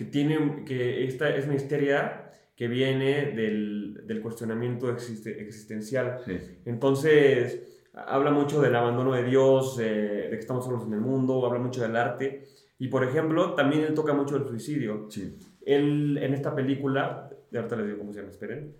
que 0.00 0.06
tiene, 0.06 0.64
que 0.64 1.04
esta 1.04 1.28
es 1.28 1.44
una 1.44 1.56
histeria 1.56 2.32
que 2.56 2.68
viene 2.68 3.32
del, 3.32 4.00
del 4.06 4.22
cuestionamiento 4.22 4.88
existe- 4.90 5.38
existencial. 5.42 6.20
Sí. 6.24 6.38
Entonces, 6.64 7.86
habla 7.92 8.30
mucho 8.30 8.62
del 8.62 8.74
abandono 8.74 9.12
de 9.12 9.24
Dios, 9.24 9.78
eh, 9.78 10.28
de 10.30 10.30
que 10.30 10.38
estamos 10.38 10.64
solos 10.64 10.86
en 10.86 10.94
el 10.94 11.00
mundo, 11.00 11.44
habla 11.44 11.58
mucho 11.58 11.82
del 11.82 11.96
arte. 11.96 12.44
Y, 12.78 12.88
por 12.88 13.04
ejemplo, 13.04 13.52
también 13.54 13.82
él 13.84 13.92
toca 13.92 14.14
mucho 14.14 14.36
el 14.38 14.48
suicidio. 14.48 15.06
Sí. 15.10 15.36
Él, 15.66 16.16
en 16.18 16.32
esta 16.32 16.54
película, 16.54 17.28
de 17.50 17.58
ahorita 17.58 17.76
les 17.76 17.86
digo 17.88 17.98
cómo 17.98 18.12
se 18.14 18.20
llama, 18.20 18.30
esperen, 18.32 18.74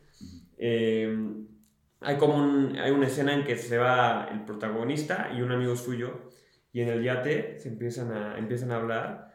eh, 0.57 1.19
hay 2.01 2.17
como 2.17 2.37
un- 2.37 2.77
hay 2.79 2.91
una 2.93 3.09
escena 3.09 3.35
en 3.35 3.45
que 3.45 3.57
se 3.59 3.77
va 3.77 4.27
el 4.33 4.45
protagonista 4.47 5.31
y 5.37 5.43
un 5.43 5.53
amigo 5.53 5.77
suyo, 5.77 6.31
y 6.73 6.81
en 6.81 6.89
el 6.89 7.03
yate 7.03 7.59
se 7.59 7.69
empiezan 7.69 8.11
a, 8.13 8.39
empiezan 8.39 8.71
a 8.71 8.77
hablar, 8.77 9.30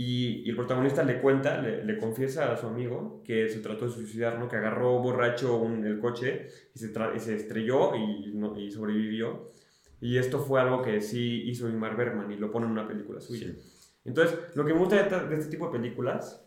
y, 0.00 0.42
y 0.46 0.50
el 0.50 0.56
protagonista 0.56 1.02
le 1.02 1.20
cuenta, 1.20 1.60
le, 1.60 1.84
le 1.84 1.98
confiesa 1.98 2.52
a 2.52 2.56
su 2.56 2.66
amigo 2.66 3.22
que 3.24 3.48
se 3.48 3.60
trató 3.60 3.86
de 3.86 3.90
suicidar, 3.92 4.38
¿no? 4.38 4.48
que 4.48 4.56
agarró 4.56 4.98
borracho 5.00 5.56
un- 5.56 5.84
el 5.84 5.98
coche 5.98 6.48
y 6.74 6.78
se, 6.78 6.92
y 7.16 7.18
se 7.18 7.34
estrelló 7.34 7.94
y, 7.96 8.32
no- 8.34 8.58
y 8.58 8.70
sobrevivió. 8.70 9.50
Y 10.00 10.18
esto 10.18 10.38
fue 10.38 10.60
algo 10.60 10.82
que 10.82 11.00
sí 11.00 11.42
hizo 11.50 11.68
Ingmar 11.68 11.96
Bergman 11.96 12.30
y 12.30 12.36
lo 12.36 12.50
pone 12.52 12.66
en 12.66 12.72
una 12.72 12.86
película 12.86 13.20
suya. 13.20 13.48
Sí. 13.48 13.98
Entonces, 14.04 14.38
lo 14.54 14.64
que 14.64 14.72
me 14.72 14.78
gusta 14.78 15.02
de, 15.02 15.26
de 15.28 15.34
este 15.36 15.50
tipo 15.50 15.66
de 15.66 15.78
películas 15.78 16.44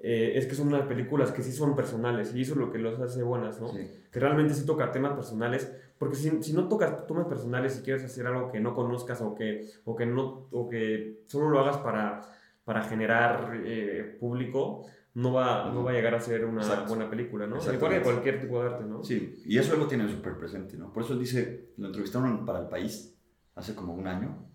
eh, 0.00 0.32
es 0.34 0.46
que 0.46 0.54
son 0.54 0.68
unas 0.68 0.86
películas 0.88 1.30
que 1.30 1.42
sí 1.42 1.52
son 1.52 1.76
personales 1.76 2.34
y 2.34 2.40
eso 2.42 2.52
es 2.54 2.58
lo 2.58 2.72
que 2.72 2.78
los 2.78 2.98
hace 3.00 3.22
buenas, 3.22 3.60
¿no? 3.60 3.68
Sí. 3.68 3.86
Que 4.10 4.18
realmente 4.18 4.54
sí 4.54 4.66
toca 4.66 4.90
temas 4.90 5.12
personales, 5.12 5.70
porque 5.98 6.16
si, 6.16 6.42
si 6.42 6.52
no 6.54 6.66
tocas 6.68 7.06
temas 7.06 7.26
personales 7.26 7.78
y 7.78 7.82
quieres 7.84 8.02
hacer 8.04 8.26
algo 8.26 8.50
que 8.50 8.58
no 8.60 8.74
conozcas 8.74 9.20
o 9.20 9.34
que, 9.34 9.66
o 9.84 9.94
que, 9.94 10.06
no, 10.06 10.48
o 10.50 10.68
que 10.68 11.20
solo 11.26 11.50
lo 11.50 11.60
hagas 11.60 11.76
para, 11.78 12.22
para 12.64 12.82
generar 12.84 13.52
eh, 13.64 14.16
público, 14.20 14.86
no 15.14 15.32
va, 15.32 15.70
no 15.72 15.82
va 15.82 15.90
a 15.90 15.94
llegar 15.94 16.14
a 16.14 16.20
ser 16.20 16.44
una 16.44 16.62
Exacto. 16.62 16.88
buena 16.88 17.10
película, 17.10 17.46
¿no? 17.46 17.56
Igual 17.56 17.66
de 17.66 17.74
Exactamente. 17.74 18.04
cualquier 18.04 18.40
tipo 18.40 18.62
de 18.62 18.68
arte, 18.68 18.84
¿no? 18.84 19.02
Sí, 19.02 19.42
y 19.44 19.58
eso 19.58 19.74
él 19.74 19.80
lo 19.80 19.86
tiene 19.86 20.08
súper 20.08 20.36
presente, 20.36 20.76
¿no? 20.76 20.92
Por 20.92 21.02
eso 21.02 21.14
él 21.14 21.18
dice, 21.18 21.72
lo 21.78 21.86
entrevistaron 21.86 22.44
para 22.46 22.60
El 22.60 22.68
País 22.68 23.16
hace 23.56 23.74
como 23.74 23.94
un 23.94 24.06
año, 24.06 24.46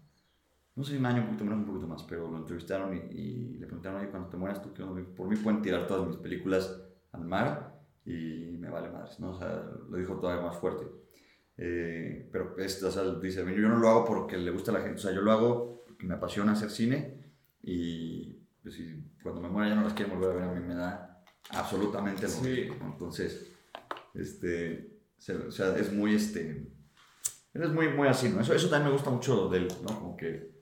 no 0.75 0.83
sé, 0.83 0.97
un 0.97 1.05
año, 1.05 1.21
un 1.21 1.27
poquito 1.27 1.43
menos, 1.45 1.59
un 1.59 1.65
poquito 1.65 1.87
más, 1.87 2.03
pero 2.03 2.29
lo 2.29 2.37
entrevistaron 2.37 2.95
y, 2.95 2.99
y 3.13 3.57
le 3.57 3.65
preguntaron, 3.65 3.99
oye, 3.99 4.09
cuando 4.09 4.29
te 4.29 4.37
mueras 4.37 4.61
tú, 4.61 4.73
por 5.15 5.27
mí 5.27 5.35
pueden 5.37 5.61
tirar 5.61 5.87
todas 5.87 6.07
mis 6.07 6.17
películas 6.17 6.81
al 7.11 7.25
mar 7.25 7.79
y 8.05 8.57
me 8.59 8.69
vale 8.69 8.89
madres, 8.89 9.19
¿no? 9.19 9.31
O 9.31 9.37
sea, 9.37 9.63
lo 9.89 9.97
dijo 9.97 10.15
todavía 10.19 10.43
más 10.45 10.57
fuerte. 10.57 10.85
Eh, 11.57 12.27
pero 12.31 12.57
esto, 12.57 12.87
o 12.87 12.91
sea, 12.91 13.03
dice, 13.15 13.43
yo 13.55 13.69
no 13.69 13.77
lo 13.77 13.89
hago 13.89 14.05
porque 14.05 14.37
le 14.37 14.51
gusta 14.51 14.71
a 14.71 14.75
la 14.75 14.81
gente, 14.81 14.95
o 14.95 15.01
sea, 15.01 15.13
yo 15.13 15.21
lo 15.21 15.31
hago 15.31 15.83
porque 15.87 16.05
me 16.05 16.15
apasiona 16.15 16.51
hacer 16.51 16.69
cine 16.69 17.24
y 17.67 18.41
pues, 18.61 18.75
si 18.75 19.03
cuando 19.23 19.41
me 19.41 19.49
muera 19.49 19.69
ya 19.69 19.75
no 19.75 19.83
las 19.83 19.93
quiero 19.93 20.15
volver 20.15 20.31
a 20.31 20.35
ver, 20.35 20.43
a 20.43 20.51
mí 20.53 20.65
me 20.67 20.75
da 20.75 21.23
absolutamente 21.49 22.27
lo 22.27 22.41
mismo. 22.41 22.75
Entonces, 22.93 23.51
este, 24.13 24.91
se- 25.17 25.35
o 25.35 25.51
sea, 25.51 25.75
es 25.77 25.91
muy, 25.91 26.13
este, 26.15 26.67
él 27.53 27.63
es 27.63 27.69
muy, 27.71 27.89
muy 27.89 28.07
así, 28.07 28.29
¿no? 28.29 28.41
Eso, 28.41 28.53
eso 28.53 28.69
también 28.69 28.87
me 28.89 28.93
gusta 28.93 29.09
mucho 29.09 29.49
de 29.49 29.57
él, 29.59 29.67
¿no? 29.81 29.87
Como 29.99 30.15
que... 30.17 30.53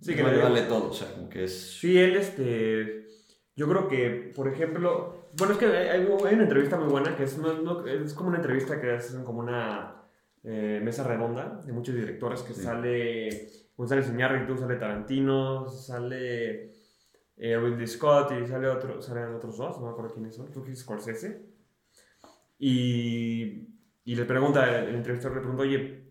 Sí, 0.00 0.14
que 0.14 0.22
le- 0.22 0.38
vale 0.38 0.62
todo, 0.62 0.90
o 0.90 0.92
sea, 0.92 1.12
como 1.14 1.28
que 1.28 1.44
es... 1.44 1.78
Sí, 1.80 1.96
él, 1.98 2.16
este. 2.16 3.06
Yo 3.56 3.68
creo 3.68 3.88
que, 3.88 4.32
por 4.34 4.48
ejemplo. 4.48 5.28
Bueno, 5.38 5.54
es 5.54 5.58
que 5.58 5.66
hay, 5.66 5.88
hay 6.00 6.04
una 6.06 6.42
entrevista 6.42 6.76
muy 6.78 6.88
buena 6.90 7.16
que 7.16 7.24
es, 7.24 7.38
no- 7.38 7.62
no- 7.62 7.86
es 7.86 8.12
como 8.14 8.28
una 8.28 8.38
entrevista 8.38 8.80
que 8.80 8.92
hacen 8.92 9.24
como 9.24 9.40
una 9.40 10.02
eh, 10.42 10.80
mesa 10.84 11.04
redonda 11.04 11.60
de 11.64 11.72
muchos 11.72 11.94
directores 11.94 12.42
que 12.42 12.52
Sí. 12.52 12.62
sale 12.62 13.50
Sale 14.56 14.76
Tarantino, 14.76 15.68
sale 15.68 16.72
eh, 17.36 17.56
Scott 17.86 18.32
y 18.42 18.46
sale 18.46 18.68
otro, 18.68 19.02
salen 19.02 19.34
otros 19.34 19.56
dos, 19.58 19.78
no 19.80 19.86
me 19.86 19.92
acuerdo 19.92 20.12
quiénes 20.14 20.36
son, 20.36 20.46
creo 20.48 20.64
Scorsese. 20.76 21.46
Y, 22.58 23.68
y 24.04 24.14
le 24.14 24.24
pregunta, 24.24 24.78
el 24.80 24.94
entrevistador 24.94 25.36
le 25.36 25.40
pregunta, 25.42 25.62
oye, 25.64 26.04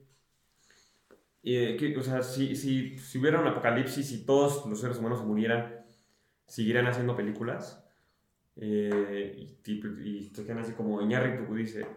eh, 1.43 1.75
¿qué- 1.79 1.97
o 1.97 2.01
sea, 2.03 2.23
si, 2.23 2.55
si, 2.55 2.97
si 2.97 3.17
hubiera 3.19 3.39
un 3.39 3.47
apocalipsis 3.47 4.11
y 4.11 4.25
todos 4.25 4.65
los 4.65 4.79
seres 4.79 4.97
humanos 4.99 5.19
se 5.19 5.25
murieran, 5.25 5.85
¿seguirían 6.47 6.87
haciendo 6.87 7.15
películas? 7.15 7.85
Eh, 8.57 9.35
y, 9.37 9.47
tipo- 9.63 9.87
y 10.03 10.31
se 10.35 10.45
quedan 10.45 10.59
así 10.59 10.73
como 10.73 11.01
Iñárritu 11.01 11.53
dice, 11.55 11.87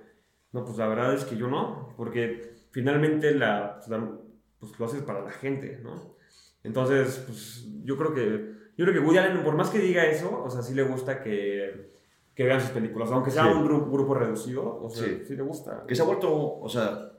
no, 0.53 0.65
pues 0.65 0.79
la 0.79 0.89
verdad 0.89 1.15
es 1.15 1.25
que 1.25 1.37
yo 1.37 1.49
no, 1.49 1.95
porque 1.97 2.55
finalmente 2.73 3.35
la, 3.35 3.77
pues, 3.77 3.89
la- 3.89 4.19
pues, 4.61 4.79
lo 4.79 4.87
haces 4.87 5.03
para 5.03 5.23
la 5.23 5.31
gente, 5.31 5.81
¿no? 5.83 6.17
Entonces, 6.63 7.23
pues 7.27 7.65
yo 7.85 7.97
creo 7.97 8.13
que, 8.15 8.53
yo 8.77 8.85
creo 8.85 8.93
que 8.95 9.01
Woody 9.01 9.19
Allen, 9.19 9.45
por 9.45 9.55
más 9.57 9.71
que 9.71 9.79
diga 9.79 10.05
eso, 10.07 10.43
o 10.43 10.51
sea, 10.51 10.63
sí 10.63 10.75
le 10.75 10.83
gusta 10.83 11.23
que, 11.23 11.93
que 12.35 12.45
vean 12.45 12.61
sus 12.61 12.71
películas, 12.71 13.11
aunque 13.13 13.31
sea 13.31 13.45
Sí. 13.45 13.51
un 13.51 13.65
grupo, 13.65 13.91
grupo 13.91 14.15
reducido, 14.15 14.83
o 14.83 14.91
sea, 14.91 15.05
Sí. 15.07 15.23
sí, 15.27 15.37
le 15.37 15.43
gusta. 15.43 15.85
Que 15.87 15.95
se 15.95 16.03
ha 16.03 16.05
vuelto, 16.05 16.59
o 16.59 16.69
sea, 16.69 17.13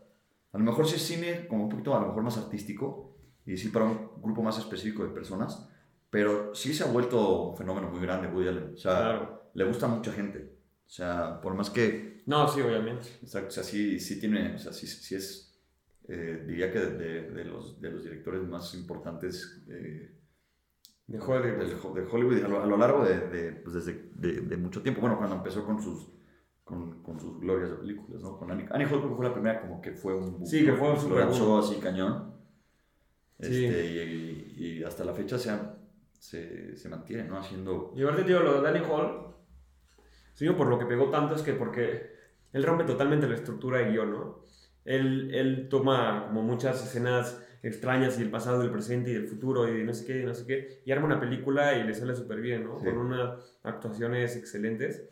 a 0.52 0.58
lo 0.58 0.64
mejor 0.64 0.88
sí 0.88 0.96
es 0.96 1.02
cine 1.02 1.48
como 1.48 1.64
un 1.64 1.70
poquito 1.70 1.96
a 1.96 2.00
lo 2.02 2.08
mejor 2.08 2.24
más 2.24 2.38
artístico 2.38 3.16
y 3.46 3.58
sí 3.58 3.70
para 3.70 3.86
un 3.86 4.10
grupo 4.22 4.42
más 4.44 4.58
específico 4.58 5.04
de 5.04 5.10
personas, 5.10 5.70
pero 6.10 6.54
sí 6.54 6.74
se 6.74 6.84
ha 6.84 6.88
vuelto 6.88 7.50
un 7.52 7.58
fenómeno 7.58 7.90
muy 7.90 8.00
grande 8.02 8.28
Woody 8.28 8.48
Allen. 8.50 8.74
O 8.74 8.78
sea, 8.78 8.92
Claro. 8.98 9.50
le 9.54 9.64
gusta 9.64 9.86
a 9.86 9.90
mucha 9.90 10.12
gente. 10.12 10.54
O 10.86 10.90
sea, 10.90 11.40
por 11.42 11.54
más 11.54 11.70
que, 11.70 12.22
No, 12.26 12.48
sí, 12.48 12.62
obviamente. 12.62 13.08
exacto, 13.22 13.48
o 13.48 13.52
sea, 13.52 13.64
sí, 13.64 14.00
sí 14.00 14.20
tiene, 14.20 14.56
o 14.56 14.60
sea, 14.60 14.72
sí, 14.74 14.86
sí 14.88 15.16
es, 15.16 15.47
eh, 16.08 16.44
diría 16.48 16.72
que 16.72 16.80
de, 16.80 17.32
de- 17.32 17.46
los, 17.46 17.80
de 17.82 17.92
los 17.92 18.04
directores 18.04 18.42
más 18.44 18.74
importantes 18.76 19.64
eh, 19.70 20.16
De 21.08 21.20
Hollywood. 21.20 21.96
de 21.96 22.02
Hollywood 22.06 22.44
a 22.44 22.48
lo, 22.48 22.62
a 22.64 22.66
lo 22.66 22.78
largo 22.78 23.04
de, 23.06 23.20
de, 23.30 23.52
pues 23.54 23.76
desde 23.76 24.10
de, 24.16 24.42
de 24.42 24.58
mucho 24.58 24.82
tiempo. 24.82 25.02
Bueno, 25.02 25.18
cuando 25.18 25.36
empezó 25.36 25.66
con 25.66 25.82
sus, 25.82 26.10
con, 26.64 27.02
con 27.04 27.20
sus 27.20 27.40
glorias 27.40 27.72
de 27.72 27.76
películas, 27.78 28.22
¿no? 28.22 28.38
Con 28.38 28.52
Annie, 28.52 28.68
Annie 28.72 28.86
Hall 28.88 29.02
fue 29.16 29.26
la 29.26 29.34
primera 29.34 29.62
como 29.62 29.82
que 29.82 29.92
fue 29.94 30.16
un... 30.16 30.46
Sí, 30.46 30.66
que 30.66 30.74
fue 30.74 30.92
un 30.94 31.18
lanzó 31.20 31.60
así 31.60 31.76
cañón. 31.78 32.36
Sí. 33.40 33.66
Este, 33.66 33.86
y, 33.86 34.54
y- 34.58 34.78
y 34.80 34.84
hasta 34.84 35.06
la 35.06 35.14
fecha 35.14 35.38
se, 35.38 35.50
ha- 35.52 35.78
se, 36.12 36.76
se 36.76 36.90
mantiene, 36.90 37.24
¿no? 37.26 37.38
Haciendo... 37.38 37.94
Y 37.96 38.04
aparte, 38.04 38.24
tío, 38.24 38.42
lo 38.42 38.56
de 38.56 38.62
Danny 38.62 38.84
Hall, 38.90 39.36
sí, 40.34 40.50
por 40.50 40.68
lo 40.68 40.80
que 40.80 40.86
pegó 40.86 41.10
tanto 41.10 41.36
es 41.36 41.42
que 41.42 41.54
porque 41.54 42.16
él 42.54 42.64
rompe 42.64 42.84
totalmente 42.84 43.28
la 43.28 43.36
estructura 43.36 43.80
de 43.80 43.92
guion, 43.92 44.12
¿no? 44.12 44.48
Él, 44.88 45.30
él 45.34 45.68
toma 45.70 46.26
como 46.28 46.42
muchas 46.42 46.84
escenas 46.84 47.44
extrañas 47.62 48.18
y 48.20 48.24
el 48.24 48.30
pasado, 48.30 48.64
el 48.64 48.72
presente 48.72 49.12
y 49.12 49.16
el 49.16 49.28
futuro 49.28 49.68
y 49.68 49.84
no 49.84 49.94
sé 49.94 50.06
qué, 50.06 50.22
y 50.22 50.26
no 50.26 50.34
sé 50.34 50.46
qué, 50.48 50.82
y 50.86 50.92
arma 50.92 51.06
una 51.06 51.20
película 51.20 51.76
y 51.78 51.84
le 51.84 51.94
sale 51.94 52.16
súper 52.16 52.40
bien, 52.42 52.64
¿no? 52.64 52.80
Sí. 52.80 52.86
Con 52.86 52.98
unas 52.98 53.60
actuaciones 53.64 54.36
excelentes. 54.36 55.04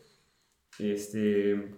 Este... 0.78 1.74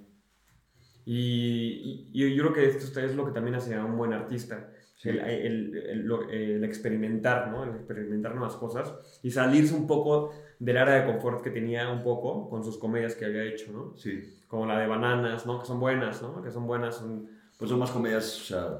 Y, 1.04 2.10
y- 2.12 2.24
y 2.24 2.34
yo 2.36 2.42
creo 2.44 2.52
que 2.54 2.66
esto 2.66 3.00
es 3.00 3.16
lo 3.16 3.24
que 3.26 3.32
también 3.32 3.54
hace 3.54 3.74
a 3.74 3.84
un 3.84 3.96
buen 3.96 4.12
artista. 4.12 4.70
Sí. 4.96 5.08
El, 5.10 5.20
el- 5.20 5.76
el- 5.76 6.30
el 6.30 6.64
experimentar, 6.64 7.50
¿no? 7.50 7.64
El 7.64 7.70
experimentar 7.70 8.34
nuevas 8.34 8.56
cosas 8.56 8.92
y 9.22 9.30
salirse 9.30 9.74
un 9.74 9.86
poco 9.86 10.32
del 10.58 10.76
área 10.76 10.96
de 11.00 11.06
confort 11.12 11.42
que 11.42 11.50
tenía 11.50 11.88
un 11.90 12.02
poco 12.02 12.50
con 12.50 12.62
sus 12.64 12.78
comedias 12.78 13.14
que 13.14 13.24
había 13.24 13.44
hecho, 13.44 13.72
¿no? 13.72 13.96
Sí. 13.96 14.38
Como 14.48 14.66
la 14.66 14.78
de 14.78 14.86
Bananas, 14.88 15.46
¿no? 15.46 15.60
Que 15.60 15.66
son 15.66 15.78
buenas, 15.80 16.20
¿no? 16.20 16.42
Que 16.42 16.50
son 16.50 16.66
buenas, 16.66 16.96
son... 16.96 17.28
Pues 17.58 17.68
son 17.70 17.78
más 17.78 17.90
comedias, 17.90 18.40
o 18.40 18.44
sea, 18.44 18.78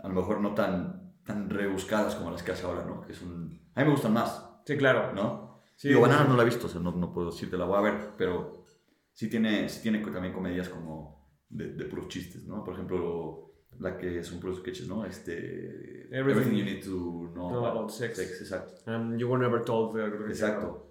a 0.00 0.08
lo 0.08 0.14
mejor 0.14 0.40
no 0.40 0.54
tan, 0.54 1.14
tan 1.24 1.48
rebuscadas 1.48 2.16
como 2.16 2.30
las 2.32 2.42
que 2.42 2.52
hace 2.52 2.66
ahora, 2.66 2.84
¿no? 2.84 3.02
Que 3.02 3.14
son... 3.14 3.60
A 3.74 3.80
mí 3.80 3.86
me 3.86 3.92
gustan 3.92 4.12
más, 4.14 4.44
Sí, 4.66 4.76
claro. 4.76 5.12
¿no? 5.12 5.62
Sí, 5.76 5.88
Digo, 5.88 6.00
Banana 6.00 6.22
sí. 6.22 6.28
no 6.30 6.36
la 6.36 6.42
he 6.42 6.46
visto, 6.46 6.66
o 6.66 6.70
sea, 6.70 6.80
no, 6.80 6.92
no 6.92 7.12
puedo 7.12 7.30
decirte, 7.30 7.56
la 7.56 7.66
voy 7.66 7.78
a 7.78 7.92
ver, 7.92 8.10
pero 8.16 8.64
sí 9.12 9.28
tiene, 9.28 9.68
sí 9.68 9.82
tiene 9.82 9.98
también 9.98 10.32
comedias 10.32 10.68
como 10.68 11.28
de, 11.48 11.74
de 11.74 11.84
puros 11.84 12.08
chistes, 12.08 12.46
¿no? 12.46 12.64
Por 12.64 12.74
ejemplo, 12.74 13.52
la 13.78 13.96
que 13.98 14.22
son 14.22 14.40
puros 14.40 14.58
sketches, 14.58 14.88
¿no? 14.88 15.04
Este... 15.04 16.08
Everything 16.16 16.56
you 16.56 16.64
need 16.64 16.82
to 16.82 17.30
know 17.34 17.50
know 17.50 17.66
about 17.66 17.90
sex. 17.90 18.18
exacto. 18.18 18.90
And 18.90 19.18
you 19.18 19.28
were 19.28 19.42
never 19.42 19.62
told. 19.62 19.96
uh. 19.96 20.26
Exacto. 20.28 20.90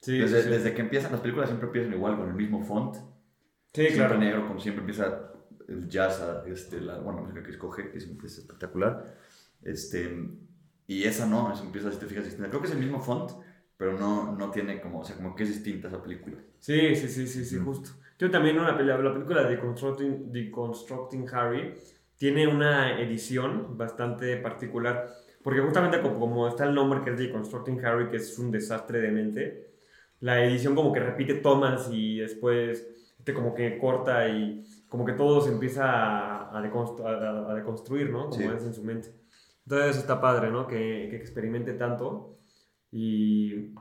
Sí, 0.00 0.18
desde, 0.18 0.42
sí. 0.42 0.48
desde 0.48 0.74
que 0.74 0.82
empiezan, 0.82 1.12
las 1.12 1.20
películas 1.20 1.48
siempre 1.48 1.66
empiezan 1.66 1.92
igual, 1.92 2.16
con 2.16 2.28
el 2.28 2.34
mismo 2.34 2.62
font. 2.62 2.96
Sí, 3.72 3.82
siempre 3.82 3.96
claro. 3.98 4.18
negro, 4.18 4.46
como 4.46 4.60
siempre 4.60 4.80
empieza 4.80 5.32
el 5.70 5.88
jazz, 5.88 6.22
este, 6.46 6.80
la, 6.80 6.98
bueno, 6.98 7.20
la 7.20 7.26
música 7.26 7.42
que 7.44 7.52
escoge, 7.52 7.90
que 7.90 8.00
siempre 8.00 8.26
es 8.28 8.38
espectacular. 8.38 9.16
Este, 9.62 10.10
y 10.86 11.04
esa 11.04 11.26
no, 11.26 11.52
esa 11.52 11.64
empieza, 11.64 11.92
si 11.92 11.98
te 11.98 12.06
fijas, 12.06 12.24
distinta. 12.24 12.48
Creo 12.50 12.60
que 12.60 12.68
es 12.68 12.74
el 12.74 12.80
mismo 12.80 13.00
font, 13.00 13.30
pero 13.76 13.98
no, 13.98 14.32
no 14.36 14.50
tiene 14.50 14.80
como, 14.80 15.00
o 15.00 15.04
sea, 15.04 15.16
como 15.16 15.34
que 15.34 15.44
es 15.44 15.50
distinta 15.50 15.88
esa 15.88 16.02
película. 16.02 16.38
Sí, 16.58 16.94
sí, 16.96 17.08
sí, 17.08 17.26
sí, 17.26 17.44
sí, 17.44 17.58
Mm. 17.58 17.64
justo. 17.64 17.90
Yo 18.18 18.30
también 18.30 18.58
una 18.58 18.76
película, 18.76 19.02
la 19.02 19.12
película 19.14 19.42
de 19.44 19.50
Deconstructing, 19.56 20.32
Deconstructing 20.32 21.26
Harry 21.32 21.74
tiene 22.16 22.46
una 22.46 23.00
edición 23.00 23.76
bastante 23.78 24.36
particular, 24.38 25.08
porque 25.42 25.60
justamente 25.60 26.02
como, 26.02 26.18
como 26.20 26.48
está 26.48 26.64
el 26.64 26.74
nombre 26.74 27.02
que 27.02 27.10
es 27.10 27.18
Deconstructing 27.18 27.84
Harry, 27.84 28.10
que 28.10 28.16
es 28.18 28.38
un 28.38 28.50
desastre 28.50 29.00
de 29.00 29.10
mente, 29.10 29.70
la 30.20 30.44
edición 30.44 30.74
como 30.74 30.92
que 30.92 31.00
repite 31.00 31.34
tomas 31.36 31.88
y 31.90 32.18
después 32.18 32.86
este 33.18 33.32
como 33.34 33.54
que 33.54 33.78
corta 33.78 34.28
y 34.28 34.64
como 34.90 35.06
que 35.06 35.14
todo 35.14 35.40
se 35.40 35.50
empieza 35.50 35.84
a, 35.90 36.58
a 36.58 36.62
deconstru- 36.62 37.04
a- 37.06 37.50
a 37.52 37.54
deconstruir, 37.54 38.10
¿no? 38.10 38.28
Como 38.28 38.34
Sí. 38.42 38.44
es 38.54 38.64
en 38.64 38.74
su 38.74 38.84
mente. 38.84 39.08
Entonces 39.64 39.96
está 39.98 40.20
padre, 40.20 40.50
¿no? 40.50 40.66
Que, 40.66 41.06
que 41.08 41.16
experimente 41.16 41.72
tanto 41.74 42.38
y 42.90 43.72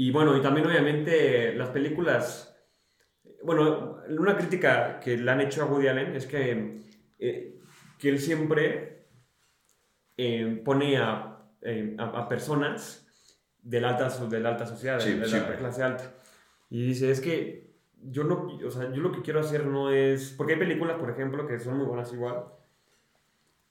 y 0.00 0.12
bueno, 0.12 0.36
y 0.36 0.40
también 0.42 0.64
obviamente 0.64 1.52
las 1.54 1.70
películas, 1.70 2.56
bueno, 3.42 3.96
una 4.10 4.36
crítica 4.36 5.00
que 5.00 5.16
le 5.16 5.28
han 5.28 5.40
hecho 5.40 5.62
a 5.64 5.66
Woody 5.66 5.88
Allen 5.88 6.14
es 6.14 6.24
que, 6.26 6.82
eh, 7.18 7.58
que 7.98 8.08
él 8.08 8.20
siempre 8.20 9.08
eh, 10.16 10.62
pone 10.64 10.98
a, 10.98 11.42
eh, 11.62 11.96
a, 11.98 12.28
personas 12.28 13.08
de 13.60 13.80
la 13.80 13.88
alta, 13.90 14.08
de 14.28 14.38
la 14.40 14.50
alta 14.50 14.66
sociedad, 14.66 15.00
Sí, 15.00 15.14
de, 15.14 15.26
de 15.26 15.28
la 15.40 15.56
clase 15.56 15.82
alta. 15.82 16.14
Y 16.70 16.86
dice, 16.86 17.10
es 17.10 17.20
que 17.20 17.67
yo 18.02 18.24
no, 18.24 18.46
o 18.66 18.70
sea, 18.70 18.92
yo 18.92 19.00
lo 19.02 19.12
que 19.12 19.22
quiero 19.22 19.40
hacer 19.40 19.66
no 19.66 19.90
es, 19.90 20.32
porque 20.36 20.54
hay 20.54 20.58
películas, 20.58 20.96
por 20.98 21.10
ejemplo, 21.10 21.46
que 21.46 21.58
son 21.58 21.76
muy 21.78 21.86
buenas 21.86 22.12
igual, 22.12 22.44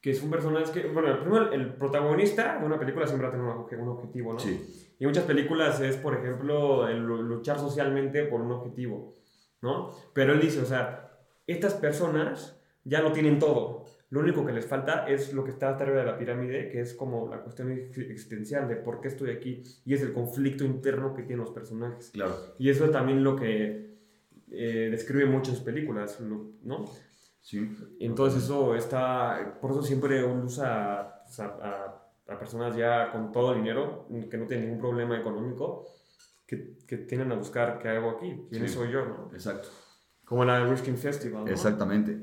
que 0.01 0.13
son 0.13 0.29
personas 0.29 0.69
que, 0.69 0.87
bueno, 0.87 1.19
primero 1.19 1.51
el 1.51 1.73
protagonista 1.73 2.59
de 2.59 2.65
una 2.65 2.79
película 2.79 3.07
siempre 3.07 3.27
va 3.27 3.33
a 3.33 3.35
tener 3.37 3.47
un, 3.51 3.63
obje- 3.65 3.79
un 3.81 3.89
objetivo, 3.89 4.33
¿no? 4.33 4.39
Sí, 4.39 4.93
Y 4.99 5.05
muchas 5.05 5.23
películas 5.25 5.79
es, 5.81 5.97
por 5.97 6.13
ejemplo, 6.15 6.87
el 6.87 6.99
lu- 7.03 7.23
luchar 7.23 7.57
socialmente 7.59 8.23
por 8.25 8.41
un 8.41 8.51
objetivo, 8.51 9.13
¿no? 9.61 9.91
Pero 10.13 10.33
él 10.33 10.39
dice, 10.39 10.61
o 10.61 10.65
sea, 10.65 11.09
estas 11.47 11.73
personas 11.73 12.61
ya 12.83 13.01
lo 13.01 13.11
tienen 13.11 13.39
todo. 13.39 13.85
Lo 14.09 14.21
único 14.21 14.45
que 14.45 14.53
les 14.53 14.65
falta 14.65 15.05
es 15.07 15.33
lo 15.33 15.43
que 15.43 15.51
está 15.51 15.69
arriba 15.69 15.97
de 15.99 16.05
la 16.05 16.17
pirámide, 16.17 16.69
que 16.69 16.79
es 16.79 16.93
como 16.93 17.27
la 17.27 17.41
cuestión 17.41 17.71
ex- 17.71 17.97
existencial 17.97 18.67
de 18.69 18.77
por 18.77 19.01
qué 19.01 19.09
estoy 19.09 19.31
aquí. 19.31 19.63
Y 19.83 19.93
es 19.95 20.01
el 20.01 20.13
conflicto 20.13 20.63
interno 20.63 21.13
que 21.13 21.23
tienen 21.23 21.43
los 21.43 21.51
personajes. 21.53 22.11
claro. 22.11 22.33
Y 22.59 22.69
eso 22.69 22.85
es 22.85 22.91
también 22.91 23.23
lo 23.23 23.35
que 23.35 23.86
eh, 24.51 24.87
describe 24.91 25.25
muchas 25.25 25.59
películas, 25.59 26.19
lo- 26.21 26.51
¿no? 26.63 26.85
Sí. 27.41 27.75
Entonces 27.99 28.43
eso 28.43 28.75
está, 28.75 29.57
por 29.61 29.71
eso 29.71 29.81
siempre 29.83 30.23
uno 30.23 30.45
usa 30.45 31.23
sea, 31.27 31.45
a, 32.27 32.33
a 32.33 32.39
personas 32.39 32.75
ya 32.75 33.11
con 33.11 33.31
todo 33.31 33.53
el 33.53 33.59
dinero, 33.59 34.07
que 34.29 34.37
no 34.37 34.45
tienen 34.47 34.65
ningún 34.67 34.79
problema 34.81 35.17
económico, 35.17 35.85
que, 36.45 36.77
que 36.87 36.97
tienen 36.97 37.31
a 37.31 37.35
buscar 37.35 37.79
qué 37.79 37.89
hago 37.89 38.11
aquí, 38.11 38.45
quién 38.49 38.67
Sí. 38.67 38.73
soy 38.73 38.91
yo, 38.91 39.05
¿no? 39.05 39.29
Exacto. 39.33 39.69
Como 40.25 40.43
la 40.43 40.59
de 40.59 40.69
Risking 40.69 40.97
Festival, 40.97 41.45
¿no? 41.45 41.51
Exactamente. 41.51 42.21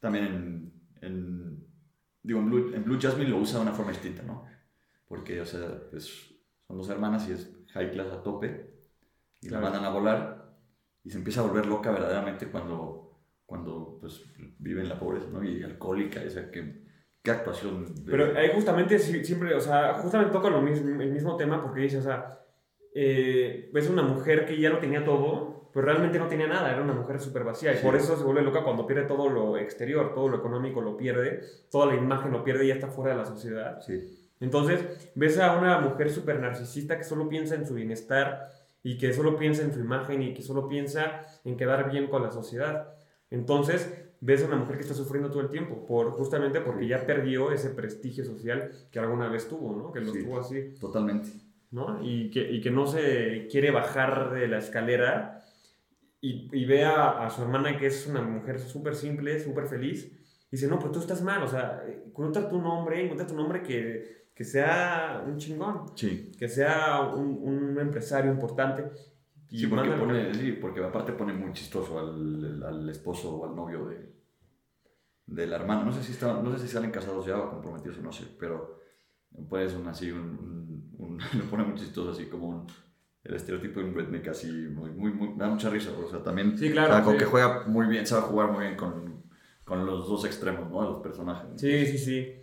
También 0.00 0.24
en, 0.26 0.72
en- 1.00 1.66
digo, 2.22 2.38
en 2.40 2.46
Blue, 2.46 2.74
en 2.74 2.84
Blue 2.84 2.98
Jasmine 3.00 3.30
lo 3.30 3.38
usa 3.38 3.56
de 3.58 3.62
una 3.62 3.72
forma 3.72 3.90
distinta, 3.92 4.22
¿no? 4.22 4.44
Porque, 5.08 5.40
o 5.40 5.46
sea, 5.46 5.80
pues, 5.90 6.32
son 6.66 6.78
dos 6.78 6.88
hermanas 6.88 7.28
y 7.28 7.32
es 7.32 7.50
high 7.74 7.90
class 7.92 8.12
a 8.12 8.22
tope 8.22 8.72
y 9.40 9.48
Claro. 9.48 9.64
la 9.64 9.70
mandan 9.70 9.84
a 9.90 9.92
volar 9.94 10.41
y 11.04 11.10
se 11.10 11.18
empieza 11.18 11.40
a 11.40 11.44
volver 11.46 11.66
loca 11.66 11.90
verdaderamente 11.90 12.46
cuando, 12.46 13.20
cuando 13.46 13.98
pues, 14.00 14.22
vive 14.58 14.82
en 14.82 14.88
la 14.88 14.98
pobreza, 14.98 15.26
¿no? 15.32 15.42
Y 15.42 15.62
alcohólica, 15.62 16.20
o 16.26 16.30
sea, 16.30 16.50
que, 16.50 16.82
qué 17.22 17.30
actuación. 17.30 18.04
de- 18.04 18.10
Pero 18.10 18.36
ahí 18.38 18.50
justamente 18.54 18.98
sí- 18.98 19.24
siempre, 19.24 19.54
o 19.54 19.60
sea, 19.60 19.94
justamente 19.94 20.32
toca 20.32 20.48
lo 20.50 20.60
mismo, 20.62 21.00
el 21.00 21.12
mismo 21.12 21.36
tema 21.36 21.62
porque 21.62 21.80
dice, 21.82 21.98
o 21.98 22.02
sea, 22.02 22.38
eh, 22.94 23.70
es 23.74 23.88
una 23.88 24.02
mujer 24.02 24.44
que 24.44 24.60
ya 24.60 24.70
lo 24.70 24.78
tenía 24.78 25.04
todo, 25.04 25.70
pero 25.72 25.86
realmente 25.86 26.18
no 26.18 26.26
tenía 26.26 26.46
nada, 26.46 26.70
era 26.70 26.82
una 26.82 26.92
mujer 26.92 27.18
súper 27.18 27.44
vacía 27.44 27.72
y 27.72 27.78
Sí. 27.78 27.84
por 27.84 27.96
eso 27.96 28.16
se 28.16 28.24
vuelve 28.24 28.42
loca 28.42 28.62
cuando 28.62 28.86
pierde 28.86 29.04
todo 29.04 29.30
lo 29.30 29.56
exterior, 29.56 30.12
todo 30.14 30.28
lo 30.28 30.36
económico 30.36 30.82
lo 30.82 30.96
pierde, 30.96 31.40
toda 31.70 31.86
la 31.86 31.94
imagen 31.94 32.30
lo 32.32 32.44
pierde 32.44 32.64
y 32.66 32.68
ya 32.68 32.74
está 32.74 32.88
fuera 32.88 33.12
de 33.12 33.18
la 33.18 33.24
sociedad. 33.26 33.80
Sí, 33.80 34.18
Entonces, 34.40 35.10
ves 35.14 35.38
a 35.38 35.56
una 35.56 35.78
mujer 35.78 36.10
súper 36.10 36.40
narcisista 36.40 36.98
que 36.98 37.04
solo 37.04 37.28
piensa 37.28 37.54
en 37.54 37.64
su 37.64 37.74
bienestar 37.74 38.48
y 38.82 38.98
que 38.98 39.12
solo 39.12 39.36
piensa 39.36 39.62
en 39.62 39.72
su 39.72 39.80
imagen 39.80 40.22
y 40.22 40.34
que 40.34 40.42
solo 40.42 40.68
piensa 40.68 41.22
en 41.44 41.56
quedar 41.56 41.90
bien 41.90 42.08
con 42.08 42.22
la 42.22 42.30
sociedad. 42.30 42.94
Entonces, 43.30 43.90
ves 44.20 44.42
a 44.42 44.46
una 44.46 44.56
mujer 44.56 44.76
que 44.76 44.82
está 44.82 44.94
sufriendo 44.94 45.30
todo 45.30 45.40
el 45.42 45.50
tiempo, 45.50 45.86
por, 45.86 46.10
justamente 46.12 46.60
porque 46.60 46.86
ya 46.86 47.06
perdió 47.06 47.50
ese 47.52 47.70
prestigio 47.70 48.24
social 48.24 48.70
que 48.90 48.98
alguna 48.98 49.28
vez 49.28 49.48
tuvo, 49.48 49.74
¿no? 49.74 49.92
Que 49.92 50.00
lo 50.00 50.12
Sí. 50.12 50.22
tuvo 50.24 50.38
así, 50.40 50.74
totalmente. 50.80 51.30
¿no? 51.70 52.00
Y 52.04 52.30
que, 52.30 52.50
y 52.52 52.60
que 52.60 52.70
no 52.70 52.86
se 52.86 53.48
quiere 53.50 53.70
bajar 53.70 54.30
de 54.32 54.46
la 54.46 54.58
escalera 54.58 55.42
y, 56.20 56.48
y 56.52 56.64
ve 56.66 56.84
a, 56.84 57.24
a 57.24 57.30
su 57.30 57.40
hermana 57.42 57.78
que 57.78 57.86
es 57.86 58.06
una 58.06 58.20
mujer 58.20 58.60
súper 58.60 58.94
simple, 58.94 59.40
súper 59.40 59.66
feliz. 59.66 60.12
Y 60.52 60.56
dice, 60.56 60.68
no, 60.68 60.78
pero 60.78 60.90
tú 60.92 61.00
estás 61.00 61.22
mal, 61.22 61.42
o 61.42 61.48
sea, 61.48 61.82
encuentra 61.88 62.46
tu 62.48 62.60
nombre, 62.60 63.02
encuentra 63.02 63.26
tu 63.26 63.34
nombre 63.34 63.62
que, 63.62 64.28
que 64.34 64.44
sea 64.44 65.24
un 65.26 65.38
chingón 65.38 65.86
Sí. 65.96 66.30
que 66.38 66.46
sea 66.48 67.00
un, 67.00 67.38
un 67.42 67.78
empresario 67.80 68.30
importante. 68.30 68.90
Y 69.50 69.60
Sí 69.60 69.66
porque, 69.66 69.90
pone, 69.92 70.34
sí, 70.34 70.52
porque 70.52 70.84
aparte 70.84 71.12
pone 71.12 71.32
muy 71.32 71.52
chistoso 71.52 71.98
al, 71.98 72.62
al 72.62 72.88
esposo 72.88 73.34
o 73.36 73.48
al 73.48 73.56
novio 73.56 73.86
de, 73.86 74.12
de 75.26 75.46
la 75.46 75.56
hermana. 75.56 75.84
No 75.84 75.92
sé, 75.92 76.02
si 76.02 76.12
está, 76.12 76.34
no 76.40 76.52
sé 76.56 76.66
si 76.66 76.68
salen 76.72 76.90
casados 76.90 77.26
ya 77.26 77.38
o 77.38 77.50
comprometidos 77.50 77.98
o 77.98 78.02
no 78.02 78.12
sé, 78.12 78.24
pero 78.38 78.78
pues 79.48 79.72
un, 79.74 79.86
así, 79.88 80.10
un, 80.10 80.20
un, 80.20 80.94
un- 80.98 81.18
lo 81.38 81.44
pone 81.50 81.64
muy 81.64 81.74
chistoso, 81.76 82.10
así 82.10 82.26
como 82.26 82.48
un, 82.48 82.66
el 83.24 83.34
estereotipo 83.34 83.80
de 83.80 83.86
un 83.86 83.94
redneck 83.94 84.28
así, 84.28 84.50
muy, 84.50 84.90
muy, 84.90 85.12
muy, 85.12 85.34
da 85.38 85.48
mucha 85.48 85.70
risa, 85.70 85.90
o 85.92 86.10
sea, 86.10 86.22
también, 86.22 86.58
Sí, 86.58 86.70
claro, 86.72 86.94
o 86.94 87.02
sea, 87.04 87.12
sí. 87.12 87.18
que 87.18 87.24
juega 87.24 87.64
muy 87.66 87.86
bien, 87.86 88.06
sabe 88.06 88.22
jugar 88.22 88.50
muy 88.52 88.64
bien 88.64 88.76
con, 88.76 89.11
con 89.72 89.86
los 89.86 90.06
dos 90.06 90.24
extremos, 90.26 90.70
¿no? 90.70 90.82
De 90.82 90.88
los 90.90 91.02
personajes. 91.02 91.48
Sí, 91.56 91.86
sí, 91.86 91.96
sí. 91.98 92.34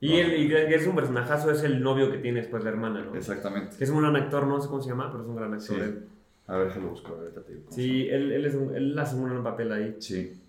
Y, 0.00 0.10
No. 0.12 0.14
él, 0.18 0.50
y 0.70 0.74
es 0.74 0.86
un 0.86 0.94
personajazo, 0.94 1.50
es 1.50 1.64
el 1.64 1.82
novio 1.82 2.08
que 2.10 2.18
tiene 2.18 2.40
después 2.40 2.62
la 2.62 2.70
hermana, 2.70 3.02
¿no? 3.04 3.16
Exactamente. 3.16 3.76
Que 3.76 3.82
es 3.84 3.90
un 3.90 4.00
gran 4.00 4.14
actor, 4.14 4.46
no 4.46 4.60
sé 4.60 4.68
cómo 4.68 4.80
se 4.80 4.90
llama, 4.90 5.10
pero 5.10 5.24
es 5.24 5.28
un 5.28 5.34
gran 5.36 5.54
actor. 5.54 5.76
Sí. 5.76 5.82
él. 5.82 6.04
A 6.46 6.56
ver, 6.56 6.68
déjalo 6.68 6.90
buscar, 6.90 7.14
ahorita 7.14 7.42
te 7.42 7.52
digo. 7.54 7.66
Sí, 7.70 8.08
él, 8.08 8.30
él, 8.30 8.46
es 8.46 8.54
un- 8.54 8.74
él 8.76 8.96
hace 8.98 9.16
un 9.16 9.24
gran 9.24 9.42
papel 9.42 9.72
ahí. 9.72 9.96
Sí, 9.98 10.40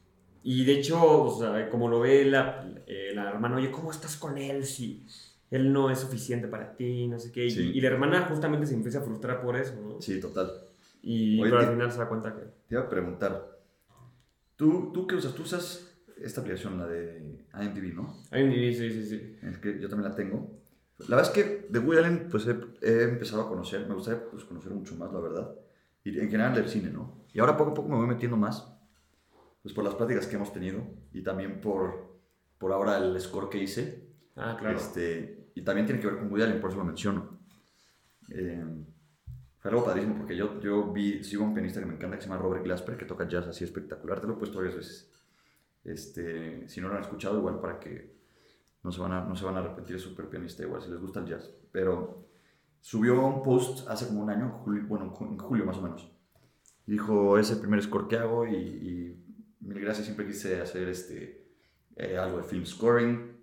Y 0.43 0.63
de 0.65 0.73
hecho, 0.73 1.01
o 1.23 1.37
sea, 1.39 1.67
como 1.69 1.89
lo 1.89 1.99
ve 1.99 2.23
la, 2.25 2.65
eh, 2.87 3.11
la 3.15 3.29
hermana, 3.29 3.57
oye, 3.57 3.71
¿cómo 3.71 3.89
estás 3.91 4.15
con 4.15 4.37
él 4.37 4.63
si 4.65 5.03
él 5.51 5.73
no 5.73 5.89
es 5.89 5.99
suficiente 5.99 6.47
para 6.47 6.75
ti? 6.75 7.07
No 7.07 7.17
sé 7.19 7.31
qué. 7.31 7.45
Y, 7.47 7.51
Sí. 7.51 7.71
y 7.73 7.81
la 7.81 7.87
hermana 7.89 8.21
justamente 8.29 8.65
se 8.67 8.75
empieza 8.75 8.99
a 8.99 9.01
frustrar 9.01 9.41
por 9.41 9.57
eso, 9.57 9.73
¿no? 9.81 9.99
sí, 9.99 10.19
total. 10.21 10.51
Y 11.01 11.41
Oye, 11.41 11.49
pero 11.51 11.61
al 11.63 11.71
final 11.73 11.91
se 11.91 11.97
da 11.97 12.07
cuenta 12.07 12.33
que... 12.35 12.41
Te 12.43 12.75
iba 12.75 12.81
a 12.83 12.89
preguntar, 12.89 13.57
¿tú, 14.55 14.91
¿tú 14.93 15.07
qué 15.07 15.15
usas? 15.15 15.33
¿Tú 15.33 15.41
usas 15.43 15.88
esta 16.23 16.41
aplicación, 16.41 16.77
la 16.77 16.87
de 16.87 17.45
IMDb, 17.53 17.93
no? 17.93 18.15
Un 18.31 18.51
sí, 18.51 18.73
sí, 18.73 19.05
sí. 19.05 19.37
Es 19.41 19.57
que 19.57 19.79
yo 19.79 19.89
también 19.89 20.09
la 20.09 20.15
tengo. 20.15 20.59
La 21.07 21.15
verdad 21.15 21.31
es 21.31 21.43
que 21.43 21.67
de 21.69 21.79
Woody 21.79 21.97
Allen 21.97 22.27
pues 22.29 22.45
he, 22.47 22.57
he 22.81 23.03
empezado 23.03 23.43
a 23.43 23.47
conocer, 23.47 23.87
me 23.87 23.95
gustaría 23.95 24.29
pues, 24.29 24.43
conocer 24.43 24.73
mucho 24.73 24.95
más, 24.95 25.11
la 25.13 25.19
verdad. 25.19 25.55
Y 26.03 26.19
en 26.19 26.29
general 26.29 26.53
del 26.53 26.67
cine, 26.67 26.89
¿no? 26.89 27.25
Y 27.33 27.39
ahora 27.39 27.55
poco 27.55 27.71
a 27.71 27.73
poco 27.73 27.89
me 27.89 27.95
voy 27.95 28.07
metiendo 28.07 28.37
más, 28.37 28.67
pues 29.61 29.73
por 29.73 29.83
las 29.83 29.95
pláticas 29.95 30.27
que 30.27 30.35
hemos 30.35 30.51
tenido 30.51 30.81
y 31.13 31.23
también 31.23 31.61
por, 31.61 32.19
por 32.57 32.71
ahora 32.71 32.97
el 32.97 33.19
score 33.19 33.49
que 33.49 33.59
hice. 33.59 34.09
Ah, 34.35 34.57
claro. 34.59 34.77
Este, 34.77 35.51
y 35.55 35.61
también 35.61 35.85
tiene 35.85 36.01
que 36.01 36.07
ver 36.07 36.17
con 36.17 36.31
Woody 36.31 36.43
Allen, 36.43 36.59
por 36.59 36.69
eso 36.69 36.79
lo 36.79 36.85
menciono. 36.85 37.39
Eh, 38.29 38.63
fue 39.59 39.71
algo 39.71 39.83
padrísimo 39.83 40.15
porque 40.15 40.35
yo, 40.35 40.59
yo 40.61 40.91
vi, 40.91 41.23
sigo 41.23 41.43
a 41.43 41.47
un 41.47 41.53
pianista 41.53 41.79
que 41.79 41.85
me 41.85 41.93
encanta 41.93 42.15
que 42.15 42.23
se 42.23 42.29
llama 42.29 42.41
Robert 42.41 42.63
Glasper, 42.63 42.97
que 42.97 43.05
toca 43.05 43.27
jazz 43.27 43.47
así 43.47 43.65
espectacular. 43.65 44.21
Te 44.21 44.27
lo 44.27 44.33
he 44.33 44.37
puesto 44.37 44.57
varias 44.57 44.75
veces. 44.75 45.11
Este, 45.83 46.67
si 46.69 46.81
no 46.81 46.89
lo 46.89 46.95
han 46.95 47.01
escuchado, 47.03 47.37
igual 47.37 47.59
para 47.59 47.79
que 47.79 48.15
no 48.83 48.91
se 48.91 49.01
van 49.01 49.11
a, 49.13 49.25
no 49.25 49.35
se 49.35 49.45
van 49.45 49.55
a 49.55 49.59
arrepentir, 49.59 49.95
es 49.97 50.01
súper 50.01 50.29
pianista 50.29 50.63
igual, 50.63 50.81
si 50.81 50.89
les 50.89 50.99
gusta 51.01 51.19
el 51.21 51.25
jazz. 51.27 51.51
Pero 51.71 52.27
subió 52.81 53.25
un 53.25 53.43
post 53.43 53.87
hace 53.89 54.07
como 54.07 54.21
un 54.23 54.29
año, 54.29 54.49
julio, 54.63 54.83
bueno, 54.87 55.05
en 55.05 55.11
ju- 55.11 55.29
en 55.29 55.37
julio 55.37 55.65
más 55.65 55.77
o 55.77 55.81
menos. 55.81 56.11
Dijo, 56.85 57.37
es 57.37 57.51
el 57.51 57.59
primer 57.59 57.81
score 57.83 58.07
que 58.07 58.17
hago 58.17 58.47
y, 58.47 58.55
y 58.55 59.25
mil 59.61 59.79
gracias, 59.79 60.05
siempre 60.05 60.25
quise 60.25 60.59
hacer 60.61 60.87
este, 60.89 61.47
eh, 61.95 62.17
algo 62.17 62.37
de 62.37 62.43
film 62.43 62.65
scoring, 62.65 63.37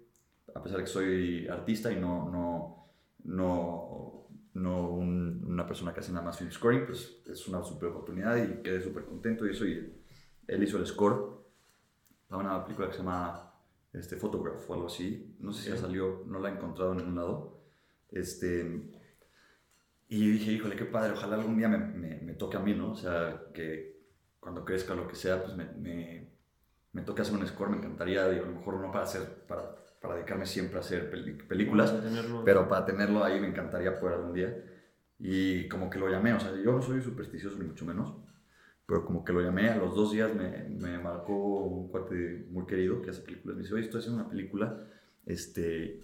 a 0.55 0.63
pesar 0.63 0.79
de 0.79 0.85
que 0.85 0.91
soy 0.91 1.47
artista 1.49 1.93
y 1.93 2.01
no, 2.01 2.31
no, 2.31 2.91
no, 3.25 4.29
no 4.55 4.91
un- 4.91 5.45
una 5.47 5.67
persona 5.67 5.93
que 5.95 6.01
hace 6.01 6.13
nada 6.13 6.25
más 6.25 6.39
film 6.39 6.51
scoring, 6.51 6.87
pues 6.87 7.23
es 7.27 7.47
una 7.49 7.63
super 7.63 7.91
oportunidad 7.91 8.37
y 8.37 8.63
quedé 8.63 8.81
súper 8.83 9.05
contento 9.05 9.47
y 9.47 9.51
eso. 9.51 9.67
Y 9.67 9.95
él 10.49 10.63
hizo 10.63 10.79
el 10.79 10.87
score 10.87 11.36
para 12.37 12.57
una 12.57 12.65
película 12.65 12.89
que 12.89 12.95
se 12.95 12.99
llama 13.01 13.53
este, 13.93 14.17
Photograph 14.17 14.69
o 14.71 14.75
algo 14.75 14.87
así. 14.87 15.37
No 15.41 15.53
sé 15.53 15.65
si 15.65 15.71
ya 15.71 15.77
salió, 15.77 16.23
no 16.27 16.39
la 16.41 16.51
he 16.51 16.53
encontrado 16.55 16.93
en 16.93 16.99
ningún 16.99 17.17
lado. 17.17 17.63
Este, 18.11 18.91
Y 20.09 20.31
dije, 20.31 20.53
híjole, 20.53 20.77
qué 20.77 20.85
padre, 20.85 21.13
ojalá 21.15 21.37
algún 21.37 21.57
día 21.59 21.69
me, 21.69 21.79
me, 21.79 22.21
me 22.21 22.35
toque 22.35 22.57
a 22.57 22.61
mí, 22.61 22.75
¿no? 22.75 22.93
O 22.93 22.97
sea, 22.97 23.43
que 23.53 24.05
cuando 24.41 24.65
crezca 24.65 24.95
lo 24.95 25.09
que 25.09 25.17
sea, 25.17 25.43
pues 25.43 25.57
me, 25.57 25.65
me, 25.73 26.31
me 26.93 27.03
toque 27.03 27.23
hacer 27.23 27.35
un 27.35 27.47
score, 27.47 27.71
me 27.71 27.79
encantaría, 27.79 28.29
digo, 28.29 28.45
a 28.45 28.49
lo 28.49 28.55
mejor 28.57 28.81
no 28.81 28.93
para 28.93 29.05
hacer, 29.05 29.45
para, 29.49 29.75
para 30.01 30.15
dedicarme 30.15 30.47
siempre 30.47 30.79
a 30.79 30.81
hacer 30.81 31.11
películas, 31.49 31.91
Para 31.93 32.45
pero 32.45 32.69
para 32.69 32.87
tenerlo 32.87 33.25
ahí 33.25 33.41
me 33.41 33.49
encantaría 33.49 33.99
poder 33.99 34.17
algún 34.17 34.33
día. 34.35 34.57
Y 35.19 35.69
como 35.69 35.91
que 35.91 35.99
lo 35.99 36.09
llamé, 36.11 36.35
o 36.35 36.41
sea, 36.41 36.55
yo 36.57 36.73
no 36.73 36.83
soy 36.83 37.03
supersticioso 37.03 37.59
ni 37.59 37.65
mucho 37.67 37.85
menos, 37.87 38.15
pero 38.87 39.05
como 39.05 39.25
que 39.25 39.33
lo 39.33 39.41
llamé, 39.41 39.69
a 39.71 39.77
los 39.77 39.95
dos 39.95 40.13
días 40.13 40.35
me, 40.35 40.65
me 40.69 40.99
marcó 40.99 41.65
un 41.65 41.89
cuate 41.89 42.47
muy 42.51 42.67
querido 42.67 43.03
que 43.03 43.11
hace 43.11 43.23
películas, 43.23 43.57
me 43.57 43.63
dice, 43.63 43.75
oye, 43.75 43.85
estoy 43.85 44.01
haciendo 44.01 44.21
una 44.23 44.31
película, 44.31 44.79
este, 45.27 46.01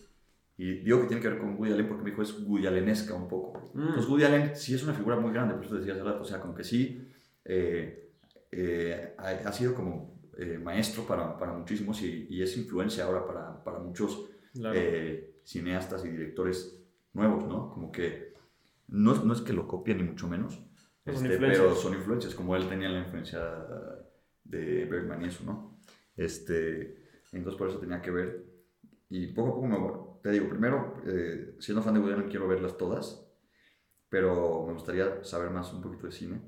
y 0.58 0.80
digo 0.80 1.00
que 1.00 1.06
tiene 1.06 1.22
que 1.22 1.28
ver 1.28 1.38
con 1.38 1.56
Woody 1.56 1.72
Allen 1.72 1.88
porque 1.88 2.02
me 2.04 2.10
dijo, 2.10 2.22
es 2.22 2.38
Woody 2.40 2.66
Allenesca 2.66 3.14
un 3.14 3.28
poco. 3.28 3.70
Mm. 3.74 3.94
Pues 3.94 4.08
Woody 4.08 4.24
Allen 4.24 4.56
sí 4.56 4.74
es 4.74 4.82
una 4.82 4.94
figura 4.94 5.16
muy 5.18 5.32
grande, 5.32 5.54
por 5.54 5.64
eso 5.64 5.76
decía 5.76 5.94
hace 5.94 6.02
rato, 6.02 6.22
o 6.22 6.24
sea, 6.24 6.40
como 6.40 6.54
que 6.54 6.64
sí 6.64 7.08
eh, 7.44 8.10
eh, 8.50 9.14
ha, 9.18 9.28
ha 9.48 9.52
sido 9.52 9.74
como 9.74 10.20
eh, 10.36 10.58
maestro 10.62 11.04
para, 11.06 11.38
para 11.38 11.52
muchísimos 11.52 12.02
y, 12.02 12.26
y 12.30 12.42
es 12.42 12.56
influencia 12.56 13.04
ahora 13.04 13.26
para, 13.26 13.62
para 13.64 13.78
muchos 13.78 14.28
Claro. 14.54 14.78
eh, 14.78 15.36
cineastas 15.44 16.04
y 16.04 16.08
directores 16.10 16.78
nuevos, 17.14 17.46
¿no? 17.46 17.70
Como 17.70 17.90
que 17.90 18.34
no, 18.88 19.14
es- 19.14 19.24
no 19.24 19.32
es 19.32 19.40
que 19.40 19.54
lo 19.54 19.66
copien 19.66 19.96
ni 19.96 20.02
mucho 20.04 20.28
menos, 20.28 20.60
este, 21.04 21.28
pero 21.38 21.74
son 21.74 21.94
influencias, 21.94 22.34
como 22.34 22.54
él 22.56 22.68
tenía 22.68 22.88
la 22.88 23.00
influencia 23.00 23.40
de 24.44 24.84
Bergman 24.86 25.22
y 25.22 25.26
eso, 25.28 25.44
¿no? 25.44 25.80
Este, 26.16 26.96
entonces 27.32 27.58
por 27.58 27.68
eso 27.68 27.78
tenía 27.78 28.00
que 28.02 28.10
ver. 28.10 28.44
Y 29.08 29.26
poco 29.28 29.50
a 29.50 29.54
poco 29.54 29.66
me, 29.66 30.20
te 30.22 30.30
digo, 30.30 30.48
primero, 30.48 31.02
eh, 31.06 31.56
siendo 31.58 31.82
fan 31.82 31.94
de 31.94 32.00
Woody 32.00 32.12
Allen 32.14 32.28
quiero 32.30 32.48
verlas 32.48 32.76
todas, 32.76 33.26
pero 34.08 34.64
me 34.66 34.72
gustaría 34.74 35.22
saber 35.24 35.50
más 35.50 35.72
un 35.72 35.82
poquito 35.82 36.06
de 36.06 36.12
cine. 36.12 36.40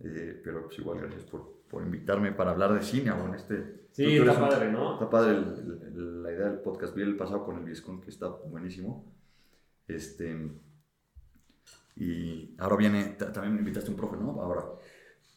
Eh, 0.00 0.40
pero 0.44 0.64
pues 0.64 0.78
igual 0.78 1.00
gracias 1.00 1.24
por, 1.24 1.62
por 1.68 1.82
invitarme 1.82 2.30
para 2.32 2.52
hablar 2.52 2.72
de 2.72 2.82
cine 2.82 3.10
aún 3.10 3.34
este... 3.34 3.88
Sí, 3.90 4.04
tú- 4.18 4.24
tú 4.24 4.30
está 4.30 4.42
un- 4.44 4.48
padre, 4.48 4.70
¿no? 4.70 4.92
Está 4.94 5.10
padre 5.10 5.32
el- 5.32 5.82
el- 5.82 6.22
la 6.22 6.32
idea 6.32 6.48
del 6.50 6.60
podcast. 6.60 6.94
Vi 6.94 7.02
el 7.02 7.16
pasado 7.16 7.44
con 7.44 7.58
el 7.58 7.64
Viscon, 7.64 8.00
que 8.00 8.10
está 8.10 8.28
buenísimo. 8.28 9.12
Este. 9.88 10.52
Y 11.98 12.54
ahora 12.58 12.76
viene. 12.76 13.04
ta- 13.18 13.32
También 13.32 13.54
me 13.54 13.60
invitaste 13.60 13.90
a 13.90 13.92
un 13.92 13.96
profe, 13.98 14.16
¿no? 14.16 14.40
Ahora. 14.40 14.64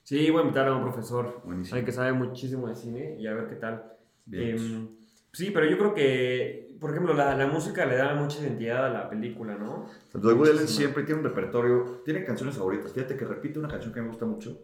Sí, 0.04 0.30
voy 0.30 0.40
a 0.42 0.44
invitar 0.44 0.68
a 0.68 0.76
un 0.76 0.84
profesor 0.84 1.42
Buenísimo. 1.46 1.78
al 1.80 1.86
que 1.86 1.92
sabe 1.92 2.12
muchísimo 2.14 2.68
de 2.68 2.76
cine 2.76 3.16
y 3.20 3.28
a 3.28 3.34
ver 3.34 3.48
qué 3.48 3.56
tal. 3.56 3.94
Bien. 4.26 4.58
Em, 4.58 4.88
sí, 5.32 5.52
pero 5.52 5.70
yo 5.70 5.78
creo 5.78 5.94
que, 5.94 6.76
por 6.80 6.92
ejemplo, 6.92 7.14
la, 7.14 7.36
la 7.36 7.48
música 7.48 7.86
le 7.86 7.96
da 7.96 8.14
mucha 8.16 8.40
identidad 8.42 8.86
a 8.86 8.90
la 8.90 9.10
película, 9.10 9.56
¿no? 9.56 9.88
De 10.14 10.34
Woody 10.34 10.52
Allen 10.52 10.68
siempre 10.68 11.04
tiene 11.04 11.20
un 11.22 11.26
repertorio. 11.28 12.02
Tiene 12.06 12.24
canciones 12.26 12.56
favoritas. 12.58 12.92
Fíjate 12.94 13.16
que 13.16 13.26
repite 13.26 13.60
una 13.60 13.68
canción 13.70 13.94
que 13.94 14.02
me 14.02 14.08
gusta 14.10 14.26
mucho. 14.26 14.60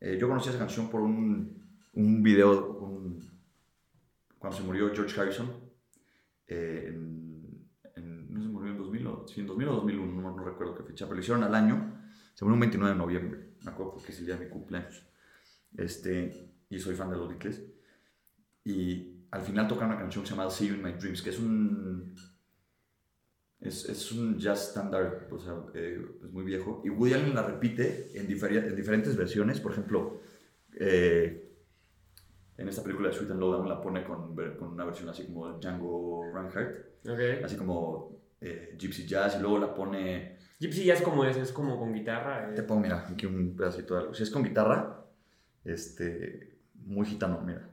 Eh, 0.00 0.16
yo 0.20 0.28
conocí 0.28 0.48
esa 0.50 0.58
canción 0.58 0.88
por 0.90 1.00
un, 1.02 1.62
un 1.94 2.22
video. 2.22 2.78
un- 2.80 3.20
cuando 4.38 4.58
se 4.58 4.62
murió 4.64 4.90
George 4.94 5.18
Harrison. 5.20 5.50
eh, 6.46 6.88
en- 7.96 8.32
no 8.34 8.42
se 8.42 8.48
murió 8.48 8.72
en 8.72 8.78
2000 9.24 9.28
o, 9.28 9.28
sí, 9.28 9.40
en 9.40 9.46
2000 9.46 9.68
o 9.68 9.72
2001, 9.74 10.22
no, 10.22 10.36
no 10.36 10.44
recuerdo 10.44 10.74
qué 10.74 10.82
fecha, 10.84 11.04
pero 11.06 11.16
lo 11.16 11.20
hicieron 11.20 11.42
al 11.44 11.54
año. 11.54 12.00
Se 12.34 12.44
murió 12.44 12.54
un 12.54 12.60
29 12.60 12.92
de 12.94 12.98
noviembre, 12.98 13.48
me 13.64 13.70
acuerdo 13.70 13.92
porque 13.94 14.12
es 14.12 14.18
el 14.20 14.26
día 14.26 14.36
de 14.36 14.44
mi 14.46 14.50
cumpleaños. 14.50 15.02
Este, 15.76 16.50
y 16.68 16.78
soy 16.78 16.94
fan 16.94 17.10
de 17.10 17.16
los 17.16 17.28
Beatles. 17.28 17.62
Y 18.64 19.24
al 19.30 19.42
final 19.42 19.68
toca 19.68 19.86
una 19.86 19.98
canción 19.98 20.24
que 20.24 20.30
se 20.30 20.36
llama 20.36 20.50
See 20.50 20.68
You 20.68 20.74
in 20.74 20.82
My 20.82 20.92
Dreams, 20.92 21.22
que 21.22 21.30
es 21.30 21.38
un. 21.38 22.14
Es, 23.60 23.88
es 23.88 24.12
un 24.12 24.38
jazz 24.38 24.68
standard, 24.70 25.32
o 25.32 25.38
sea, 25.38 25.54
eh, 25.74 26.04
es 26.22 26.30
muy 26.30 26.44
viejo. 26.44 26.82
Y 26.84 26.90
Woody 26.90 27.14
Allen 27.14 27.34
la 27.34 27.42
repite 27.42 28.10
en, 28.18 28.28
diferi- 28.28 28.62
en 28.66 28.76
diferentes 28.76 29.16
versiones. 29.16 29.58
Por 29.60 29.72
ejemplo, 29.72 30.20
eh, 30.74 31.50
en 32.58 32.68
esta 32.68 32.82
película 32.82 33.08
de 33.08 33.14
Sweet 33.14 33.30
and 33.30 33.40
Low 33.40 33.52
Down 33.52 33.68
la 33.68 33.80
pone 33.80 34.04
con, 34.04 34.34
con 34.58 34.68
una 34.72 34.84
versión 34.84 35.08
así 35.08 35.24
como 35.26 35.58
Django 35.58 36.24
Reinhardt, 36.32 37.08
Ok. 37.08 37.44
así 37.44 37.56
como 37.56 38.23
eh, 38.40 38.74
Gypsy 38.78 39.06
Jazz, 39.06 39.36
y 39.36 39.40
luego 39.40 39.58
la 39.58 39.74
pone 39.74 40.36
Gypsy 40.60 40.90
es 40.90 41.02
como 41.02 41.24
es, 41.24 41.36
es 41.36 41.52
como 41.52 41.78
con 41.78 41.92
guitarra. 41.92 42.50
eh. 42.50 42.54
Te 42.54 42.62
pongo, 42.62 42.80
mira, 42.82 43.06
aquí 43.08 43.26
un 43.26 43.54
pedacito 43.56 43.94
de 43.94 44.00
algo. 44.00 44.14
Si 44.14 44.22
es 44.22 44.30
con 44.30 44.42
guitarra, 44.42 45.04
este, 45.64 46.58
muy 46.74 47.06
gitano, 47.06 47.40
mira. 47.40 47.68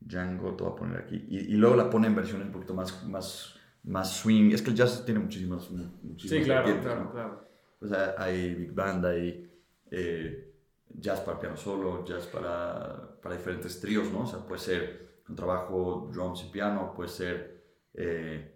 Django, 0.00 0.54
te 0.54 0.64
voy 0.64 0.72
a 0.72 0.76
poner 0.76 0.98
aquí. 0.98 1.24
Y, 1.28 1.38
y 1.54 1.56
luego 1.56 1.76
la 1.76 1.88
pone 1.90 2.06
en 2.08 2.14
versiones 2.14 2.46
un 2.46 2.52
poquito 2.52 2.74
más, 2.74 3.04
más, 3.06 3.54
más 3.84 4.10
swing. 4.16 4.52
Es 4.52 4.62
que 4.62 4.70
el 4.70 4.76
jazz 4.76 5.04
tiene 5.04 5.20
muchísimas, 5.20 5.70
mu- 5.70 5.88
muchísimas 6.02 6.44
Sí, 6.44 6.50
claro, 6.50 6.80
claro, 6.80 7.04
¿no? 7.04 7.12
claro. 7.12 7.44
O 7.80 7.86
sea, 7.86 8.14
hay 8.18 8.54
big 8.54 8.72
band, 8.72 9.04
hay 9.06 9.50
eh, 9.90 10.54
jazz 10.88 11.20
para 11.20 11.38
piano 11.38 11.56
solo, 11.56 12.04
jazz 12.04 12.26
para, 12.26 13.18
para 13.22 13.36
diferentes 13.36 13.80
tríos, 13.80 14.10
¿no? 14.12 14.20
O 14.22 14.26
sea, 14.26 14.40
puede 14.40 14.60
ser 14.60 15.20
con 15.26 15.36
trabajo, 15.36 16.10
drums 16.12 16.44
y 16.46 16.50
piano, 16.50 16.92
puede 16.94 17.08
ser, 17.08 17.62
eh, 17.94 18.53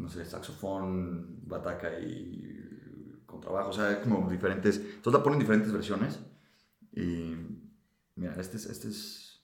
no 0.00 0.08
sé, 0.08 0.24
saxofón, 0.24 1.40
bataca 1.46 2.00
y 2.00 3.20
con 3.26 3.40
trabajo, 3.40 3.70
o 3.70 3.72
sea, 3.72 3.88
hay 3.88 3.96
como 3.96 4.28
diferentes. 4.30 4.78
Entonces 4.78 5.12
la 5.12 5.22
ponen 5.22 5.38
en 5.38 5.40
diferentes 5.40 5.72
versiones. 5.72 6.18
Y 6.92 7.36
mira, 8.16 8.34
este 8.38 8.56
es, 8.56 8.66
este 8.66 8.88
es. 8.88 9.42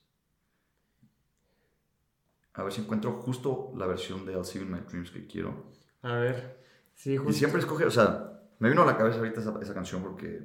A 2.53 2.63
ver 2.63 2.73
si 2.73 2.81
encuentro 2.81 3.13
justo 3.13 3.71
la 3.77 3.85
versión 3.85 4.25
de 4.25 4.33
I'll 4.33 4.43
See 4.43 4.59
You 4.59 4.65
in 4.65 4.71
My 4.71 4.79
Dreams 4.79 5.11
que 5.11 5.27
quiero. 5.27 5.71
A 6.01 6.15
ver. 6.15 6.65
Sí, 6.95 7.15
justo. 7.15 7.31
Y 7.31 7.35
siempre 7.35 7.61
escoge, 7.61 7.85
o 7.85 7.91
sea, 7.91 8.41
me 8.57 8.69
vino 8.69 8.81
a 8.81 8.85
la 8.85 8.97
cabeza 8.97 9.19
ahorita 9.19 9.41
esa, 9.41 9.59
esa 9.61 9.73
canción 9.75 10.01
porque, 10.01 10.41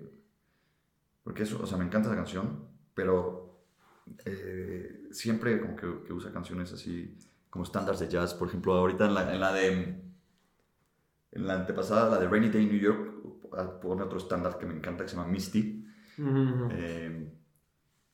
porque 1.25 1.45
eso, 1.45 1.59
o 1.63 1.67
sea, 1.67 1.79
me 1.79 1.85
encanta 1.85 2.09
esa 2.09 2.17
canción, 2.17 2.69
pero 2.95 3.65
eh, 4.27 5.09
siempre 5.11 5.59
como 5.59 5.75
que, 5.75 6.03
que 6.07 6.13
usa 6.13 6.31
canciones 6.31 6.71
así 6.75 7.17
como 7.53 7.65
estándares 7.67 8.01
de 8.01 8.09
jazz. 8.09 8.33
Por 8.33 8.49
ejemplo, 8.49 8.73
ahorita 8.73 9.05
en 9.05 9.15
la, 9.15 9.35
en 9.35 9.39
la 9.41 9.53
de, 9.53 9.73
en 11.33 11.47
la 11.47 11.53
antepasada, 11.53 12.09
la 12.09 12.19
de 12.19 12.27
Rainy 12.27 12.49
Day 12.49 12.63
in 12.63 12.71
New 12.71 12.81
York, 12.81 13.13
ah, 13.53 13.79
pone 13.79 14.03
otro 14.03 14.17
estándar 14.17 14.59
que 14.59 14.65
me 14.65 14.75
encanta 14.75 15.05
que 15.05 15.11
se 15.11 15.17
llama 15.17 15.29
Misty. 15.29 15.87
Eh, 16.71 17.31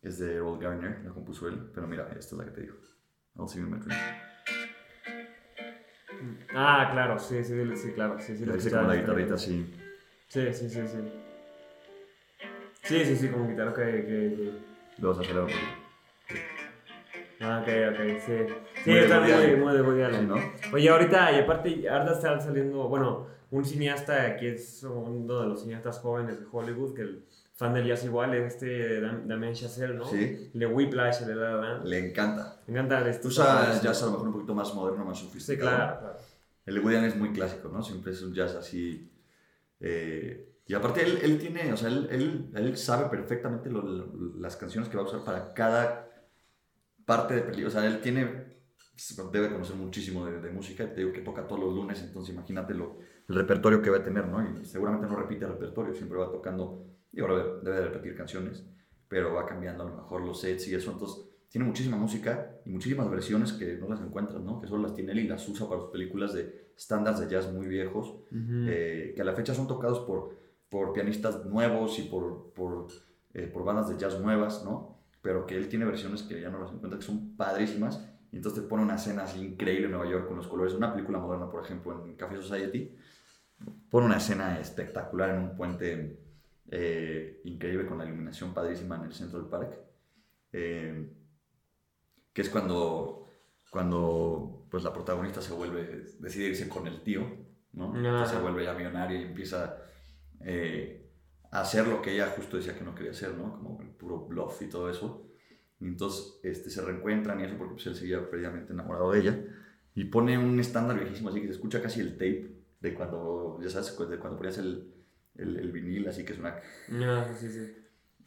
es 0.02 0.18
de 0.18 0.34
Earl 0.34 0.58
Garner, 0.58 1.04
la 1.04 1.12
compuso 1.12 1.46
él, 1.46 1.70
pero 1.72 1.86
mira, 1.86 2.08
esta 2.18 2.34
es 2.34 2.38
la 2.38 2.44
que 2.46 2.50
te 2.50 2.60
digo. 2.62 2.74
I'll 3.38 3.48
see 3.48 3.60
you 3.60 3.66
in 3.66 3.70
my 3.70 3.78
dreams. 3.78 4.02
Ah, 6.52 6.88
claro, 6.90 7.16
sí, 7.16 7.44
sí, 7.44 7.54
sí, 7.76 7.92
claro. 7.92 8.18
Sí, 8.18 8.36
sí, 8.36 8.44
lo 8.44 8.54
escuchaba, 8.56 8.82
como 8.82 8.94
la 8.94 9.00
guitarrita 9.00 9.34
así. 9.34 9.72
Sí, 10.26 10.52
sí, 10.52 10.68
sí, 10.68 10.88
sí. 10.88 11.12
Sí, 12.82 13.04
sí, 13.04 13.16
sí, 13.16 13.28
como 13.28 13.48
guitarra, 13.48 13.70
ok, 13.70 13.78
ok, 13.78 14.98
Luego 14.98 15.14
se 15.14 15.20
acelera 15.20 15.44
un 15.44 15.46
poquito. 15.46 15.70
ok. 16.24 16.36
Ah, 17.40 17.62
ok, 17.62 17.68
ok, 17.92 18.20
sí. 18.26 18.67
Sí, 18.84 18.90
Muy 18.90 18.98
está 19.00 19.20
muy, 19.20 19.56
muy 19.56 19.74
de 19.74 19.82
Woody 19.82 19.98
Sí, 19.98 20.02
Allen. 20.04 20.28
¿no? 20.28 20.36
Oye, 20.72 20.88
ahorita, 20.88 21.32
y 21.32 21.40
aparte, 21.40 21.88
ahora 21.88 22.12
está 22.12 22.40
saliendo, 22.40 22.88
bueno, 22.88 23.26
un 23.50 23.64
cineasta 23.64 24.36
que 24.36 24.52
es 24.54 24.82
uno 24.84 25.40
de 25.42 25.46
los 25.48 25.62
cineastas 25.62 25.98
jóvenes 26.00 26.38
de 26.40 26.46
Hollywood, 26.50 26.94
que 26.94 27.02
el 27.02 27.24
fan 27.54 27.74
del 27.74 27.86
jazz 27.86 28.04
igual 28.04 28.34
es 28.34 28.54
este 28.54 29.00
Dam- 29.02 29.24
Damien 29.26 29.54
Chazelle, 29.54 29.94
¿no? 29.94 30.04
Sí. 30.04 30.50
Le 30.54 30.66
Whiplash, 30.66 31.22
le 31.26 31.34
da, 31.34 31.56
da. 31.56 31.78
Le 31.84 31.98
encanta. 32.10 32.60
Me 32.66 32.72
encanta 32.74 33.08
esto. 33.08 33.28
Usa 33.28 33.80
jazz 33.82 34.02
a 34.02 34.06
lo 34.06 34.12
mejor 34.12 34.26
un 34.28 34.32
poquito 34.34 34.54
más 34.54 34.72
moderno, 34.74 35.04
más 35.04 35.18
Sí, 35.18 35.24
sofisticado. 35.26 35.70
claro, 35.76 35.98
claro. 36.00 36.16
El 36.66 36.78
Woody 36.80 36.96
Allen 36.96 37.08
es 37.10 37.16
muy 37.16 37.32
clásico, 37.32 37.68
¿no? 37.72 37.82
Siempre 37.82 38.12
es 38.12 38.22
un 38.22 38.32
jazz 38.34 38.54
así. 38.54 39.10
eh, 39.80 40.44
y 40.66 40.74
aparte, 40.74 41.02
él, 41.02 41.18
él 41.22 41.38
tiene, 41.38 41.72
o 41.72 41.76
sea, 41.78 41.88
él, 41.88 42.08
él, 42.10 42.50
él 42.54 42.76
sabe 42.76 43.08
perfectamente 43.08 43.70
lo- 43.70 43.80
lo- 43.80 44.12
las 44.38 44.54
canciones 44.56 44.90
que 44.90 44.98
va 44.98 45.02
a 45.04 45.06
usar 45.06 45.24
para 45.24 45.54
cada 45.54 46.06
parte 47.06 47.34
de 47.36 47.40
película. 47.40 47.68
O 47.68 47.70
sea, 47.70 47.86
él 47.86 48.00
tiene, 48.02 48.57
debe 49.32 49.50
conocer 49.50 49.76
muchísimo 49.76 50.26
de, 50.26 50.40
de 50.40 50.50
música. 50.50 50.92
Te 50.92 51.00
digo 51.00 51.12
que 51.12 51.20
toca 51.20 51.46
todos 51.46 51.60
los 51.60 51.74
lunes, 51.74 52.02
entonces 52.02 52.34
imagínate 52.34 52.74
lo, 52.74 52.98
el 53.28 53.34
repertorio 53.34 53.82
que 53.82 53.90
va 53.90 53.98
a 53.98 54.02
tener, 54.02 54.26
¿no? 54.26 54.42
Y 54.42 54.64
seguramente 54.64 55.06
no 55.06 55.16
repite 55.16 55.44
el 55.44 55.52
repertorio, 55.52 55.94
siempre 55.94 56.18
va 56.18 56.30
tocando, 56.30 56.86
y 57.12 57.20
ahora 57.20 57.44
debe, 57.62 57.76
de 57.76 57.88
repetir 57.88 58.16
canciones, 58.16 58.64
pero 59.06 59.34
va 59.34 59.46
cambiando 59.46 59.84
a 59.84 59.86
lo 59.90 59.96
mejor 59.96 60.22
los 60.22 60.40
sets 60.40 60.68
y 60.68 60.74
eso. 60.74 60.92
Entonces, 60.92 61.24
tiene 61.48 61.66
muchísima 61.66 61.96
música 61.96 62.58
y 62.64 62.70
muchísimas 62.70 63.10
versiones 63.10 63.52
que 63.52 63.76
no 63.76 63.88
las 63.88 64.00
encuentras, 64.00 64.42
¿no? 64.42 64.60
Que 64.60 64.66
solo 64.66 64.82
las 64.82 64.94
tiene 64.94 65.12
él 65.12 65.20
y 65.20 65.28
las 65.28 65.48
usa 65.48 65.68
para 65.68 65.80
sus 65.80 65.90
películas 65.90 66.34
de 66.34 66.72
estándares 66.76 67.20
de 67.20 67.28
jazz 67.28 67.52
muy 67.52 67.66
viejos, 67.66 68.16
eh, 68.32 69.12
que 69.14 69.22
a 69.22 69.24
la 69.24 69.34
fecha 69.34 69.54
son 69.54 69.66
tocados 69.66 70.00
por, 70.00 70.36
por 70.68 70.92
pianistas 70.92 71.44
nuevos 71.46 71.98
y 71.98 72.02
por, 72.02 72.52
por, 72.52 72.88
eh, 73.34 73.46
por 73.46 73.64
bandas 73.64 73.88
de 73.88 73.96
jazz 73.96 74.20
nuevas, 74.20 74.64
¿no? 74.64 74.98
Pero 75.22 75.46
que 75.46 75.56
él 75.56 75.68
tiene 75.68 75.84
versiones 75.84 76.22
que 76.22 76.40
ya 76.40 76.50
no 76.50 76.60
las 76.60 76.72
encuentras, 76.72 77.00
que 77.00 77.06
son 77.06 77.36
padrísimas. 77.36 78.06
Y 78.30 78.36
entonces 78.36 78.62
te 78.62 78.68
pone 78.68 78.82
una 78.82 78.96
escena 78.96 79.24
así 79.24 79.40
increíble 79.40 79.86
en 79.86 79.92
Nueva 79.92 80.10
York 80.10 80.28
con 80.28 80.36
los 80.36 80.46
colores. 80.46 80.74
Una 80.74 80.92
película 80.92 81.18
moderna, 81.18 81.50
por 81.50 81.64
ejemplo, 81.64 82.04
en 82.04 82.14
Café 82.14 82.36
Society, 82.36 82.94
pone 83.90 84.06
una 84.06 84.18
escena 84.18 84.58
espectacular 84.60 85.30
en 85.30 85.38
un 85.38 85.56
puente 85.56 86.20
eh, 86.70 87.40
increíble 87.44 87.86
con 87.86 87.98
la 87.98 88.04
iluminación 88.04 88.52
padrísima 88.52 88.96
en 88.96 89.04
el 89.04 89.12
Central 89.12 89.48
Park. 89.48 89.78
Eh, 90.52 91.10
que 92.32 92.42
es 92.42 92.50
cuando, 92.50 93.26
cuando 93.70 94.66
pues, 94.70 94.84
la 94.84 94.92
protagonista 94.92 95.40
se 95.40 95.54
vuelve, 95.54 96.04
decide 96.18 96.48
irse 96.48 96.68
con 96.68 96.86
el 96.86 97.02
tío 97.02 97.48
¿no? 97.72 97.90
Ajá. 97.90 97.98
Entonces 97.98 98.36
se 98.36 98.42
vuelve 98.42 98.64
ya 98.64 98.74
millonaria 98.74 99.20
y 99.20 99.24
empieza 99.24 99.78
eh, 100.40 101.10
a 101.50 101.60
hacer 101.60 101.86
lo 101.86 102.02
que 102.02 102.14
ella 102.14 102.32
justo 102.36 102.56
decía 102.56 102.76
que 102.76 102.84
no 102.84 102.94
quería 102.94 103.12
hacer, 103.12 103.34
¿no? 103.34 103.52
Como 103.52 103.80
el 103.80 103.88
puro 103.88 104.20
bluff 104.26 104.62
y 104.62 104.68
todo 104.68 104.90
eso. 104.90 105.27
Y 105.80 105.86
entonces 105.86 106.40
este, 106.42 106.70
se 106.70 106.82
reencuentran 106.82 107.40
y 107.40 107.44
eso 107.44 107.56
porque 107.56 107.74
pues, 107.74 107.86
él 107.86 107.94
seguía 107.94 108.28
perdidamente 108.30 108.72
enamorado 108.72 109.12
de 109.12 109.20
ella. 109.20 109.38
Y 109.94 110.04
pone 110.04 110.38
un 110.38 110.58
estándar 110.60 110.98
viejísimo, 110.98 111.28
así 111.28 111.40
que 111.40 111.46
se 111.48 111.52
escucha 111.54 111.82
casi 111.82 112.00
el 112.00 112.12
tape 112.12 112.52
de 112.80 112.94
cuando, 112.94 113.58
ya 113.60 113.68
sabes, 113.70 113.96
de 114.08 114.18
cuando 114.18 114.36
ponías 114.36 114.58
el, 114.58 114.92
el, 115.36 115.56
el 115.56 115.72
vinil, 115.72 116.06
así 116.08 116.24
que 116.24 116.34
suena 116.34 116.56
Ah, 117.02 117.26
sí, 117.36 117.48
sí. 117.48 117.74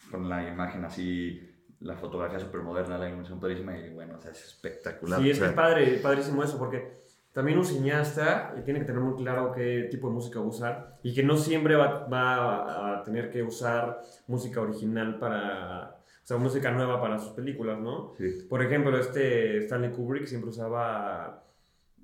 con 0.09 0.27
la 0.27 0.49
imagen 0.49 0.83
así, 0.83 1.41
la 1.79 1.95
fotografía 1.95 2.39
súper 2.39 2.61
moderna, 2.61 2.97
la 2.97 3.07
iluminación 3.07 3.39
padrísima 3.39 3.77
y 3.77 3.93
bueno, 3.93 4.15
o 4.17 4.21
sea, 4.21 4.31
es 4.31 4.43
espectacular. 4.45 5.19
Sí, 5.21 5.27
o 5.29 5.31
es 5.31 5.37
que 5.37 5.39
sea, 5.39 5.49
es 5.49 5.55
padre, 5.55 5.99
padrísimo 6.03 6.43
eso, 6.43 6.57
porque 6.59 6.91
también 7.31 7.57
un 7.57 7.63
cineasta 7.65 8.53
tiene 8.65 8.79
que 8.81 8.85
tener 8.85 9.01
muy 9.01 9.15
claro 9.23 9.53
qué 9.53 9.87
tipo 9.89 10.09
de 10.09 10.13
música 10.15 10.41
usar 10.41 10.99
y 11.03 11.13
que 11.13 11.23
no 11.23 11.37
siempre 11.37 11.75
va, 11.75 12.05
va 12.07 12.99
a 12.99 13.03
tener 13.03 13.29
que 13.31 13.41
usar 13.43 14.01
música 14.27 14.59
original 14.59 15.17
para, 15.17 15.95
o 16.00 16.00
sea, 16.31 16.37
música 16.37 16.71
nueva 16.71 16.99
para 17.01 17.17
sus 17.19 17.31
películas, 17.33 17.79
¿no? 17.79 18.13
sí, 18.17 18.45
Por 18.49 18.61
ejemplo, 18.63 18.97
este 18.97 19.57
Stanley 19.59 19.91
Kubrick 19.91 20.25
siempre 20.25 20.49
usaba 20.49 21.43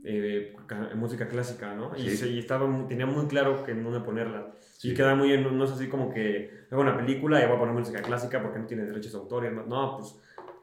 eh, 0.03 0.55
ca- 0.67 0.91
música 0.95 1.28
clásica, 1.28 1.73
¿no? 1.73 1.91
Y, 1.97 2.09
Sí. 2.11 2.17
se- 2.17 2.30
y 2.30 2.39
estaba, 2.39 2.67
tenía 2.88 3.05
muy 3.07 3.25
claro 3.28 3.63
que 3.63 3.71
en 3.71 3.84
dónde 3.84 3.99
ponerla. 4.01 4.51
Sí. 4.78 4.91
Y 4.91 4.93
queda 4.93 5.15
muy 5.15 5.28
bien, 5.30 5.57
no 5.57 5.63
es 5.65 5.71
así 5.71 5.89
como 5.89 6.13
que 6.13 6.51
hago 6.69 6.82
una 6.82 6.95
película 6.95 7.41
y 7.43 7.47
voy 7.47 7.55
a 7.55 7.59
poner 7.59 7.73
música 7.73 8.01
clásica 8.01 8.41
porque 8.41 8.59
no 8.59 8.65
tiene 8.67 8.86
derechos 8.86 9.11
de 9.13 9.17
autor 9.17 9.43
y 9.45 9.47
demás. 9.49 9.65
No, 9.67 9.97
pues 9.97 10.15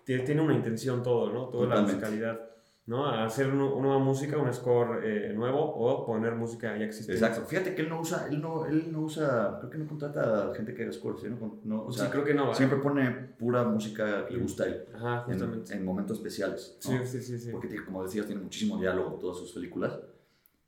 tie- 0.07 0.25
tiene 0.25 0.41
una 0.41 0.55
intención 0.55 1.03
todo, 1.03 1.33
¿no? 1.33 1.47
Toda 1.49 1.67
la 1.67 1.75
Totalmente. 1.75 1.95
musicalidad, 2.07 2.51
¿no? 2.87 3.07
Hacer 3.07 3.47
una 3.53 3.81
nueva 3.81 3.99
música, 3.99 4.37
un 4.37 4.53
score 4.53 5.01
eh, 5.05 5.33
nuevo 5.33 5.59
o 5.61 6.05
poner 6.05 6.35
música 6.35 6.77
ya 6.77 6.85
existente. 6.85 7.15
exacto. 7.25 7.47
Fíjate 7.49 7.75
que 7.75 7.83
él 7.83 7.89
no 7.89 8.01
usa, 8.01 8.27
él 8.29 8.41
no, 8.43 8.67
él 8.67 8.93
no 8.93 9.01
usa, 9.03 9.57
creo 9.59 9.71
que 9.71 9.79
no 9.79 9.87
contrata 9.87 10.51
a 10.51 10.55
gente 10.55 10.75
que 10.75 10.83
haga 10.83 10.93
scores, 10.93 11.25
¿eh? 11.25 11.31
no, 11.31 11.61
no, 11.65 11.85
o 11.87 11.93
Sí, 11.93 12.03
creo 12.11 12.25
que 12.25 12.35
no. 12.35 12.43
¿verdad? 12.43 12.57
siempre 12.59 12.79
pone 12.81 13.11
pura 13.39 13.65
música 13.65 14.27
que 14.27 14.35
le 14.35 14.41
gusta 14.41 14.65
a 14.65 14.67
él, 14.67 14.85
Ajá, 14.95 15.25
en, 15.29 15.33
justamente. 15.39 15.75
en 15.75 15.85
momentos 15.85 16.19
especiales, 16.19 16.77
Sí, 16.81 16.93
¿no? 16.95 17.07
sí, 17.07 17.23
sí, 17.23 17.39
sí. 17.39 17.51
porque 17.53 17.83
como 17.85 18.03
decías, 18.05 18.27
tiene 18.27 18.43
muchísimo 18.43 18.79
diálogo 18.79 19.15
en 19.15 19.21
todas 19.21 19.39
sus 19.39 19.53
películas 19.53 19.99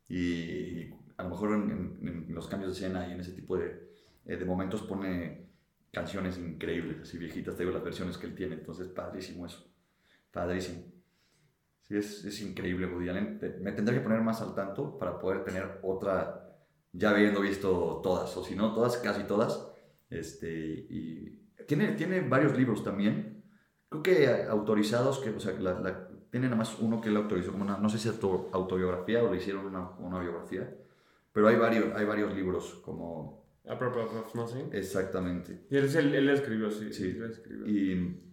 y 0.09 0.91
a 1.17 1.23
lo 1.25 1.31
mejor 1.31 1.53
en, 1.55 1.99
en- 2.03 2.25
en 2.29 2.35
los 2.35 2.47
cambios 2.49 2.73
de 2.73 2.87
escena 2.87 3.09
y 3.09 3.13
en 3.13 3.21
ese 3.21 3.33
tipo 3.33 3.57
de, 3.57 3.91
eh, 4.27 4.37
de 4.37 4.45
momentos 4.45 4.83
pone 4.83 5.47
canciones 5.93 6.39
increíbles, 6.39 6.99
así 7.03 7.19
viejitas, 7.19 7.57
te 7.57 7.63
digo 7.63 7.75
las 7.75 7.85
versiones 7.85 8.19
que 8.19 8.27
él 8.27 8.35
tiene, 8.35 8.55
entonces 8.55 8.89
padrísimo 8.89 9.47
eso, 9.47 9.67
padrísimo. 10.31 10.83
Sí, 11.89 11.97
es, 11.97 12.25
es 12.25 12.41
increíble 12.41 12.87
Woody 12.87 13.09
Allen, 13.09 13.39
me 13.61 13.73
tendré 13.73 13.95
que 13.95 14.01
poner 14.01 14.21
más 14.21 14.41
al 14.43 14.55
tanto 14.55 14.99
para 14.99 15.19
poder 15.19 15.45
tener 15.45 15.79
otra, 15.83 16.59
ya 16.93 17.11
habiendo 17.11 17.41
visto 17.41 18.01
todas, 18.03 18.37
o 18.37 18.43
si 18.45 18.57
no 18.57 18.75
todas, 18.75 18.97
casi 18.99 19.23
todas, 19.25 19.71
este, 20.11 20.51
y 20.91 21.47
tiene, 21.67 21.93
tiene 21.93 22.21
varios 22.23 22.57
libros 22.57 22.83
también, 22.83 23.45
creo 23.89 24.03
que 24.03 24.27
autorizados, 24.49 25.21
que, 25.21 25.31
o 25.31 25.39
sea, 25.41 25.53
la, 25.61 25.79
la- 25.81 26.09
tiene 26.31 26.47
nada 26.47 26.57
más 26.57 26.77
uno 26.81 27.01
que 27.01 27.09
él 27.09 27.17
autorizó, 27.17 27.53
como 27.53 27.63
una, 27.65 27.79
no 27.79 27.89
sé 27.89 27.99
si 27.99 28.09
auto- 28.09 28.51
autobiografía 28.53 29.23
o 29.23 29.31
le 29.31 29.39
hicieron 29.39 29.67
una, 29.67 29.91
una 29.99 30.19
biografía, 30.21 30.77
pero 31.33 31.47
hay 31.49 31.57
varios, 31.57 31.95
hay 31.95 32.05
varios 32.05 32.35
libros 32.35 32.81
como 32.85 33.47
A 33.69 33.79
Purpose 33.79 34.17
of 34.17 34.35
Nothing. 34.35 34.71
exactamente. 34.73 35.67
Y 35.71 35.77
él, 35.77 35.85
el- 35.97 36.15
él 36.17 36.31
escribió, 36.31 36.69
sí. 36.71 36.93
Sí. 36.93 37.11
él 37.17 37.31
escribió. 37.31 37.67
Y, 37.69 38.26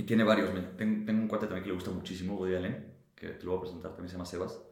y 0.00 0.02
tiene 0.04 0.24
varios. 0.24 0.52
me- 0.54 0.60
Tengo, 0.76 1.04
tengo 1.06 1.22
un 1.22 1.28
cuate 1.28 1.46
también 1.46 1.62
que 1.64 1.68
le 1.70 1.74
gusta 1.74 1.90
muchísimo, 1.90 2.36
Woody 2.36 2.54
Allen, 2.56 2.94
que 3.14 3.28
te 3.30 3.44
lo 3.44 3.52
voy 3.52 3.58
a 3.58 3.62
presentar, 3.62 3.90
también 3.92 4.08
se 4.08 4.14
llama 4.14 4.26
Sebas. 4.26 4.62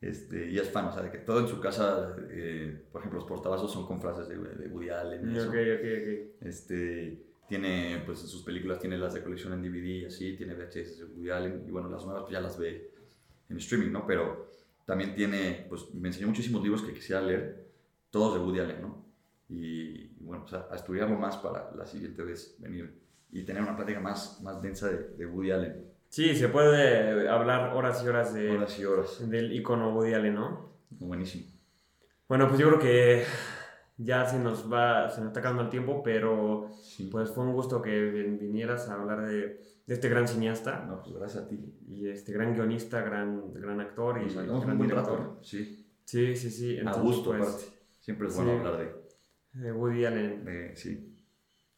Este, 0.00 0.50
y 0.50 0.58
es 0.58 0.68
fan, 0.70 0.86
o 0.86 0.92
sea, 0.92 1.02
de 1.02 1.10
que 1.10 1.18
todo 1.18 1.40
en 1.40 1.48
su 1.48 1.58
casa, 1.60 2.14
eh, 2.30 2.86
por 2.92 3.00
ejemplo, 3.00 3.18
los 3.20 3.28
portavasos 3.28 3.72
son 3.72 3.86
con 3.86 4.00
frases 4.00 4.28
de, 4.28 4.36
de 4.36 4.68
Woody 4.68 4.90
Allen. 4.90 5.30
y 5.34 5.38
eso. 5.38 5.48
Ok, 5.48 5.54
ok, 5.54 6.46
Este, 6.46 7.22
tiene, 7.48 8.02
pues 8.04 8.20
en 8.22 8.28
sus 8.28 8.42
películas 8.42 8.78
tiene 8.78 8.98
las 8.98 9.14
de 9.14 9.22
colección 9.22 9.52
en 9.54 9.62
DVD 9.62 9.86
y 9.86 10.04
así, 10.04 10.36
tiene 10.36 10.54
VHS 10.54 10.98
de 10.98 11.04
Woody 11.04 11.30
Allen 11.30 11.64
y 11.66 11.70
bueno, 11.70 11.88
las 11.88 12.04
nuevas 12.04 12.24
pues 12.24 12.32
ya 12.32 12.40
las 12.40 12.58
ve 12.58 12.90
en 13.48 13.56
streaming, 13.56 13.92
¿no? 13.92 14.06
Pero 14.06 14.50
también 14.84 15.14
tiene, 15.14 15.64
pues 15.68 15.94
me 15.94 16.08
enseñó 16.08 16.26
muchísimos 16.28 16.62
libros 16.62 16.82
que 16.82 16.92
quisiera 16.92 17.22
leer, 17.22 17.66
todos 18.10 18.34
de 18.34 18.40
Woody 18.40 18.58
Allen, 18.60 18.82
¿no? 18.82 19.06
Y, 19.48 20.10
y 20.18 20.24
bueno, 20.24 20.42
pues 20.42 20.54
a, 20.54 20.68
a 20.70 20.76
estudiarlo 20.76 21.16
más 21.18 21.36
para 21.38 21.72
la 21.74 21.86
siguiente 21.86 22.22
vez 22.22 22.56
venir 22.58 23.05
y 23.40 23.44
tener 23.44 23.62
una 23.62 23.76
plática 23.76 24.00
más, 24.00 24.40
más 24.42 24.60
densa 24.62 24.88
de, 24.88 25.08
de 25.16 25.26
Woody 25.26 25.50
Allen. 25.50 25.84
Sí, 26.08 26.34
se 26.36 26.48
puede 26.48 27.28
hablar 27.28 27.74
horas 27.76 28.02
y 28.04 28.08
horas 28.08 28.32
de, 28.32 28.50
Horas 28.50 28.78
y 28.78 28.84
horas. 28.84 29.28
del 29.30 29.52
icono 29.52 29.94
Woody 29.94 30.14
Allen, 30.14 30.34
¿no? 30.34 30.72
Buenísimo. 30.90 31.46
Bueno, 32.28 32.48
pues 32.48 32.58
yo 32.60 32.68
creo 32.68 32.78
que 32.80 33.24
ya 33.98 34.24
se 34.26 34.38
nos 34.38 34.70
va, 34.72 35.08
se 35.10 35.20
nos 35.20 35.28
está 35.28 35.40
acabando 35.40 35.62
el 35.62 35.70
tiempo, 35.70 36.02
pero 36.02 36.68
Sí. 36.82 37.08
pues 37.10 37.30
fue 37.30 37.44
un 37.44 37.52
gusto 37.52 37.82
que 37.82 37.90
vin- 38.12 38.38
vinieras 38.38 38.88
a 38.88 38.94
hablar 38.94 39.26
de, 39.26 39.60
de 39.86 39.94
este 39.94 40.08
gran 40.08 40.26
cineasta 40.26 40.84
No, 40.86 41.02
pues 41.02 41.14
gracias 41.16 41.44
a 41.44 41.48
ti. 41.48 41.58
y 41.86 42.08
este 42.08 42.32
gran 42.32 42.54
guionista, 42.54 43.00
gran, 43.02 43.52
gran 43.54 43.80
actor 43.80 44.20
y 44.22 44.32
gran 44.32 44.50
un 44.50 44.64
buen 44.78 44.88
director. 44.88 45.18
rato. 45.18 45.38
Sí, 45.42 45.82
Sí, 46.04 46.36
sí, 46.36 46.50
sí. 46.50 46.76
a 46.76 46.80
Entonces, 46.80 47.02
gusto, 47.02 47.30
pues, 47.30 47.42
aparte. 47.48 47.64
Siempre 48.00 48.28
es 48.28 48.34
sí. 48.34 48.40
bueno 48.42 48.58
hablar 48.58 48.76
de, 48.78 49.60
de 49.60 49.72
Woody 49.72 50.04
Allen. 50.04 50.44
de- 50.44 50.76
sí. 50.76 51.15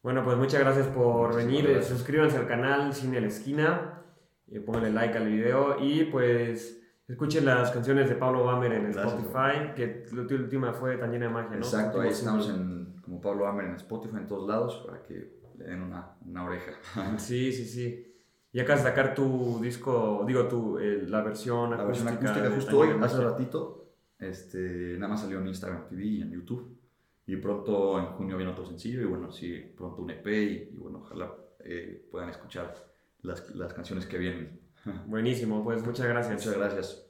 Bueno, 0.03 0.25
pues 0.25 0.37
muchas 0.37 0.61
gracias 0.61 0.87
por 0.89 1.35
venir. 1.35 1.65
gracias. 1.65 1.87
Suscríbanse 1.89 2.37
al 2.37 2.47
canal 2.47 2.95
Cine 2.95 3.19
a 3.19 3.21
la 3.21 3.27
Esquina. 3.27 4.03
Y 4.47 4.61
pónganle 4.61 4.91
like 4.91 5.19
al 5.19 5.27
video. 5.27 5.77
Y 5.81 6.05
pues 6.05 6.81
escuchen 7.07 7.45
las 7.45 7.71
canciones 7.71 8.09
de 8.09 8.15
Pablo 8.15 8.45
Bammer 8.45 8.73
en 8.73 8.93
Gracias, 8.93 9.07
Spotify. 9.07 9.75
Que 9.75 10.05
la 10.13 10.23
última 10.23 10.73
fue 10.73 10.97
tan 10.97 11.11
llena 11.13 11.27
de 11.27 11.33
magia, 11.33 11.51
¿no? 11.51 11.57
Exacto, 11.57 12.01
ahí 12.01 12.11
estamos 12.11 12.49
en, 12.49 12.97
como 13.03 13.21
Pablo 13.21 13.47
Hammer 13.47 13.67
en 13.67 13.75
Spotify 13.75 14.17
en 14.17 14.27
todos 14.27 14.49
lados 14.49 14.85
para 14.87 15.03
que 15.03 15.39
le 15.59 15.65
den 15.65 15.83
una, 15.83 16.17
una 16.25 16.45
oreja. 16.45 16.73
Sí, 17.19 17.53
sí, 17.53 17.65
sí. 17.65 18.05
Y 18.51 18.61
de 18.61 18.77
sacar 18.77 19.15
tu 19.15 19.61
disco, 19.61 20.25
digo, 20.27 20.49
tu, 20.49 20.79
eh, 20.79 21.05
la 21.07 21.23
versión 21.23 21.71
La 21.71 21.85
versión 21.85 22.09
acústica. 22.09 22.31
acústica 22.31 22.55
justo 22.55 22.79
hoy, 22.79 22.89
hace 23.01 23.23
ratito, 23.23 23.93
este, 24.19 24.97
nada 24.99 25.09
más 25.09 25.21
salió 25.21 25.39
en 25.39 25.49
Instagram 25.49 25.87
TV 25.89 26.05
y 26.05 26.23
en 26.23 26.33
YouTube. 26.33 26.78
Y 27.29 27.37
pronto 27.37 27.99
en 27.99 28.07
junio 28.07 28.39
viene 28.39 28.51
otro 28.51 28.65
sencillo 28.65 29.03
y 29.03 29.05
bueno, 29.05 29.31
sí, 29.31 29.63
pronto 29.77 30.01
un 30.01 30.11
EP 30.11 30.27
y, 30.27 30.75
y 30.75 30.79
bueno, 30.79 31.03
ojalá 31.05 31.31
eh, 31.61 32.09
puedan 32.11 32.31
escuchar 32.31 32.75
las, 33.21 33.55
las 33.55 33.75
canciones 33.75 34.07
que 34.07 34.17
vienen. 34.17 34.59
Buenísimo, 35.07 35.63
pues 35.63 35.85
muchas 35.85 36.07
gracias. 36.07 36.47
Muchas 36.47 36.57
gracias. 36.59 37.08